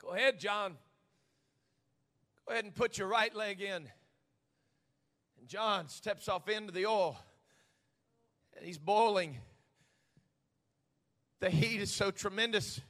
Go 0.00 0.14
ahead, 0.14 0.38
John. 0.38 0.76
Go 2.46 2.52
ahead 2.52 2.64
and 2.64 2.74
put 2.74 2.98
your 2.98 3.08
right 3.08 3.34
leg 3.34 3.62
in. 3.62 3.88
And 5.38 5.48
John 5.48 5.88
steps 5.88 6.28
off 6.28 6.48
into 6.48 6.72
the 6.72 6.86
oil 6.86 7.16
and 8.56 8.64
he's 8.64 8.78
boiling. 8.78 9.38
The 11.40 11.50
heat 11.50 11.80
is 11.80 11.90
so 11.90 12.10
tremendous. 12.10 12.80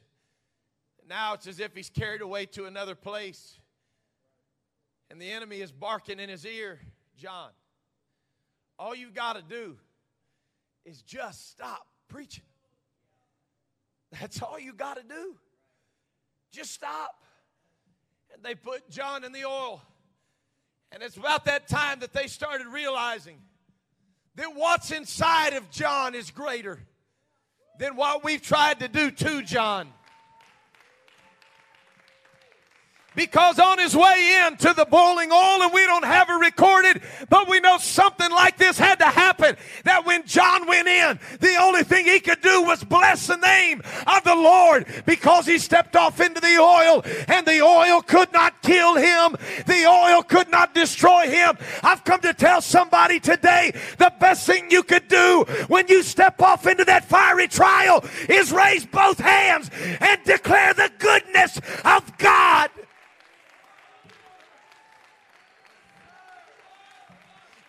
Now 1.08 1.34
it's 1.34 1.46
as 1.46 1.60
if 1.60 1.74
he's 1.74 1.90
carried 1.90 2.20
away 2.20 2.46
to 2.46 2.66
another 2.66 2.94
place. 2.94 3.58
And 5.10 5.20
the 5.20 5.30
enemy 5.30 5.60
is 5.60 5.72
barking 5.72 6.18
in 6.20 6.28
his 6.28 6.44
ear, 6.46 6.80
John. 7.16 7.50
All 8.78 8.94
you 8.94 9.10
got 9.10 9.36
to 9.36 9.42
do 9.42 9.76
is 10.84 11.02
just 11.02 11.50
stop 11.50 11.86
preaching. 12.08 12.44
That's 14.20 14.42
all 14.42 14.58
you 14.58 14.72
got 14.72 14.96
to 14.96 15.02
do. 15.02 15.36
Just 16.50 16.72
stop. 16.72 17.22
And 18.34 18.42
they 18.42 18.54
put 18.54 18.88
John 18.90 19.24
in 19.24 19.32
the 19.32 19.44
oil. 19.44 19.82
And 20.90 21.02
it's 21.02 21.16
about 21.16 21.46
that 21.46 21.68
time 21.68 22.00
that 22.00 22.12
they 22.12 22.26
started 22.26 22.66
realizing 22.66 23.38
that 24.36 24.54
what's 24.54 24.90
inside 24.90 25.52
of 25.54 25.70
John 25.70 26.14
is 26.14 26.30
greater 26.30 26.78
than 27.78 27.96
what 27.96 28.24
we've 28.24 28.42
tried 28.42 28.80
to 28.80 28.88
do 28.88 29.10
to 29.10 29.42
John. 29.42 29.92
Because 33.14 33.58
on 33.58 33.78
his 33.78 33.96
way 33.96 34.44
in 34.46 34.56
to 34.58 34.72
the 34.74 34.86
boiling 34.86 35.30
oil, 35.30 35.62
and 35.62 35.72
we 35.72 35.84
don't 35.86 36.04
have 36.04 36.28
it 36.30 36.34
recorded, 36.34 37.02
but 37.28 37.48
we 37.48 37.60
know 37.60 37.78
something 37.78 38.30
like 38.30 38.56
this 38.56 38.78
had 38.78 38.98
to 38.98 39.06
happen. 39.06 39.56
That 39.84 40.06
when 40.06 40.26
John 40.26 40.66
went 40.66 40.88
in, 40.88 41.18
the 41.40 41.56
only 41.56 41.82
thing 41.82 42.06
he 42.06 42.20
could 42.20 42.40
do 42.40 42.62
was 42.62 42.84
bless 42.84 43.26
the 43.26 43.36
name 43.36 43.82
of 44.06 44.24
the 44.24 44.34
Lord 44.34 44.86
because 45.06 45.46
he 45.46 45.58
stepped 45.58 45.96
off 45.96 46.20
into 46.20 46.40
the 46.40 46.58
oil, 46.58 47.02
and 47.28 47.46
the 47.46 47.60
oil 47.62 48.02
could 48.02 48.32
not 48.32 48.62
kill 48.62 48.96
him. 48.96 49.36
The 49.66 49.86
oil 49.86 50.22
could 50.22 50.50
not 50.50 50.74
destroy 50.74 51.28
him. 51.28 51.56
I've 51.82 52.04
come 52.04 52.20
to 52.22 52.34
tell 52.34 52.60
somebody 52.60 53.20
today 53.20 53.72
the 53.98 54.12
best 54.20 54.46
thing 54.46 54.70
you 54.70 54.82
could 54.82 55.08
do 55.08 55.44
when 55.68 55.88
you 55.88 56.02
step 56.02 56.40
off 56.40 56.66
into 56.66 56.84
that 56.84 57.04
fiery 57.04 57.48
trial 57.48 58.04
is 58.28 58.52
raise 58.52 58.86
both 58.86 59.18
hands 59.18 59.70
and 60.00 60.22
declare 60.24 60.74
the 60.74 60.90
goodness 60.98 61.60
of 61.84 62.16
God. 62.18 62.70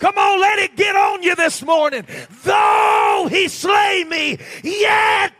Come 0.03 0.17
on, 0.17 0.41
let 0.41 0.59
it 0.59 0.75
get 0.75 0.97
on 0.97 1.23
you 1.23 1.33
this 1.33 1.63
morning. 1.63 2.05
Though 2.43 3.27
he 3.29 3.47
slay 3.47 4.03
me, 4.03 4.37
yet 4.61 5.31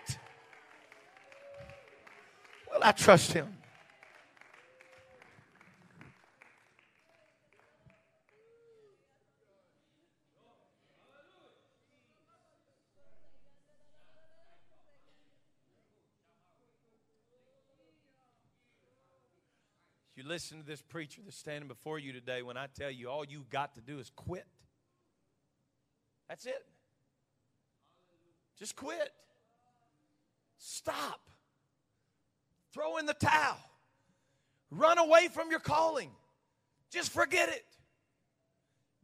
will 2.72 2.82
I 2.82 2.94
trust 2.94 3.34
him. 3.34 3.58
You 20.24 20.30
listen 20.30 20.60
to 20.60 20.66
this 20.66 20.82
preacher 20.82 21.22
that's 21.26 21.38
standing 21.38 21.68
before 21.68 22.00
you 22.00 22.14
today 22.14 22.44
when 22.44 22.56
I 22.56 22.68
tell 22.68 22.90
you 22.90 23.10
all 23.10 23.26
you've 23.26 23.50
got 23.50 23.76
to 23.76 23.82
do 23.82 24.00
is 24.00 24.10
quit. 24.16 24.46
That's 26.30 26.46
it. 26.46 26.66
Just 28.58 28.78
quit. 28.78 29.12
Stop. 30.58 31.20
Throw 32.74 32.98
in 32.98 33.06
the 33.06 33.14
towel. 33.14 33.58
Run 34.72 34.98
away 34.98 35.28
from 35.28 35.52
your 35.52 35.60
calling. 35.60 36.10
Just 36.90 37.12
forget 37.12 37.50
it. 37.50 37.66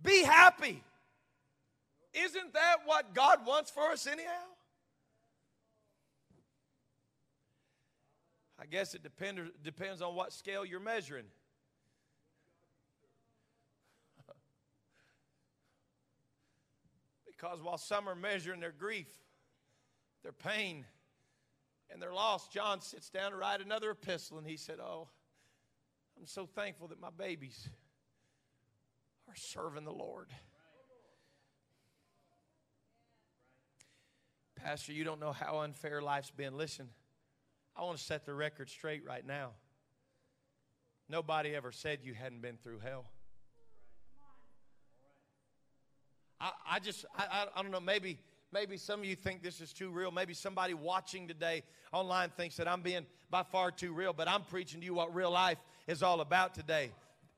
Be 0.02 0.24
happy. 0.24 0.82
Isn't 2.14 2.54
that 2.54 2.78
what 2.86 3.14
God 3.14 3.46
wants 3.46 3.70
for 3.70 3.92
us, 3.92 4.08
anyhow? 4.08 4.30
I 8.62 8.66
guess 8.66 8.94
it 8.94 9.04
depend, 9.04 9.40
depends 9.64 10.02
on 10.02 10.16
what 10.16 10.34
scale 10.34 10.66
you're 10.66 10.80
measuring. 10.80 11.26
because 17.40 17.62
while 17.62 17.78
some 17.78 18.10
are 18.10 18.16
measuring 18.16 18.60
their 18.60 18.74
grief, 18.74 19.08
their 20.24 20.34
pain, 20.34 20.86
and 21.90 22.02
their 22.02 22.14
loss, 22.14 22.48
John 22.50 22.82
sits 22.82 23.10
down 23.10 23.32
to 23.32 23.38
write 23.38 23.62
another 23.62 23.92
epistle 23.92 24.38
and 24.38 24.46
he 24.46 24.58
said, 24.58 24.80
Oh, 24.80 25.08
I'm 26.18 26.26
so 26.26 26.46
thankful 26.46 26.90
that 26.90 27.00
my 27.00 27.10
babies 27.18 27.70
are 29.28 29.36
serving 29.36 29.86
the 29.86 29.94
Lord. 29.94 30.28
Pastor, 34.56 34.92
you 34.92 35.06
don't 35.06 35.22
know 35.22 35.32
how 35.32 35.60
unfair 35.60 36.02
life's 36.02 36.32
been. 36.32 36.58
Listen, 36.58 36.90
I 37.80 37.84
want 37.84 37.98
to 37.98 38.04
set 38.04 38.26
the 38.26 38.34
record 38.34 38.70
straight 38.70 39.06
right 39.06 39.26
now. 39.26 39.52
Nobody 41.08 41.56
ever 41.56 41.72
said 41.72 42.00
you 42.04 42.14
hadn't 42.14 42.42
been 42.42 42.58
through 42.58 42.80
hell. 42.80 43.06
I, 46.42 46.52
I 46.72 46.80
just, 46.80 47.06
I, 47.18 47.46
I 47.56 47.62
don't 47.62 47.72
know, 47.72 47.80
maybe, 47.80 48.20
maybe 48.52 48.76
some 48.76 49.00
of 49.00 49.06
you 49.06 49.16
think 49.16 49.42
this 49.42 49.62
is 49.62 49.72
too 49.72 49.92
real. 49.92 50.12
Maybe 50.12 50.34
somebody 50.34 50.74
watching 50.74 51.26
today 51.26 51.64
online 51.94 52.32
thinks 52.36 52.58
that 52.58 52.68
I'm 52.68 52.82
being 52.82 53.06
by 53.30 53.44
far 53.44 53.72
too 53.72 53.94
real, 53.94 54.12
but 54.12 54.28
I'm 54.28 54.42
preaching 54.42 54.82
to 54.82 54.86
you 54.86 54.94
what 54.94 55.16
real 55.16 55.32
life 55.32 55.58
is 55.88 56.04
all 56.04 56.20
about 56.20 56.54
today. 56.54 56.92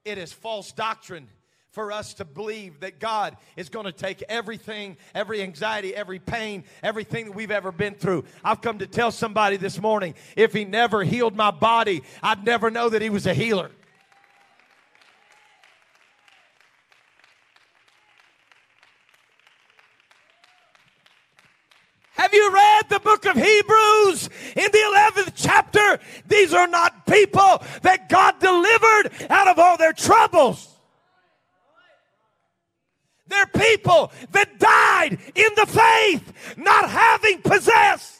It 0.05 0.17
is 0.17 0.33
false 0.33 0.71
doctrine 0.71 1.27
for 1.71 1.91
us 1.91 2.13
to 2.15 2.25
believe 2.25 2.81
that 2.81 2.99
God 2.99 3.37
is 3.55 3.69
going 3.69 3.85
to 3.85 3.93
take 3.93 4.21
everything, 4.27 4.97
every 5.15 5.41
anxiety, 5.41 5.95
every 5.95 6.19
pain, 6.19 6.65
everything 6.83 7.25
that 7.25 7.31
we've 7.31 7.51
ever 7.51 7.71
been 7.71 7.95
through. 7.95 8.25
I've 8.43 8.61
come 8.61 8.79
to 8.79 8.87
tell 8.87 9.11
somebody 9.11 9.55
this 9.55 9.79
morning 9.79 10.15
if 10.35 10.51
He 10.51 10.65
never 10.65 11.03
healed 11.03 11.35
my 11.35 11.51
body, 11.51 12.03
I'd 12.21 12.45
never 12.45 12.69
know 12.69 12.89
that 12.89 13.01
He 13.01 13.09
was 13.09 13.25
a 13.25 13.33
healer. 13.33 13.71
Have 22.15 22.33
you 22.33 22.53
read 22.53 22.89
the 22.89 22.99
book 22.99 23.25
of 23.25 23.35
Hebrews 23.35 24.29
in 24.55 24.71
the 24.71 25.11
11th 25.15 25.33
chapter? 25.35 25.99
These 26.27 26.53
are 26.53 26.67
not 26.67 27.05
people 27.05 27.63
that 27.81 28.09
God 28.09 28.39
delivered 28.39 29.31
out 29.31 29.47
of 29.47 29.57
all 29.57 29.77
their 29.77 29.93
troubles. 29.93 30.70
They're 33.31 33.45
people 33.45 34.11
that 34.31 34.59
died 34.59 35.17
in 35.35 35.49
the 35.55 35.65
faith, 35.65 36.55
not 36.57 36.89
having 36.89 37.41
possessed. 37.41 38.19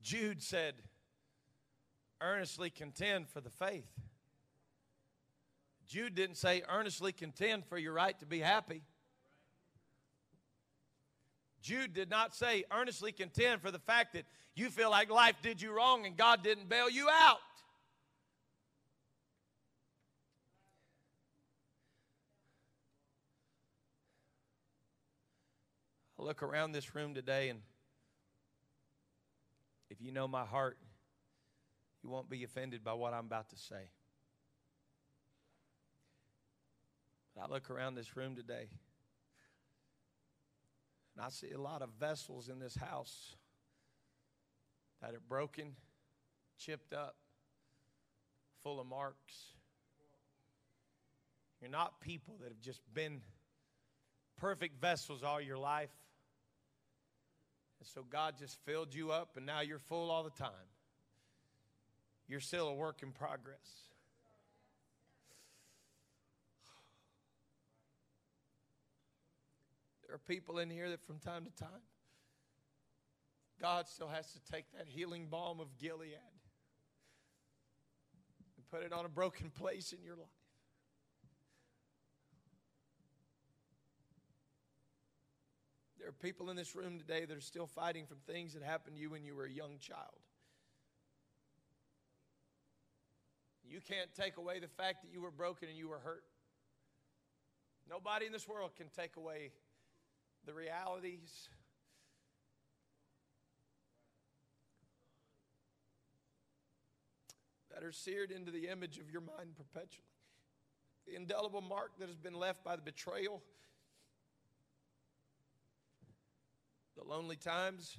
Jude 0.00 0.42
said, 0.42 0.74
earnestly 2.22 2.70
contend 2.70 3.28
for 3.28 3.40
the 3.40 3.50
faith. 3.50 3.90
Jude 5.86 6.14
didn't 6.14 6.36
say 6.36 6.62
earnestly 6.68 7.12
contend 7.12 7.66
for 7.66 7.76
your 7.76 7.92
right 7.92 8.18
to 8.20 8.26
be 8.26 8.38
happy. 8.38 8.82
Jude 11.60 11.92
did 11.92 12.10
not 12.10 12.34
say 12.34 12.64
earnestly 12.72 13.12
contend 13.12 13.60
for 13.60 13.70
the 13.70 13.78
fact 13.78 14.14
that 14.14 14.24
you 14.54 14.70
feel 14.70 14.90
like 14.90 15.10
life 15.10 15.36
did 15.42 15.60
you 15.60 15.72
wrong 15.72 16.06
and 16.06 16.16
God 16.16 16.42
didn't 16.42 16.68
bail 16.68 16.88
you 16.88 17.08
out. 17.08 17.38
I 26.18 26.24
look 26.24 26.42
around 26.42 26.72
this 26.72 26.94
room 26.94 27.14
today 27.14 27.48
and 27.48 27.60
if 29.90 30.00
you 30.00 30.12
know 30.12 30.26
my 30.28 30.44
heart, 30.44 30.76
you 32.02 32.10
won't 32.10 32.28
be 32.28 32.44
offended 32.44 32.84
by 32.84 32.92
what 32.92 33.14
I'm 33.14 33.26
about 33.26 33.50
to 33.50 33.56
say. 33.56 33.90
But 37.34 37.44
I 37.44 37.52
look 37.52 37.70
around 37.70 37.94
this 37.94 38.16
room 38.16 38.34
today 38.34 38.68
and 41.18 41.26
I 41.26 41.30
see 41.30 41.50
a 41.50 41.60
lot 41.60 41.82
of 41.82 41.88
vessels 41.98 42.48
in 42.48 42.60
this 42.60 42.76
house 42.76 43.34
that 45.02 45.14
are 45.14 45.20
broken, 45.28 45.72
chipped 46.56 46.94
up, 46.94 47.16
full 48.62 48.78
of 48.78 48.86
marks. 48.86 49.34
You're 51.60 51.70
not 51.70 52.00
people 52.00 52.36
that 52.40 52.50
have 52.50 52.60
just 52.60 52.80
been 52.94 53.20
perfect 54.36 54.80
vessels 54.80 55.24
all 55.24 55.40
your 55.40 55.58
life. 55.58 55.90
And 57.80 57.88
so 57.88 58.04
God 58.08 58.36
just 58.38 58.56
filled 58.64 58.94
you 58.94 59.10
up, 59.10 59.36
and 59.36 59.44
now 59.44 59.60
you're 59.60 59.80
full 59.80 60.12
all 60.12 60.22
the 60.22 60.30
time 60.30 60.68
you're 62.28 62.40
still 62.40 62.68
a 62.68 62.74
work 62.74 63.02
in 63.02 63.10
progress. 63.10 63.87
There 70.08 70.14
are 70.14 70.18
people 70.18 70.58
in 70.58 70.70
here 70.70 70.88
that 70.88 71.04
from 71.06 71.18
time 71.18 71.44
to 71.44 71.50
time, 71.50 71.82
God 73.60 73.86
still 73.86 74.08
has 74.08 74.32
to 74.32 74.40
take 74.50 74.64
that 74.72 74.86
healing 74.88 75.26
balm 75.26 75.60
of 75.60 75.76
Gilead 75.76 76.16
and 78.56 78.66
put 78.70 78.82
it 78.82 78.92
on 78.92 79.04
a 79.04 79.08
broken 79.10 79.50
place 79.50 79.92
in 79.92 80.02
your 80.02 80.16
life. 80.16 80.26
There 85.98 86.08
are 86.08 86.12
people 86.12 86.48
in 86.48 86.56
this 86.56 86.74
room 86.74 86.98
today 86.98 87.26
that 87.26 87.36
are 87.36 87.42
still 87.42 87.66
fighting 87.66 88.06
from 88.06 88.16
things 88.26 88.54
that 88.54 88.62
happened 88.62 88.96
to 88.96 89.02
you 89.02 89.10
when 89.10 89.24
you 89.24 89.34
were 89.34 89.44
a 89.44 89.50
young 89.50 89.78
child. 89.78 90.22
You 93.62 93.80
can't 93.86 94.08
take 94.14 94.38
away 94.38 94.58
the 94.58 94.68
fact 94.68 95.02
that 95.02 95.12
you 95.12 95.20
were 95.20 95.30
broken 95.30 95.68
and 95.68 95.76
you 95.76 95.88
were 95.88 95.98
hurt. 95.98 96.24
Nobody 97.90 98.24
in 98.24 98.32
this 98.32 98.48
world 98.48 98.70
can 98.74 98.86
take 98.96 99.16
away 99.16 99.50
the 100.48 100.54
realities. 100.54 101.48
That 107.74 107.84
are 107.84 107.92
seared 107.92 108.30
into 108.30 108.50
the 108.50 108.68
image 108.68 108.98
of 108.98 109.10
your 109.10 109.20
mind 109.20 109.50
perpetually. 109.56 110.06
The 111.06 111.16
indelible 111.16 111.60
mark 111.60 111.98
that 111.98 112.08
has 112.08 112.16
been 112.16 112.34
left 112.34 112.64
by 112.64 112.76
the 112.76 112.82
betrayal, 112.82 113.42
the 116.96 117.04
lonely 117.04 117.36
times, 117.36 117.98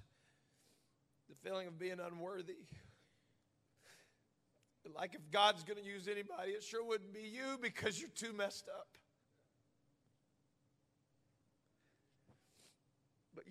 the 1.29 1.35
feeling 1.47 1.67
of 1.67 1.77
being 1.77 1.99
unworthy. 2.03 2.57
Like 4.95 5.13
if 5.13 5.21
God's 5.31 5.63
going 5.63 5.77
to 5.77 5.85
use 5.85 6.07
anybody, 6.07 6.53
it 6.53 6.63
sure 6.63 6.83
wouldn't 6.83 7.13
be 7.13 7.21
you 7.21 7.59
because 7.61 8.01
you're 8.01 8.09
too 8.09 8.33
messed 8.33 8.67
up. 8.67 8.87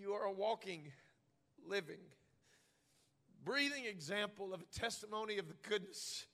You 0.00 0.12
are 0.12 0.24
a 0.24 0.32
walking, 0.32 0.92
living, 1.66 2.00
breathing 3.44 3.84
example 3.84 4.54
of 4.54 4.60
a 4.60 4.78
testimony 4.78 5.38
of 5.38 5.48
the 5.48 5.68
goodness 5.68 6.26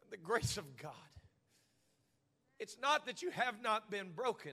and 0.00 0.10
the 0.10 0.16
grace 0.16 0.56
of 0.56 0.76
God. 0.76 0.92
It's 2.58 2.76
not 2.80 3.06
that 3.06 3.22
you 3.22 3.30
have 3.30 3.62
not 3.62 3.90
been 3.90 4.10
broken. 4.14 4.52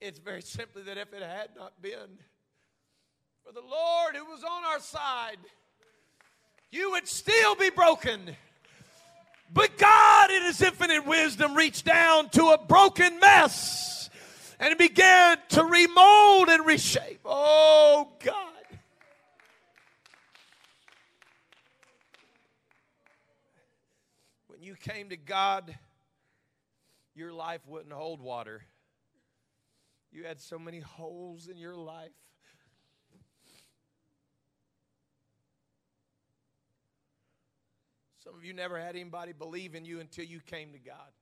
It's 0.00 0.18
very 0.18 0.42
simply 0.42 0.82
that 0.82 0.98
if 0.98 1.12
it 1.12 1.22
had 1.22 1.50
not 1.56 1.80
been 1.80 2.18
for 3.44 3.52
the 3.52 3.60
Lord 3.60 4.16
who 4.16 4.24
was 4.26 4.44
on 4.44 4.64
our 4.64 4.80
side, 4.80 5.38
you 6.70 6.92
would 6.92 7.08
still 7.08 7.54
be 7.54 7.70
broken. 7.70 8.36
But 9.52 9.78
God, 9.78 10.30
in 10.30 10.42
His 10.42 10.60
infinite 10.60 11.06
wisdom, 11.06 11.54
reached 11.54 11.84
down 11.84 12.28
to 12.30 12.48
a 12.48 12.58
broken 12.58 13.20
mess 13.20 14.05
and 14.58 14.72
it 14.72 14.78
began 14.78 15.38
to 15.50 15.64
remold 15.64 16.48
and 16.48 16.66
reshape. 16.66 17.20
Oh, 17.24 18.08
God. 18.24 18.34
When 24.48 24.62
you 24.62 24.74
came 24.74 25.10
to 25.10 25.16
God, 25.16 25.76
your 27.14 27.32
life 27.32 27.60
wouldn't 27.66 27.92
hold 27.92 28.20
water. 28.20 28.62
You 30.10 30.24
had 30.24 30.40
so 30.40 30.58
many 30.58 30.80
holes 30.80 31.48
in 31.48 31.58
your 31.58 31.76
life. 31.76 32.10
Some 38.24 38.34
of 38.34 38.44
you 38.44 38.54
never 38.54 38.80
had 38.80 38.96
anybody 38.96 39.32
believe 39.32 39.74
in 39.74 39.84
you 39.84 40.00
until 40.00 40.24
you 40.24 40.40
came 40.40 40.72
to 40.72 40.78
God. 40.78 41.12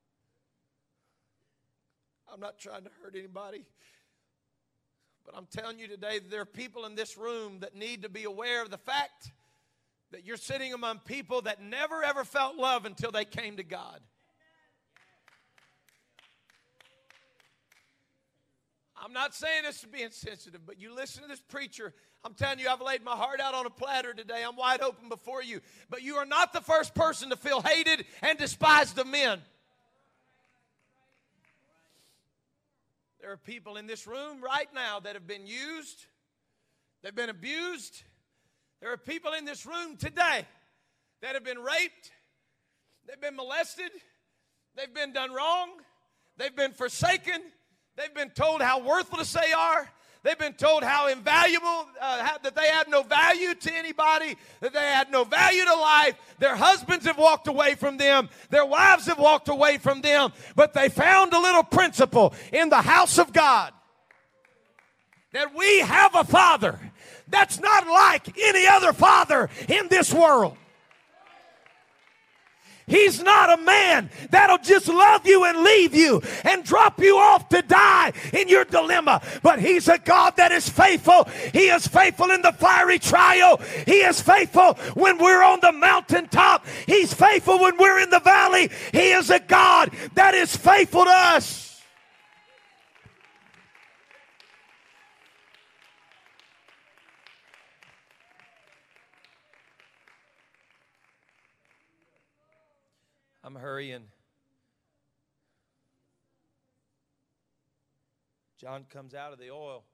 I'm 2.35 2.41
not 2.41 2.59
trying 2.59 2.82
to 2.82 2.91
hurt 3.01 3.14
anybody, 3.16 3.64
But 5.24 5.37
I'm 5.37 5.47
telling 5.47 5.78
you 5.78 5.87
today 5.87 6.18
there 6.18 6.41
are 6.41 6.45
people 6.45 6.85
in 6.85 6.97
this 6.97 7.16
room 7.16 7.61
that 7.61 7.76
need 7.76 8.03
to 8.03 8.09
be 8.09 8.24
aware 8.24 8.61
of 8.61 8.70
the 8.70 8.76
fact 8.76 9.30
that 10.11 10.26
you're 10.26 10.37
sitting 10.37 10.72
among 10.72 10.99
people 10.99 11.43
that 11.43 11.62
never 11.62 12.03
ever 12.03 12.24
felt 12.24 12.57
love 12.57 12.87
until 12.87 13.12
they 13.12 13.24
came 13.24 13.59
to 13.59 13.62
God. 13.62 14.01
I'm 19.01 19.12
not 19.12 19.32
saying 19.32 19.62
this 19.62 19.82
to 19.82 19.87
be 19.87 20.03
insensitive, 20.03 20.62
but 20.66 20.80
you 20.80 20.93
listen 20.93 21.22
to 21.22 21.28
this 21.28 21.41
preacher. 21.41 21.95
I'm 22.24 22.35
telling 22.35 22.59
you, 22.59 22.68
I've 22.68 22.80
laid 22.80 23.05
my 23.05 23.14
heart 23.14 23.39
out 23.39 23.55
on 23.55 23.64
a 23.64 23.70
platter 23.70 24.12
today. 24.12 24.43
I'm 24.45 24.57
wide 24.57 24.80
open 24.80 25.09
before 25.09 25.43
you. 25.45 25.61
But 25.89 26.03
you 26.03 26.16
are 26.16 26.26
not 26.26 26.53
the 26.53 26.62
first 26.62 26.97
person 26.97 27.30
to 27.30 27.37
feel 27.37 27.61
hated 27.61 28.07
and 28.22 28.37
despised 28.37 28.99
of 28.99 29.07
men. 29.07 29.41
There 33.25 33.33
are 33.33 33.39
people 33.39 33.79
in 33.79 33.87
this 33.87 34.07
room 34.07 34.45
right 34.45 34.68
now 34.75 35.01
that 35.01 35.14
have 35.14 35.27
been 35.27 35.47
used, 35.47 36.05
they've 37.03 37.14
been 37.14 37.31
abused. 37.31 38.03
There 38.83 38.93
are 38.93 38.99
people 38.99 39.33
in 39.33 39.47
this 39.47 39.64
room 39.64 39.97
today 39.97 40.47
that 41.22 41.33
have 41.33 41.43
been 41.43 41.59
raped, 41.59 42.12
they've 43.09 43.18
been 43.18 43.35
molested, 43.35 43.91
they've 44.77 44.93
been 44.93 45.14
done 45.14 45.33
wrong, 45.33 45.70
they've 46.37 46.55
been 46.55 46.72
forsaken, 46.72 47.41
they've 47.97 48.14
been 48.14 48.29
told 48.29 48.61
how 48.61 48.81
worthless 48.81 49.33
they 49.33 49.55
are. 49.55 49.89
They've 50.25 50.39
been 50.39 50.55
told 50.55 50.83
how 50.83 51.09
invaluable, 51.09 51.87
uh, 52.01 52.25
how, 52.25 52.39
that 52.39 52.57
they 52.57 52.66
had 52.68 52.89
no 52.89 53.03
value 53.03 53.55
to 53.55 53.75
anybody, 53.75 54.37
that 54.61 54.72
they 54.72 54.81
had 54.81 55.11
no 55.11 55.25
value 55.25 55.64
to 55.64 55.75
life. 55.75 56.14
Their 56.39 56.57
husbands 56.57 57.05
have 57.05 57.18
walked 57.18 57.47
away 57.47 57.75
from 57.75 57.99
them, 57.99 58.31
their 58.49 58.64
wives 58.64 59.07
have 59.07 59.18
walked 59.18 59.49
away 59.49 59.77
from 59.77 60.01
them, 60.01 60.33
but 60.57 60.72
they 60.72 60.89
found 60.89 61.35
a 61.35 61.39
little 61.39 61.62
principle 61.62 62.35
in 62.53 62.70
the 62.70 62.81
house 62.81 63.18
of 63.18 63.35
God 63.35 63.72
that 65.33 65.55
we 65.55 65.81
have 65.81 66.14
a 66.14 66.25
father 66.25 66.81
that's 67.29 67.61
not 67.61 67.87
like 67.87 68.39
any 68.39 68.66
other 68.66 68.93
father 68.95 69.51
in 69.68 69.89
this 69.89 70.12
world. 70.12 70.57
He's 72.87 73.22
not 73.22 73.59
a 73.59 73.62
man 73.62 74.11
that'll 74.30 74.59
just 74.59 74.89
love 74.89 75.26
you 75.26 75.45
and 75.45 75.62
leave 75.62 75.95
you 75.95 76.22
and 76.45 76.62
drop 76.64 77.01
you 77.01 77.16
off 77.16 77.49
to 77.49 77.62
die 77.62 78.12
in 78.32 78.49
your 78.49 78.64
dilemma. 78.64 79.22
But 79.43 79.59
He's 79.59 79.89
a 79.89 79.99
God 79.99 80.37
that 80.37 80.53
is 80.53 80.68
faithful. 80.68 81.24
He 81.53 81.68
is 81.68 81.87
faithful 81.87 82.30
in 82.30 82.43
the 82.43 82.53
fiery 82.53 82.99
trial. 82.99 83.59
He 83.87 84.01
is 84.01 84.20
faithful 84.20 84.74
when 84.95 85.18
we're 85.18 85.43
on 85.43 85.61
the 85.61 85.72
mountaintop. 85.72 86.66
He's 86.87 87.14
faithful 87.14 87.59
when 87.59 87.78
we're 87.78 88.01
in 88.01 88.11
the 88.11 88.20
valley. 88.20 88.70
He 88.93 89.12
is 89.12 89.30
a 89.30 89.41
God 89.41 89.91
that 90.14 90.35
is 90.35 90.55
faithful 90.55 91.05
to 91.05 91.11
us. 91.11 91.64
I'm 103.55 103.61
hurrying. 103.61 104.03
John 108.61 108.85
comes 108.93 109.15
out 109.15 109.33
of 109.33 109.39
the 109.39 109.51
oil. 109.51 109.85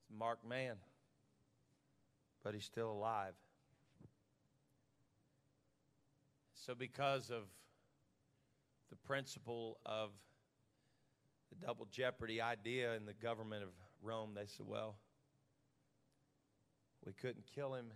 It's 0.00 0.10
a 0.14 0.18
marked 0.18 0.46
man, 0.46 0.76
but 2.42 2.52
he's 2.52 2.64
still 2.64 2.90
alive. 2.90 3.32
So, 6.52 6.74
because 6.74 7.30
of 7.30 7.44
the 8.90 8.96
principle 8.96 9.78
of 9.86 10.10
the 11.50 11.66
double 11.66 11.86
jeopardy 11.90 12.42
idea 12.42 12.94
in 12.96 13.06
the 13.06 13.14
government 13.14 13.62
of 13.62 13.70
Rome, 14.02 14.32
they 14.34 14.46
said, 14.46 14.66
well, 14.66 14.96
we 17.06 17.12
couldn't 17.12 17.44
kill 17.54 17.72
him 17.74 17.86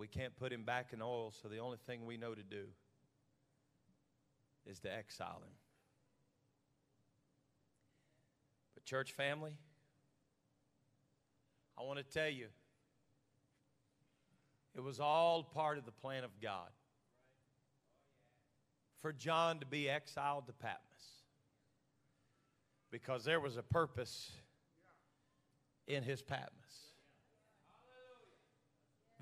we 0.00 0.08
can't 0.08 0.34
put 0.34 0.50
him 0.50 0.64
back 0.64 0.94
in 0.94 1.02
oil, 1.02 1.30
so 1.42 1.46
the 1.46 1.58
only 1.58 1.76
thing 1.86 2.06
we 2.06 2.16
know 2.16 2.34
to 2.34 2.42
do 2.42 2.64
is 4.64 4.80
to 4.80 4.90
exile 4.90 5.42
him. 5.44 5.52
But, 8.72 8.86
church 8.86 9.12
family, 9.12 9.58
I 11.78 11.82
want 11.82 11.98
to 11.98 12.04
tell 12.04 12.30
you, 12.30 12.46
it 14.74 14.80
was 14.80 15.00
all 15.00 15.42
part 15.42 15.76
of 15.76 15.84
the 15.84 15.92
plan 15.92 16.24
of 16.24 16.30
God 16.40 16.70
for 19.02 19.12
John 19.12 19.58
to 19.60 19.66
be 19.66 19.90
exiled 19.90 20.46
to 20.46 20.54
Patmos 20.54 20.80
because 22.90 23.24
there 23.24 23.40
was 23.40 23.58
a 23.58 23.62
purpose 23.62 24.32
in 25.86 26.02
his 26.02 26.22
Patmos. 26.22 26.89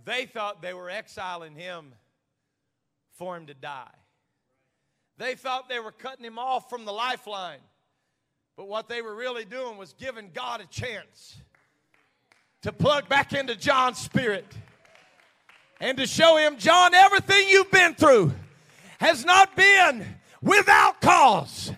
They 0.09 0.24
thought 0.24 0.62
they 0.62 0.72
were 0.72 0.88
exiling 0.88 1.54
him 1.54 1.92
for 3.18 3.36
him 3.36 3.44
to 3.48 3.52
die. 3.52 3.92
They 5.18 5.34
thought 5.34 5.68
they 5.68 5.80
were 5.80 5.92
cutting 5.92 6.24
him 6.24 6.38
off 6.38 6.70
from 6.70 6.86
the 6.86 6.92
lifeline. 6.92 7.59
But 8.56 8.68
what 8.68 8.88
they 8.88 9.02
were 9.02 9.14
really 9.14 9.44
doing 9.44 9.76
was 9.76 9.92
giving 9.92 10.30
God 10.32 10.62
a 10.62 10.66
chance 10.66 11.36
to 12.62 12.72
plug 12.72 13.11
back 13.11 13.34
into 13.34 13.54
John's 13.54 13.98
spirit 13.98 14.46
and 15.78 15.98
to 15.98 16.06
show 16.06 16.38
him, 16.38 16.56
John, 16.56 16.94
everything 16.94 17.46
you've 17.46 17.70
been 17.70 17.94
through 17.94 18.32
has 19.00 19.26
not 19.26 19.54
been 19.56 20.06
without 20.40 21.02
cause. 21.02 21.70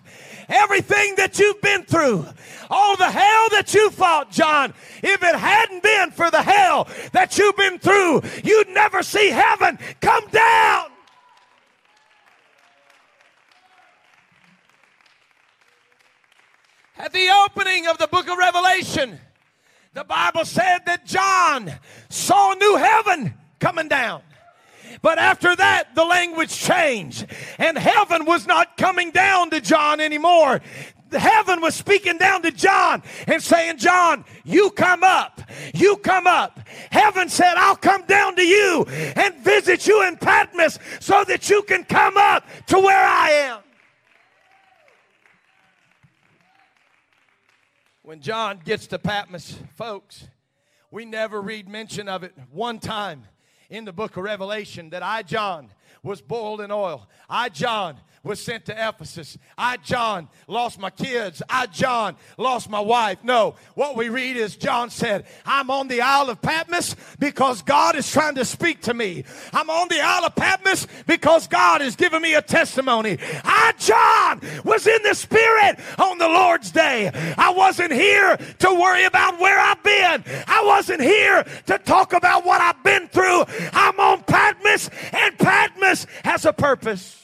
Everything 0.51 1.15
that 1.15 1.39
you've 1.39 1.61
been 1.61 1.83
through, 1.83 2.25
all 2.69 2.97
the 2.97 3.09
hell 3.09 3.47
that 3.51 3.73
you 3.73 3.89
fought, 3.89 4.31
John, 4.31 4.73
if 5.01 5.23
it 5.23 5.35
hadn't 5.35 5.81
been 5.81 6.11
for 6.11 6.29
the 6.29 6.41
hell 6.41 6.89
that 7.13 7.37
you've 7.37 7.55
been 7.55 7.79
through, 7.79 8.21
you'd 8.43 8.67
never 8.67 9.01
see 9.01 9.29
heaven 9.29 9.79
come 10.01 10.27
down. 10.27 10.87
At 16.97 17.13
the 17.13 17.29
opening 17.45 17.87
of 17.87 17.97
the 17.97 18.07
book 18.07 18.29
of 18.29 18.37
Revelation, 18.37 19.19
the 19.93 20.03
Bible 20.03 20.43
said 20.43 20.79
that 20.85 21.05
John 21.05 21.71
saw 22.09 22.53
new 22.53 22.75
heaven 22.75 23.33
coming 23.59 23.87
down. 23.87 24.21
But 25.01 25.17
after 25.17 25.55
that, 25.55 25.95
the 25.95 26.05
language 26.05 26.55
changed, 26.55 27.25
and 27.57 27.77
heaven 27.77 28.25
was 28.25 28.47
not 28.47 28.77
coming 28.77 29.11
down 29.11 29.49
to 29.51 29.61
John 29.61 29.99
anymore. 29.99 30.61
Heaven 31.11 31.59
was 31.61 31.75
speaking 31.75 32.17
down 32.17 32.41
to 32.43 32.51
John 32.51 33.03
and 33.27 33.41
saying, 33.41 33.77
John, 33.77 34.23
you 34.45 34.71
come 34.71 35.03
up. 35.03 35.41
You 35.73 35.97
come 35.97 36.25
up. 36.25 36.59
Heaven 36.89 37.27
said, 37.27 37.55
I'll 37.57 37.75
come 37.75 38.05
down 38.05 38.35
to 38.37 38.43
you 38.43 38.85
and 38.87 39.35
visit 39.35 39.87
you 39.87 40.07
in 40.07 40.15
Patmos 40.17 40.79
so 40.99 41.23
that 41.25 41.49
you 41.49 41.63
can 41.63 41.83
come 41.83 42.15
up 42.17 42.45
to 42.67 42.79
where 42.79 43.05
I 43.05 43.29
am. 43.31 43.59
When 48.03 48.21
John 48.21 48.59
gets 48.63 48.87
to 48.87 48.99
Patmos, 48.99 49.57
folks, 49.75 50.27
we 50.91 51.05
never 51.05 51.41
read 51.41 51.69
mention 51.69 52.09
of 52.09 52.23
it 52.23 52.33
one 52.51 52.79
time 52.79 53.25
in 53.71 53.85
the 53.85 53.93
book 53.93 54.17
of 54.17 54.23
Revelation 54.23 54.89
that 54.89 55.01
I, 55.01 55.23
John, 55.23 55.69
was 56.03 56.21
boiled 56.21 56.61
in 56.61 56.71
oil. 56.71 57.07
I, 57.29 57.49
John, 57.49 57.97
was 58.23 58.39
sent 58.39 58.65
to 58.65 58.73
Ephesus. 58.73 59.37
I, 59.57 59.77
John, 59.77 60.29
lost 60.47 60.79
my 60.79 60.91
kids. 60.91 61.41
I, 61.49 61.65
John, 61.65 62.15
lost 62.37 62.69
my 62.69 62.79
wife. 62.79 63.23
No, 63.23 63.55
what 63.73 63.95
we 63.95 64.09
read 64.09 64.37
is 64.37 64.55
John 64.55 64.91
said, 64.91 65.25
I'm 65.43 65.71
on 65.71 65.87
the 65.87 66.01
Isle 66.01 66.29
of 66.29 66.41
Patmos 66.41 66.95
because 67.17 67.63
God 67.63 67.95
is 67.95 68.11
trying 68.11 68.35
to 68.35 68.45
speak 68.45 68.81
to 68.81 68.93
me. 68.93 69.23
I'm 69.53 69.69
on 69.69 69.87
the 69.87 69.99
Isle 70.01 70.25
of 70.25 70.35
Patmos 70.35 70.85
because 71.07 71.47
God 71.47 71.81
is 71.81 71.95
giving 71.95 72.21
me 72.21 72.35
a 72.35 72.43
testimony. 72.43 73.17
I, 73.43 73.73
John, 73.79 74.41
was 74.63 74.85
in 74.85 75.01
the 75.01 75.15
Spirit 75.15 75.79
on 75.97 76.19
the 76.19 76.27
Lord's 76.27 76.69
day. 76.71 77.09
I 77.37 77.51
wasn't 77.51 77.91
here 77.91 78.37
to 78.37 78.73
worry 78.73 79.05
about 79.05 79.39
where 79.39 79.59
I've 79.59 79.81
been. 79.81 80.23
I 80.47 80.63
wasn't 80.63 81.01
here 81.01 81.43
to 81.65 81.77
talk 81.79 82.13
about 82.13 82.45
what 82.45 82.61
I've 82.61 82.83
been 82.83 83.07
through. 83.07 83.45
I'm 83.73 83.99
on 83.99 84.23
Patmos, 84.23 84.89
and 85.11 85.37
Patmos 85.39 85.90
has 86.23 86.45
a 86.45 86.53
purpose. 86.53 87.17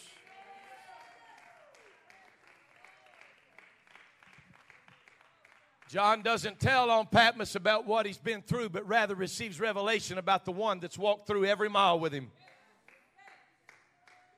John 5.89 6.21
doesn't 6.21 6.59
tell 6.59 6.89
on 6.89 7.07
Patmos 7.07 7.55
about 7.55 7.85
what 7.85 8.05
he's 8.05 8.17
been 8.17 8.41
through, 8.41 8.69
but 8.69 8.85
rather 8.87 9.15
receives 9.15 9.59
revelation 9.59 10.17
about 10.17 10.43
the 10.43 10.51
one 10.51 10.79
that's 10.79 10.97
walked 10.97 11.27
through 11.27 11.45
every 11.45 11.69
mile 11.69 11.97
with 11.97 12.11
him. 12.11 12.29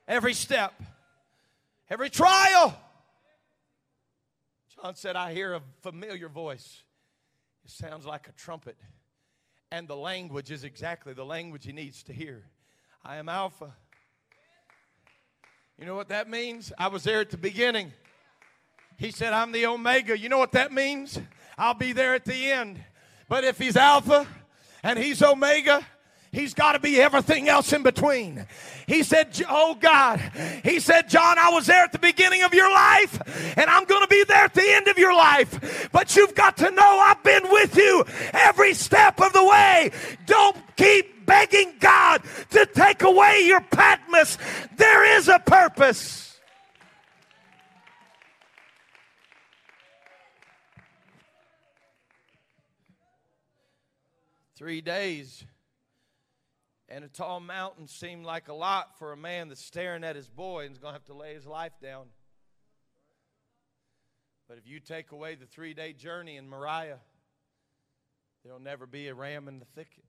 Every 0.07 0.33
step, 0.33 0.73
every 1.89 2.09
trial. 2.09 2.79
John 4.75 4.95
said, 4.95 5.15
I 5.15 5.33
hear 5.33 5.53
a 5.53 5.61
familiar 5.81 6.29
voice. 6.29 6.83
It 7.65 7.71
sounds 7.71 8.05
like 8.05 8.27
a 8.27 8.31
trumpet. 8.31 8.77
And 9.71 9.87
the 9.87 9.97
language 9.97 10.51
is 10.51 10.63
exactly 10.63 11.13
the 11.13 11.25
language 11.25 11.65
he 11.65 11.73
needs 11.73 12.03
to 12.03 12.13
hear. 12.13 12.45
I 13.03 13.17
am 13.17 13.27
Alpha. 13.27 13.75
You 15.79 15.85
know 15.85 15.95
what 15.95 16.09
that 16.09 16.29
means? 16.29 16.73
I 16.77 16.89
was 16.89 17.05
there 17.05 17.21
at 17.21 17.29
the 17.29 17.37
beginning. 17.37 17.93
He 18.97 19.11
said, 19.11 19.31
I'm 19.31 19.53
the 19.53 19.65
Omega. 19.65 20.17
You 20.17 20.27
know 20.27 20.37
what 20.37 20.51
that 20.51 20.73
means? 20.73 21.17
I'll 21.57 21.73
be 21.73 21.93
there 21.93 22.13
at 22.15 22.25
the 22.25 22.51
end. 22.51 22.83
But 23.29 23.45
if 23.45 23.57
he's 23.57 23.77
Alpha 23.77 24.27
and 24.83 24.99
he's 24.99 25.23
Omega, 25.23 25.85
He's 26.31 26.53
got 26.53 26.73
to 26.73 26.79
be 26.79 27.01
everything 27.01 27.49
else 27.49 27.73
in 27.73 27.81
between. 27.81 28.45
He 28.85 29.01
said, 29.01 29.41
Oh 29.49 29.73
God, 29.73 30.19
He 30.63 30.79
said, 30.79 31.09
John, 31.09 31.39
I 31.39 31.49
was 31.49 31.65
there 31.65 31.83
at 31.83 31.91
the 31.91 31.97
beginning 31.97 32.43
of 32.43 32.53
your 32.53 32.71
life, 32.71 33.19
and 33.57 33.67
I'm 33.67 33.85
going 33.85 34.01
to 34.03 34.07
be 34.07 34.23
there 34.25 34.43
at 34.43 34.53
the 34.53 34.63
end 34.63 34.87
of 34.87 34.97
your 34.99 35.15
life. 35.15 35.89
But 35.91 36.15
you've 36.15 36.35
got 36.35 36.57
to 36.57 36.69
know 36.69 36.99
I've 36.99 37.23
been 37.23 37.49
with 37.49 37.75
you 37.75 38.05
every 38.31 38.75
step 38.75 39.19
of 39.19 39.33
the 39.33 39.43
way. 39.43 39.91
Don't 40.27 40.55
keep 40.75 41.18
begging 41.29 41.75
God 41.79 42.23
to 42.49 42.65
take 42.65 43.03
away 43.03 43.43
your 43.45 43.61
Patmos. 43.61 44.37
There 44.75 45.17
is 45.17 45.27
a 45.27 45.37
purpose. 45.37 46.25
Three 54.55 54.81
days 54.81 55.45
and 56.89 57.05
a 57.05 57.07
tall 57.07 57.39
mountain 57.39 57.87
seemed 57.87 58.25
like 58.25 58.47
a 58.47 58.53
lot 58.53 58.97
for 58.97 59.13
a 59.13 59.17
man 59.17 59.49
that's 59.49 59.63
staring 59.63 60.03
at 60.03 60.15
his 60.15 60.27
boy 60.27 60.65
and 60.65 60.71
is 60.71 60.79
going 60.79 60.93
to 60.93 60.95
have 60.95 61.05
to 61.05 61.13
lay 61.13 61.35
his 61.35 61.45
life 61.45 61.73
down. 61.81 62.07
But 64.47 64.57
if 64.57 64.67
you 64.67 64.79
take 64.79 65.11
away 65.11 65.35
the 65.35 65.45
three 65.45 65.75
day 65.75 65.93
journey 65.93 66.37
in 66.37 66.49
Moriah, 66.49 66.99
there'll 68.43 68.59
never 68.59 68.87
be 68.87 69.07
a 69.07 69.13
ram 69.13 69.47
in 69.47 69.59
the 69.59 69.65
thicket. 69.65 70.08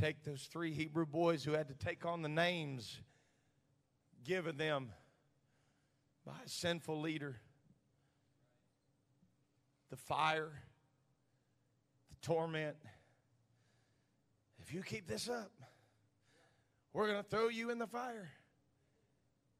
Take 0.00 0.24
those 0.24 0.48
three 0.50 0.72
Hebrew 0.72 1.04
boys 1.04 1.44
who 1.44 1.52
had 1.52 1.68
to 1.68 1.74
take 1.74 2.06
on 2.06 2.22
the 2.22 2.28
names 2.28 3.00
given 4.24 4.56
them 4.56 4.92
by 6.24 6.32
a 6.44 6.48
sinful 6.48 7.00
leader 7.00 7.36
the 9.90 9.96
fire, 9.96 10.52
the 12.08 12.26
torment. 12.26 12.76
If 14.60 14.72
you 14.72 14.82
keep 14.82 15.08
this 15.08 15.28
up, 15.28 15.50
we're 16.92 17.08
going 17.08 17.22
to 17.22 17.28
throw 17.28 17.48
you 17.48 17.70
in 17.70 17.78
the 17.78 17.88
fire. 17.88 18.30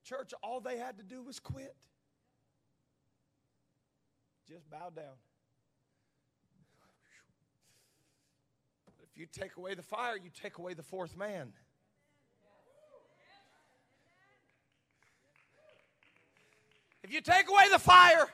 Church, 0.04 0.32
all 0.42 0.60
they 0.60 0.78
had 0.78 0.98
to 0.98 1.04
do 1.04 1.22
was 1.22 1.40
quit. 1.40 1.74
Just 4.48 4.70
bow 4.70 4.90
down. 4.94 5.16
But 8.86 8.94
if 9.02 9.09
you 9.20 9.26
take 9.26 9.58
away 9.58 9.74
the 9.74 9.82
fire, 9.82 10.16
you 10.16 10.30
take 10.42 10.56
away 10.56 10.72
the 10.72 10.82
fourth 10.82 11.14
man. 11.14 11.52
If 17.04 17.12
you 17.12 17.20
take 17.20 17.50
away 17.50 17.64
the 17.70 17.78
fire, 17.78 18.26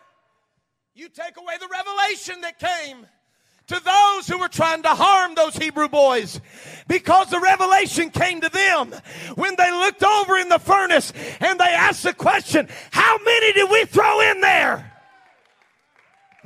you 0.95 1.09
take 1.09 1.37
away 1.39 1.55
the 1.59 1.67
revelation 1.67 2.41
that 2.43 2.61
came 2.61 3.05
to 3.67 3.83
those 3.83 4.29
who 4.29 4.39
were 4.39 4.47
trying 4.47 4.83
to 4.85 4.91
harm 4.91 5.35
those 5.35 5.57
Hebrew 5.57 5.89
boys 5.89 6.41
because 6.87 7.31
the 7.31 7.41
revelation 7.41 8.11
came 8.11 8.41
to 8.43 8.49
them 8.49 8.93
when 9.35 9.57
they 9.57 9.73
looked 9.73 10.05
over 10.05 10.39
in 10.39 10.49
the 10.49 10.61
furnace 10.61 11.13
and 11.41 11.59
they 11.59 11.65
asked 11.65 12.05
the 12.05 12.15
question, 12.15 12.69
How 12.93 13.19
many 13.25 13.53
did 13.55 13.69
we 13.69 13.87
throw 13.87 14.21
in 14.21 14.41
there? 14.41 14.96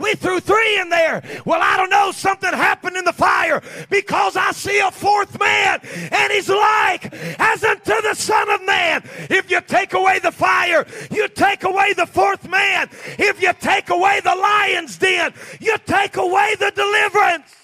We 0.00 0.14
threw 0.14 0.40
three 0.40 0.80
in 0.80 0.88
there. 0.88 1.22
Well, 1.44 1.60
I 1.62 1.76
don't 1.76 1.90
know. 1.90 2.10
Something 2.10 2.52
happened 2.52 2.96
in 2.96 3.04
the 3.04 3.12
fire 3.12 3.62
because 3.90 4.36
I 4.36 4.52
see 4.52 4.80
a 4.80 4.90
fourth 4.90 5.38
man 5.38 5.80
and 6.10 6.32
he's 6.32 6.48
like 6.48 7.12
as 7.38 7.62
unto 7.62 8.00
the 8.02 8.14
Son 8.14 8.50
of 8.50 8.64
Man. 8.64 9.02
If 9.28 9.50
you 9.50 9.60
take 9.60 9.92
away 9.92 10.18
the 10.18 10.32
fire, 10.32 10.86
you 11.10 11.28
take 11.28 11.64
away 11.64 11.92
the 11.92 12.06
fourth 12.06 12.48
man. 12.48 12.88
If 13.18 13.42
you 13.42 13.52
take 13.60 13.90
away 13.90 14.20
the 14.20 14.34
lion's 14.34 14.96
den, 14.96 15.34
you 15.60 15.76
take 15.86 16.16
away 16.16 16.56
the 16.58 16.70
deliverance. 16.70 17.54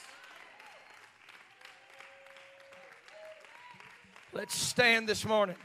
Let's 4.33 4.55
stand 4.55 5.09
this 5.09 5.25
morning. 5.25 5.57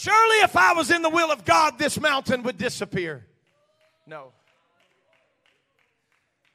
Surely, 0.00 0.36
if 0.36 0.56
I 0.56 0.72
was 0.72 0.90
in 0.90 1.02
the 1.02 1.10
will 1.10 1.30
of 1.30 1.44
God, 1.44 1.78
this 1.78 2.00
mountain 2.00 2.42
would 2.44 2.56
disappear. 2.56 3.26
No. 4.06 4.32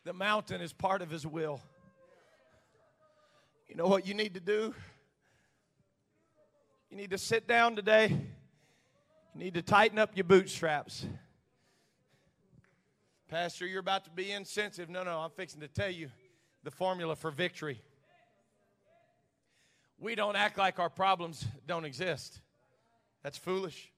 The 0.03 0.13
mountain 0.13 0.61
is 0.61 0.73
part 0.73 1.03
of 1.03 1.11
His 1.11 1.27
will. 1.27 1.61
You 3.69 3.75
know 3.75 3.85
what 3.85 4.07
you 4.07 4.15
need 4.15 4.33
to 4.33 4.39
do? 4.39 4.73
You 6.89 6.97
need 6.97 7.11
to 7.11 7.19
sit 7.19 7.47
down 7.47 7.75
today. 7.75 8.07
You 8.07 9.39
need 9.39 9.53
to 9.53 9.61
tighten 9.61 9.99
up 9.99 10.17
your 10.17 10.23
bootstraps. 10.23 11.05
Pastor, 13.29 13.67
you're 13.67 13.79
about 13.79 14.05
to 14.05 14.09
be 14.09 14.31
insensitive. 14.31 14.89
No, 14.89 15.03
no, 15.03 15.19
I'm 15.19 15.29
fixing 15.29 15.61
to 15.61 15.67
tell 15.67 15.91
you 15.91 16.09
the 16.63 16.71
formula 16.71 17.15
for 17.15 17.29
victory. 17.29 17.79
We 19.99 20.15
don't 20.15 20.35
act 20.35 20.57
like 20.57 20.79
our 20.79 20.89
problems 20.89 21.45
don't 21.67 21.85
exist. 21.85 22.41
That's 23.25 23.39
foolish. 23.39 23.91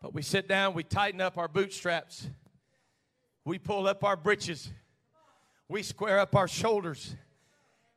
But 0.00 0.14
we 0.14 0.22
sit 0.22 0.48
down, 0.48 0.72
we 0.72 0.84
tighten 0.84 1.20
up 1.20 1.36
our 1.36 1.48
bootstraps, 1.48 2.26
we 3.44 3.58
pull 3.58 3.86
up 3.86 4.02
our 4.04 4.16
breeches, 4.16 4.70
we 5.68 5.82
square 5.82 6.18
up 6.18 6.34
our 6.34 6.48
shoulders, 6.48 7.14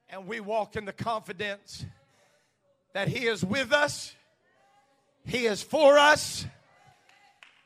and 0.09 0.27
we 0.27 0.41
walk 0.41 0.75
in 0.75 0.83
the 0.83 0.91
confidence 0.91 1.85
that 2.91 3.07
He 3.07 3.27
is 3.27 3.45
with 3.45 3.71
us, 3.71 4.13
He 5.23 5.45
is 5.45 5.63
for 5.63 5.97
us. 5.97 6.45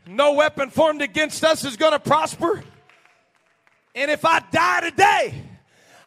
No 0.05 0.33
weapon 0.33 0.69
formed 0.69 1.01
against 1.01 1.43
us 1.43 1.65
is 1.65 1.75
going 1.75 1.93
to 1.93 1.99
prosper. 1.99 2.63
And 3.95 4.11
if 4.11 4.23
I 4.25 4.41
die 4.51 4.81
today, 4.91 5.43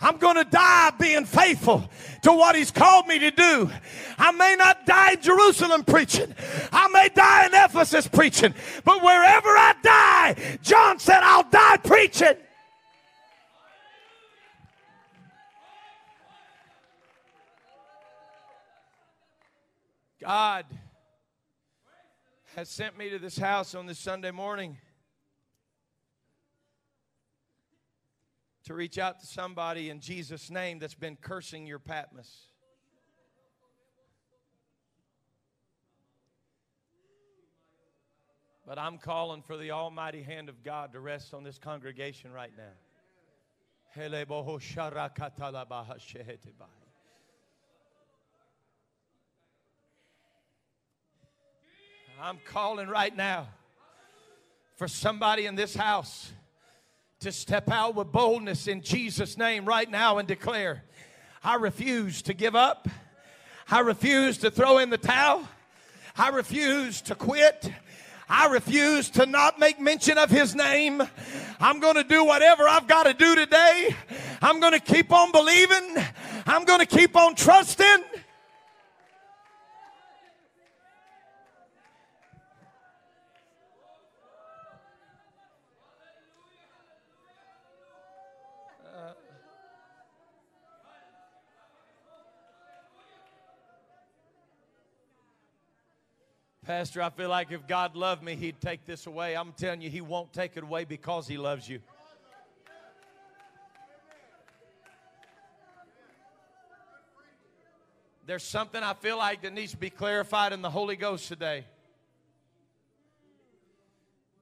I'm 0.01 0.17
going 0.19 0.37
to 0.37 0.45
die 0.45 0.93
being 0.99 1.25
faithful 1.25 1.89
to 2.23 2.33
what 2.33 2.55
He's 2.55 2.71
called 2.71 3.07
me 3.07 3.19
to 3.19 3.31
do. 3.31 3.71
I 4.17 4.31
may 4.33 4.55
not 4.57 4.87
die 4.87 5.13
in 5.13 5.21
Jerusalem 5.21 5.85
preaching, 5.85 6.35
I 6.73 6.89
may 6.89 7.09
die 7.09 7.47
in 7.47 7.55
Ephesus 7.55 8.07
preaching, 8.07 8.55
but 8.85 9.03
wherever 9.03 9.49
I 9.49 9.75
die, 9.83 10.59
John 10.63 10.99
said, 10.99 11.21
I'll 11.23 11.49
die 11.51 11.79
preaching. 11.79 12.37
God 20.21 20.67
has 22.55 22.69
sent 22.69 22.99
me 22.99 23.09
to 23.11 23.19
this 23.19 23.39
house 23.39 23.75
on 23.75 23.87
this 23.87 23.99
Sunday 23.99 24.33
morning 24.33 24.79
to 28.69 28.75
reach 28.75 28.99
out 28.99 29.19
to 29.19 29.27
somebody 29.27 29.89
in 29.89 29.99
Jesus' 29.99 30.51
name 30.51 30.79
that's 30.79 30.93
been 30.93 31.17
cursing 31.17 31.67
your 31.67 31.79
Patmos. 31.79 32.49
But 38.67 38.79
I'm 38.79 38.99
calling 38.99 39.41
for 39.41 39.57
the 39.57 39.71
almighty 39.71 40.23
hand 40.23 40.51
of 40.51 40.63
God 40.63 40.93
to 40.93 41.01
rest 41.01 41.33
on 41.33 41.45
this 41.45 41.59
congregation 41.59 42.31
right 42.31 42.53
now. 42.55 42.75
I'm 52.21 52.39
calling 52.45 52.89
right 52.89 53.17
now 53.17 53.49
for 54.77 54.89
somebody 54.89 55.47
in 55.47 55.55
this 55.55 55.75
house 55.75 56.31
to 57.21 57.33
step 57.33 57.69
out 57.69 57.97
with 57.97 58.13
boldness 58.13 58.69
in 58.69 58.81
Jesus' 58.81 59.37
name 59.37 59.65
right 59.65 59.91
now 59.91 60.19
and 60.19 60.29
declare, 60.29 60.85
I 61.43 61.57
refuse 61.57 62.23
to 62.23 62.35
give 62.35 62.55
up. 62.55 62.89
I 63.69 63.81
refuse 63.81 64.39
to 64.39 64.53
throw 64.53 64.79
in 64.79 64.91
the 64.91 64.99
towel. 64.99 65.49
I 66.17 66.29
refuse 66.29 67.01
to 67.03 67.17
quit. 67.17 67.73
I 68.29 68.47
refuse 68.47 69.11
to 69.11 69.27
not 69.27 69.59
make 69.59 69.81
mention 69.81 70.17
of 70.17 70.31
his 70.31 70.55
name. 70.55 71.03
I'm 71.59 71.81
going 71.81 71.97
to 71.97 72.05
do 72.05 72.25
whatever 72.25 72.69
I've 72.69 72.87
got 72.87 73.05
to 73.05 73.15
do 73.15 73.35
today. 73.35 73.97
I'm 74.41 74.61
going 74.61 74.75
to 74.75 74.81
keep 74.81 75.13
on 75.13 75.33
believing. 75.33 75.97
I'm 76.47 76.65
going 76.65 76.81
to 76.81 76.87
keep 76.87 77.17
on 77.17 77.35
trusting. 77.35 78.05
Pastor, 96.69 97.01
I 97.01 97.09
feel 97.09 97.31
like 97.31 97.51
if 97.51 97.67
God 97.67 97.97
loved 97.97 98.23
me, 98.23 98.35
He'd 98.35 98.61
take 98.61 98.85
this 98.85 99.07
away. 99.07 99.35
I'm 99.35 99.53
telling 99.53 99.81
you, 99.81 99.89
He 99.89 100.03
won't 100.03 100.35
take 100.35 100.55
it 100.55 100.63
away 100.63 100.85
because 100.85 101.27
He 101.27 101.39
loves 101.39 101.67
you. 101.67 101.81
There's 108.27 108.43
something 108.43 108.83
I 108.83 108.93
feel 108.93 109.17
like 109.17 109.41
that 109.41 109.55
needs 109.55 109.71
to 109.71 109.79
be 109.79 109.89
clarified 109.89 110.53
in 110.53 110.61
the 110.61 110.69
Holy 110.69 110.97
Ghost 110.97 111.27
today. 111.29 111.65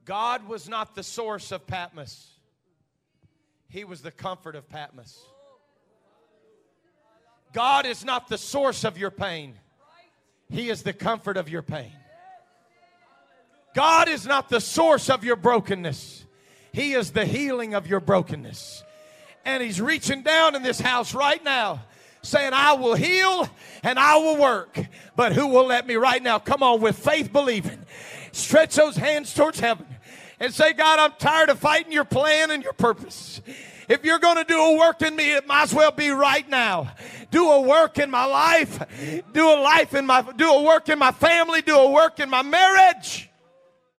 God 0.03 0.49
was 0.49 0.67
not 0.67 0.95
the 0.95 1.03
source 1.03 1.53
of 1.53 1.65
Patmos, 1.65 2.27
He 3.69 3.85
was 3.85 4.01
the 4.01 4.11
comfort 4.11 4.57
of 4.57 4.67
Patmos. 4.67 5.17
God 7.53 7.85
is 7.85 8.03
not 8.03 8.27
the 8.27 8.37
source 8.37 8.83
of 8.83 8.97
your 8.97 9.11
pain, 9.11 9.53
He 10.49 10.69
is 10.69 10.83
the 10.83 10.91
comfort 10.91 11.37
of 11.37 11.47
your 11.47 11.61
pain. 11.61 11.93
God 13.77 14.09
is 14.09 14.25
not 14.25 14.49
the 14.49 14.59
source 14.59 15.07
of 15.07 15.23
your 15.23 15.35
brokenness, 15.35 16.25
He 16.73 16.93
is 16.93 17.11
the 17.11 17.25
healing 17.25 17.75
of 17.75 17.85
your 17.85 17.99
brokenness. 17.99 18.83
And 19.45 19.61
He's 19.61 19.79
reaching 19.79 20.23
down 20.23 20.55
in 20.55 20.63
this 20.63 20.79
house 20.79 21.13
right 21.13 21.43
now 21.43 21.81
saying, 22.23 22.53
I 22.53 22.73
will 22.73 22.95
heal 22.95 23.47
and 23.83 23.99
I 23.99 24.17
will 24.17 24.37
work. 24.37 24.79
But 25.15 25.33
who 25.33 25.45
will 25.45 25.67
let 25.67 25.85
me 25.85 25.93
right 25.93 26.23
now? 26.23 26.39
Come 26.39 26.63
on, 26.63 26.81
with 26.81 26.97
faith 26.97 27.31
believing. 27.31 27.77
Stretch 28.31 28.73
those 28.73 28.95
hands 28.95 29.31
towards 29.35 29.59
heaven 29.59 29.85
and 30.39 30.51
say, 30.51 30.73
God, 30.73 30.97
I'm 30.97 31.13
tired 31.19 31.49
of 31.49 31.59
fighting 31.59 31.91
your 31.91 32.03
plan 32.03 32.49
and 32.49 32.63
your 32.63 32.73
purpose. 32.73 33.41
If 33.87 34.03
you're 34.03 34.17
going 34.17 34.37
to 34.37 34.43
do 34.43 34.59
a 34.59 34.75
work 34.79 35.03
in 35.03 35.15
me, 35.15 35.35
it 35.35 35.45
might 35.45 35.61
as 35.61 35.73
well 35.75 35.91
be 35.91 36.09
right 36.09 36.49
now. 36.49 36.93
Do 37.29 37.47
a 37.51 37.61
work 37.61 37.99
in 37.99 38.09
my 38.09 38.25
life. 38.25 39.23
Do 39.33 39.47
a 39.47 39.61
life 39.61 39.93
in 39.93 40.07
my, 40.07 40.23
do 40.35 40.51
a 40.51 40.63
work 40.63 40.89
in 40.89 40.97
my 40.97 41.11
family. 41.11 41.61
Do 41.61 41.77
a 41.77 41.91
work 41.91 42.19
in 42.19 42.27
my 42.27 42.41
marriage. 42.41 43.26